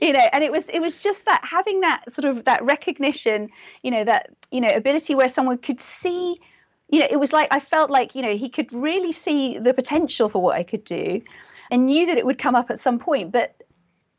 you 0.00 0.12
know 0.12 0.28
and 0.32 0.44
it 0.44 0.52
was 0.52 0.64
it 0.68 0.80
was 0.80 0.98
just 0.98 1.24
that 1.24 1.40
having 1.44 1.80
that 1.80 2.02
sort 2.14 2.24
of 2.24 2.44
that 2.44 2.62
recognition 2.64 3.48
you 3.82 3.90
know 3.90 4.04
that 4.04 4.30
you 4.50 4.60
know 4.60 4.68
ability 4.68 5.14
where 5.14 5.28
someone 5.28 5.56
could 5.56 5.80
see 5.80 6.38
you 6.90 6.98
know 6.98 7.06
it 7.10 7.16
was 7.16 7.32
like 7.32 7.48
i 7.50 7.60
felt 7.60 7.90
like 7.90 8.14
you 8.14 8.22
know 8.22 8.36
he 8.36 8.48
could 8.48 8.72
really 8.72 9.12
see 9.12 9.58
the 9.58 9.72
potential 9.72 10.28
for 10.28 10.42
what 10.42 10.56
i 10.56 10.62
could 10.62 10.84
do 10.84 11.20
and 11.70 11.86
knew 11.86 12.06
that 12.06 12.18
it 12.18 12.26
would 12.26 12.38
come 12.38 12.54
up 12.54 12.70
at 12.70 12.80
some 12.80 12.98
point 12.98 13.30
but 13.32 13.60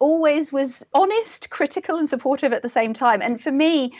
always 0.01 0.51
was 0.51 0.83
honest 0.93 1.49
critical 1.51 1.95
and 1.95 2.09
supportive 2.09 2.51
at 2.51 2.63
the 2.63 2.69
same 2.69 2.93
time. 2.93 3.21
And 3.21 3.41
for 3.41 3.51
me 3.51 3.93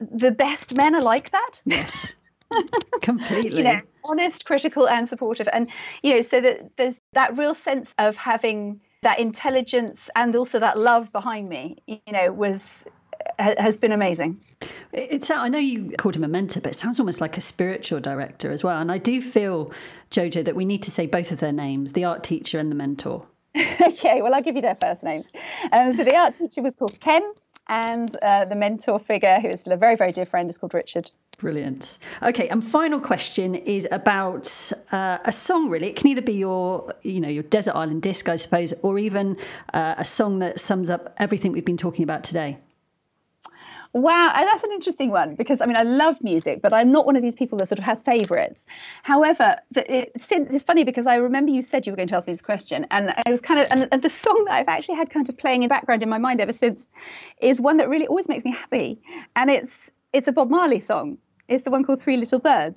the 0.00 0.32
best 0.32 0.74
men 0.76 0.94
are 0.96 1.02
like 1.02 1.30
that. 1.30 1.60
Yes. 1.64 2.14
Completely. 3.02 3.58
You 3.58 3.64
know 3.64 3.80
honest 4.06 4.44
critical 4.44 4.88
and 4.88 5.08
supportive. 5.08 5.48
And 5.52 5.68
you 6.02 6.14
know 6.14 6.22
so 6.22 6.40
that 6.40 6.70
there's 6.76 6.96
that 7.12 7.36
real 7.36 7.54
sense 7.54 7.94
of 7.98 8.16
having 8.16 8.80
that 9.02 9.20
intelligence 9.20 10.08
and 10.16 10.34
also 10.34 10.58
that 10.58 10.78
love 10.78 11.12
behind 11.12 11.50
me, 11.50 11.76
you 11.86 12.00
know, 12.10 12.32
was 12.32 12.62
has 13.38 13.76
been 13.76 13.92
amazing. 13.92 14.40
It's 14.92 15.30
I 15.30 15.48
know 15.48 15.58
you 15.58 15.92
called 15.98 16.16
him 16.16 16.24
a 16.24 16.28
mentor, 16.28 16.60
but 16.60 16.72
it 16.72 16.76
sounds 16.76 16.98
almost 16.98 17.20
like 17.20 17.36
a 17.36 17.40
spiritual 17.40 18.00
director 18.00 18.50
as 18.50 18.62
well. 18.62 18.78
And 18.78 18.90
I 18.90 18.98
do 18.98 19.20
feel, 19.20 19.70
Jojo, 20.10 20.44
that 20.44 20.56
we 20.56 20.64
need 20.64 20.82
to 20.84 20.90
say 20.90 21.06
both 21.06 21.32
of 21.32 21.40
their 21.40 21.52
names: 21.52 21.92
the 21.92 22.04
art 22.04 22.22
teacher 22.22 22.58
and 22.58 22.70
the 22.70 22.76
mentor. 22.76 23.26
okay, 23.80 24.20
well, 24.20 24.34
I'll 24.34 24.42
give 24.42 24.56
you 24.56 24.62
their 24.62 24.76
first 24.80 25.02
names. 25.02 25.26
Um, 25.72 25.94
so 25.94 26.04
the 26.04 26.16
art 26.16 26.36
teacher 26.36 26.62
was 26.62 26.74
called 26.74 26.98
Ken, 27.00 27.22
and 27.68 28.14
uh, 28.16 28.44
the 28.44 28.56
mentor 28.56 28.98
figure, 28.98 29.38
who 29.40 29.48
is 29.48 29.60
still 29.60 29.72
a 29.72 29.76
very, 29.76 29.96
very 29.96 30.12
dear 30.12 30.26
friend, 30.26 30.50
is 30.50 30.58
called 30.58 30.74
Richard. 30.74 31.10
Brilliant. 31.38 31.98
Okay, 32.22 32.48
and 32.48 32.62
final 32.64 33.00
question 33.00 33.54
is 33.54 33.88
about 33.90 34.72
uh, 34.92 35.18
a 35.24 35.32
song. 35.32 35.68
Really, 35.68 35.88
it 35.88 35.96
can 35.96 36.08
either 36.08 36.22
be 36.22 36.34
your, 36.34 36.92
you 37.02 37.20
know, 37.20 37.28
your 37.28 37.42
desert 37.42 37.74
island 37.74 38.02
disc, 38.02 38.28
I 38.28 38.36
suppose, 38.36 38.72
or 38.82 38.98
even 38.98 39.36
uh, 39.72 39.94
a 39.98 40.04
song 40.04 40.38
that 40.40 40.60
sums 40.60 40.90
up 40.90 41.14
everything 41.18 41.52
we've 41.52 41.64
been 41.64 41.76
talking 41.76 42.02
about 42.02 42.24
today. 42.24 42.58
Wow, 43.94 44.32
that's 44.34 44.64
an 44.64 44.72
interesting 44.72 45.10
one 45.10 45.36
because 45.36 45.60
I 45.60 45.66
mean 45.66 45.76
I 45.76 45.84
love 45.84 46.16
music, 46.20 46.60
but 46.60 46.72
I'm 46.72 46.90
not 46.90 47.06
one 47.06 47.14
of 47.14 47.22
these 47.22 47.36
people 47.36 47.56
that 47.58 47.68
sort 47.68 47.78
of 47.78 47.84
has 47.84 48.02
favourites. 48.02 48.66
However, 49.04 49.56
it, 49.76 50.10
it's 50.16 50.64
funny 50.64 50.82
because 50.82 51.06
I 51.06 51.14
remember 51.14 51.52
you 51.52 51.62
said 51.62 51.86
you 51.86 51.92
were 51.92 51.96
going 51.96 52.08
to 52.08 52.16
ask 52.16 52.26
me 52.26 52.32
this 52.32 52.42
question, 52.42 52.88
and 52.90 53.14
I 53.24 53.30
was 53.30 53.40
kind 53.40 53.60
of 53.60 53.68
and, 53.70 53.88
and 53.92 54.02
the 54.02 54.10
song 54.10 54.46
that 54.48 54.54
I've 54.54 54.66
actually 54.66 54.96
had 54.96 55.10
kind 55.10 55.28
of 55.28 55.38
playing 55.38 55.62
in 55.62 55.68
background 55.68 56.02
in 56.02 56.08
my 56.08 56.18
mind 56.18 56.40
ever 56.40 56.52
since 56.52 56.84
is 57.40 57.60
one 57.60 57.76
that 57.76 57.88
really 57.88 58.08
always 58.08 58.26
makes 58.26 58.44
me 58.44 58.50
happy, 58.50 59.00
and 59.36 59.48
it's 59.48 59.92
it's 60.12 60.26
a 60.26 60.32
Bob 60.32 60.50
Marley 60.50 60.80
song. 60.80 61.16
It's 61.46 61.62
the 61.62 61.70
one 61.70 61.84
called 61.84 62.02
Three 62.02 62.16
Little 62.16 62.40
Birds. 62.40 62.76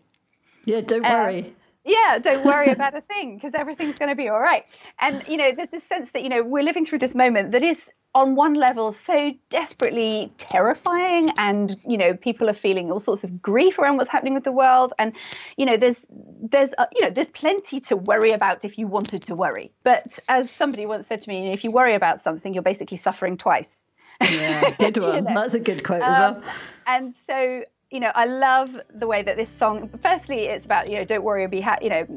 Yeah, 0.65 0.82
don't 0.82 1.03
uh, 1.03 1.09
worry. 1.09 1.55
yeah, 1.84 2.20
don't 2.20 2.45
worry 2.45 2.70
about 2.72 2.95
a 2.95 3.01
thing 3.01 3.38
because 3.38 3.55
everything's 3.55 3.97
going 3.97 4.09
to 4.09 4.15
be 4.15 4.30
all 4.30 4.39
right. 4.39 4.65
And 4.99 5.24
you 5.28 5.38
know, 5.38 5.51
there's 5.51 5.72
this 5.72 5.84
sense 5.86 6.11
that 6.11 6.22
you 6.22 6.30
know 6.30 6.43
we're 6.43 6.61
living 6.61 6.86
through 6.86 6.99
this 6.99 7.15
moment 7.15 7.53
that 7.53 7.63
is 7.63 7.89
on 8.18 8.34
one 8.34 8.55
level 8.55 8.91
so 8.91 9.32
desperately 9.51 10.34
terrifying 10.39 11.30
and 11.38 11.80
you 11.86 11.95
know 11.95 12.15
people 12.15 12.49
are 12.49 12.55
feeling 12.55 12.91
all 12.91 12.99
sorts 12.99 13.24
of 13.24 13.43
grief 13.43 13.78
around 13.78 13.97
what's 13.97 14.09
happening 14.09 14.34
with 14.34 14.43
the 14.43 14.51
world. 14.51 14.91
And 14.97 15.13
you 15.55 15.68
know 15.68 15.78
there's 15.78 15.99
there's 16.41 16.72
uh, 16.80 16.88
you 16.95 17.03
know 17.03 17.11
there's 17.11 17.28
plenty 17.28 17.80
to 17.82 17.95
worry 17.95 18.32
about 18.32 18.65
if 18.65 18.80
you 18.80 18.88
wanted 18.88 19.22
to 19.28 19.36
worry. 19.36 19.72
But 19.84 20.18
as 20.30 20.49
somebody 20.49 20.88
once 20.88 21.05
said 21.05 21.22
to 21.22 21.30
me 21.30 21.53
if 21.53 21.63
you 21.63 21.70
worry 21.70 21.93
about 21.93 22.24
something 22.24 22.55
you're 22.55 22.63
basically 22.63 22.97
suffering 22.97 23.38
twice. 23.38 23.84
Yeah 24.20 24.72
good 24.80 24.97
one. 24.97 25.15
you 25.15 25.22
know? 25.22 25.34
that's 25.36 25.53
a 25.53 25.59
good 25.59 25.84
quote 25.84 26.01
as 26.01 26.18
well. 26.18 26.38
um, 26.38 26.43
and 26.88 27.13
so 27.28 27.63
you 27.91 27.99
know, 28.01 28.11
I 28.15 28.25
love 28.25 28.69
the 28.95 29.07
way 29.07 29.23
that 29.23 29.38
this 29.38 29.49
song. 29.57 29.89
Firstly, 30.03 30.45
it's 30.45 30.65
about 30.65 30.89
you 30.89 30.97
know, 30.97 31.05
don't 31.05 31.23
worry, 31.23 31.47
be 31.47 31.61
happy. 31.61 31.85
You 31.85 31.89
know, 31.89 32.07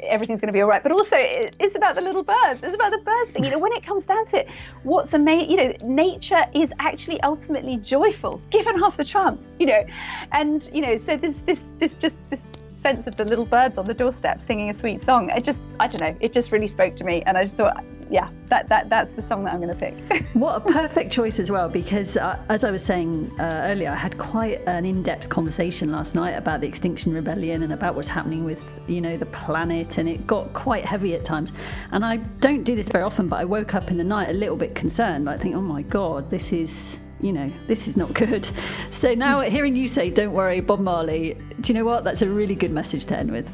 everything's 0.00 0.40
going 0.40 0.48
to 0.48 0.52
be 0.52 0.60
all 0.60 0.68
right. 0.68 0.82
But 0.82 0.92
also, 0.92 1.16
it's 1.16 1.76
about 1.76 1.94
the 1.94 2.00
little 2.00 2.24
birds. 2.24 2.60
It's 2.62 2.74
about 2.74 2.90
the 2.90 2.98
birds 2.98 3.30
thing. 3.30 3.44
You 3.44 3.50
know, 3.50 3.58
when 3.58 3.72
it 3.72 3.84
comes 3.84 4.04
down 4.04 4.26
to 4.28 4.40
it, 4.40 4.48
what's 4.82 5.12
amazing. 5.12 5.50
You 5.50 5.56
know, 5.56 5.74
nature 5.82 6.44
is 6.54 6.70
actually 6.80 7.20
ultimately 7.22 7.76
joyful, 7.76 8.40
given 8.50 8.78
half 8.78 8.96
the 8.96 9.04
chance. 9.04 9.52
You 9.60 9.66
know, 9.66 9.86
and 10.32 10.68
you 10.72 10.80
know, 10.80 10.98
so 10.98 11.16
this 11.16 11.36
this 11.46 11.60
this 11.78 11.92
just 12.00 12.16
this 12.30 12.42
sense 12.84 13.06
of 13.06 13.16
the 13.16 13.24
little 13.24 13.46
birds 13.46 13.78
on 13.78 13.86
the 13.86 13.94
doorstep 13.94 14.42
singing 14.42 14.68
a 14.68 14.78
sweet 14.78 15.02
song. 15.02 15.30
It 15.30 15.42
just, 15.42 15.58
I 15.80 15.88
don't 15.88 16.02
know, 16.02 16.14
it 16.20 16.34
just 16.34 16.52
really 16.52 16.68
spoke 16.68 16.94
to 16.96 17.04
me, 17.04 17.22
and 17.26 17.38
I 17.38 17.44
just 17.44 17.56
thought, 17.56 17.82
yeah, 18.10 18.28
that 18.50 18.68
that 18.68 18.90
that's 18.90 19.12
the 19.12 19.22
song 19.22 19.44
that 19.44 19.54
I'm 19.54 19.60
going 19.60 19.74
to 19.76 19.80
pick. 19.86 20.26
what 20.34 20.56
a 20.56 20.60
perfect 20.60 21.10
choice 21.10 21.38
as 21.38 21.50
well, 21.50 21.70
because 21.70 22.18
uh, 22.18 22.38
as 22.50 22.62
I 22.62 22.70
was 22.70 22.84
saying 22.84 23.30
uh, 23.40 23.62
earlier, 23.70 23.90
I 23.90 23.94
had 23.94 24.18
quite 24.18 24.60
an 24.66 24.84
in-depth 24.84 25.30
conversation 25.30 25.90
last 25.90 26.14
night 26.14 26.32
about 26.32 26.60
the 26.60 26.68
Extinction 26.68 27.14
Rebellion 27.14 27.62
and 27.62 27.72
about 27.72 27.94
what's 27.94 28.08
happening 28.08 28.44
with 28.44 28.78
you 28.86 29.00
know 29.00 29.16
the 29.16 29.26
planet, 29.26 29.96
and 29.96 30.06
it 30.06 30.26
got 30.26 30.52
quite 30.52 30.84
heavy 30.84 31.14
at 31.14 31.24
times. 31.24 31.52
And 31.90 32.04
I 32.04 32.18
don't 32.46 32.64
do 32.64 32.76
this 32.76 32.88
very 32.88 33.02
often, 33.02 33.28
but 33.28 33.40
I 33.40 33.46
woke 33.46 33.74
up 33.74 33.90
in 33.90 33.96
the 33.96 34.04
night 34.04 34.28
a 34.28 34.34
little 34.34 34.56
bit 34.56 34.74
concerned. 34.74 35.30
I 35.30 35.38
think, 35.38 35.56
oh 35.56 35.62
my 35.62 35.80
god, 35.80 36.28
this 36.28 36.52
is 36.52 36.98
you 37.20 37.32
know, 37.32 37.48
this 37.66 37.88
is 37.88 37.96
not 37.96 38.12
good. 38.14 38.48
So 38.90 39.14
now 39.14 39.42
hmm. 39.42 39.50
hearing 39.50 39.76
you 39.76 39.88
say, 39.88 40.10
don't 40.10 40.32
worry, 40.32 40.60
Bob 40.60 40.80
Marley, 40.80 41.36
do 41.60 41.72
you 41.72 41.78
know 41.78 41.84
what? 41.84 42.04
That's 42.04 42.22
a 42.22 42.28
really 42.28 42.54
good 42.54 42.70
message 42.70 43.06
to 43.06 43.16
end 43.18 43.30
with. 43.30 43.52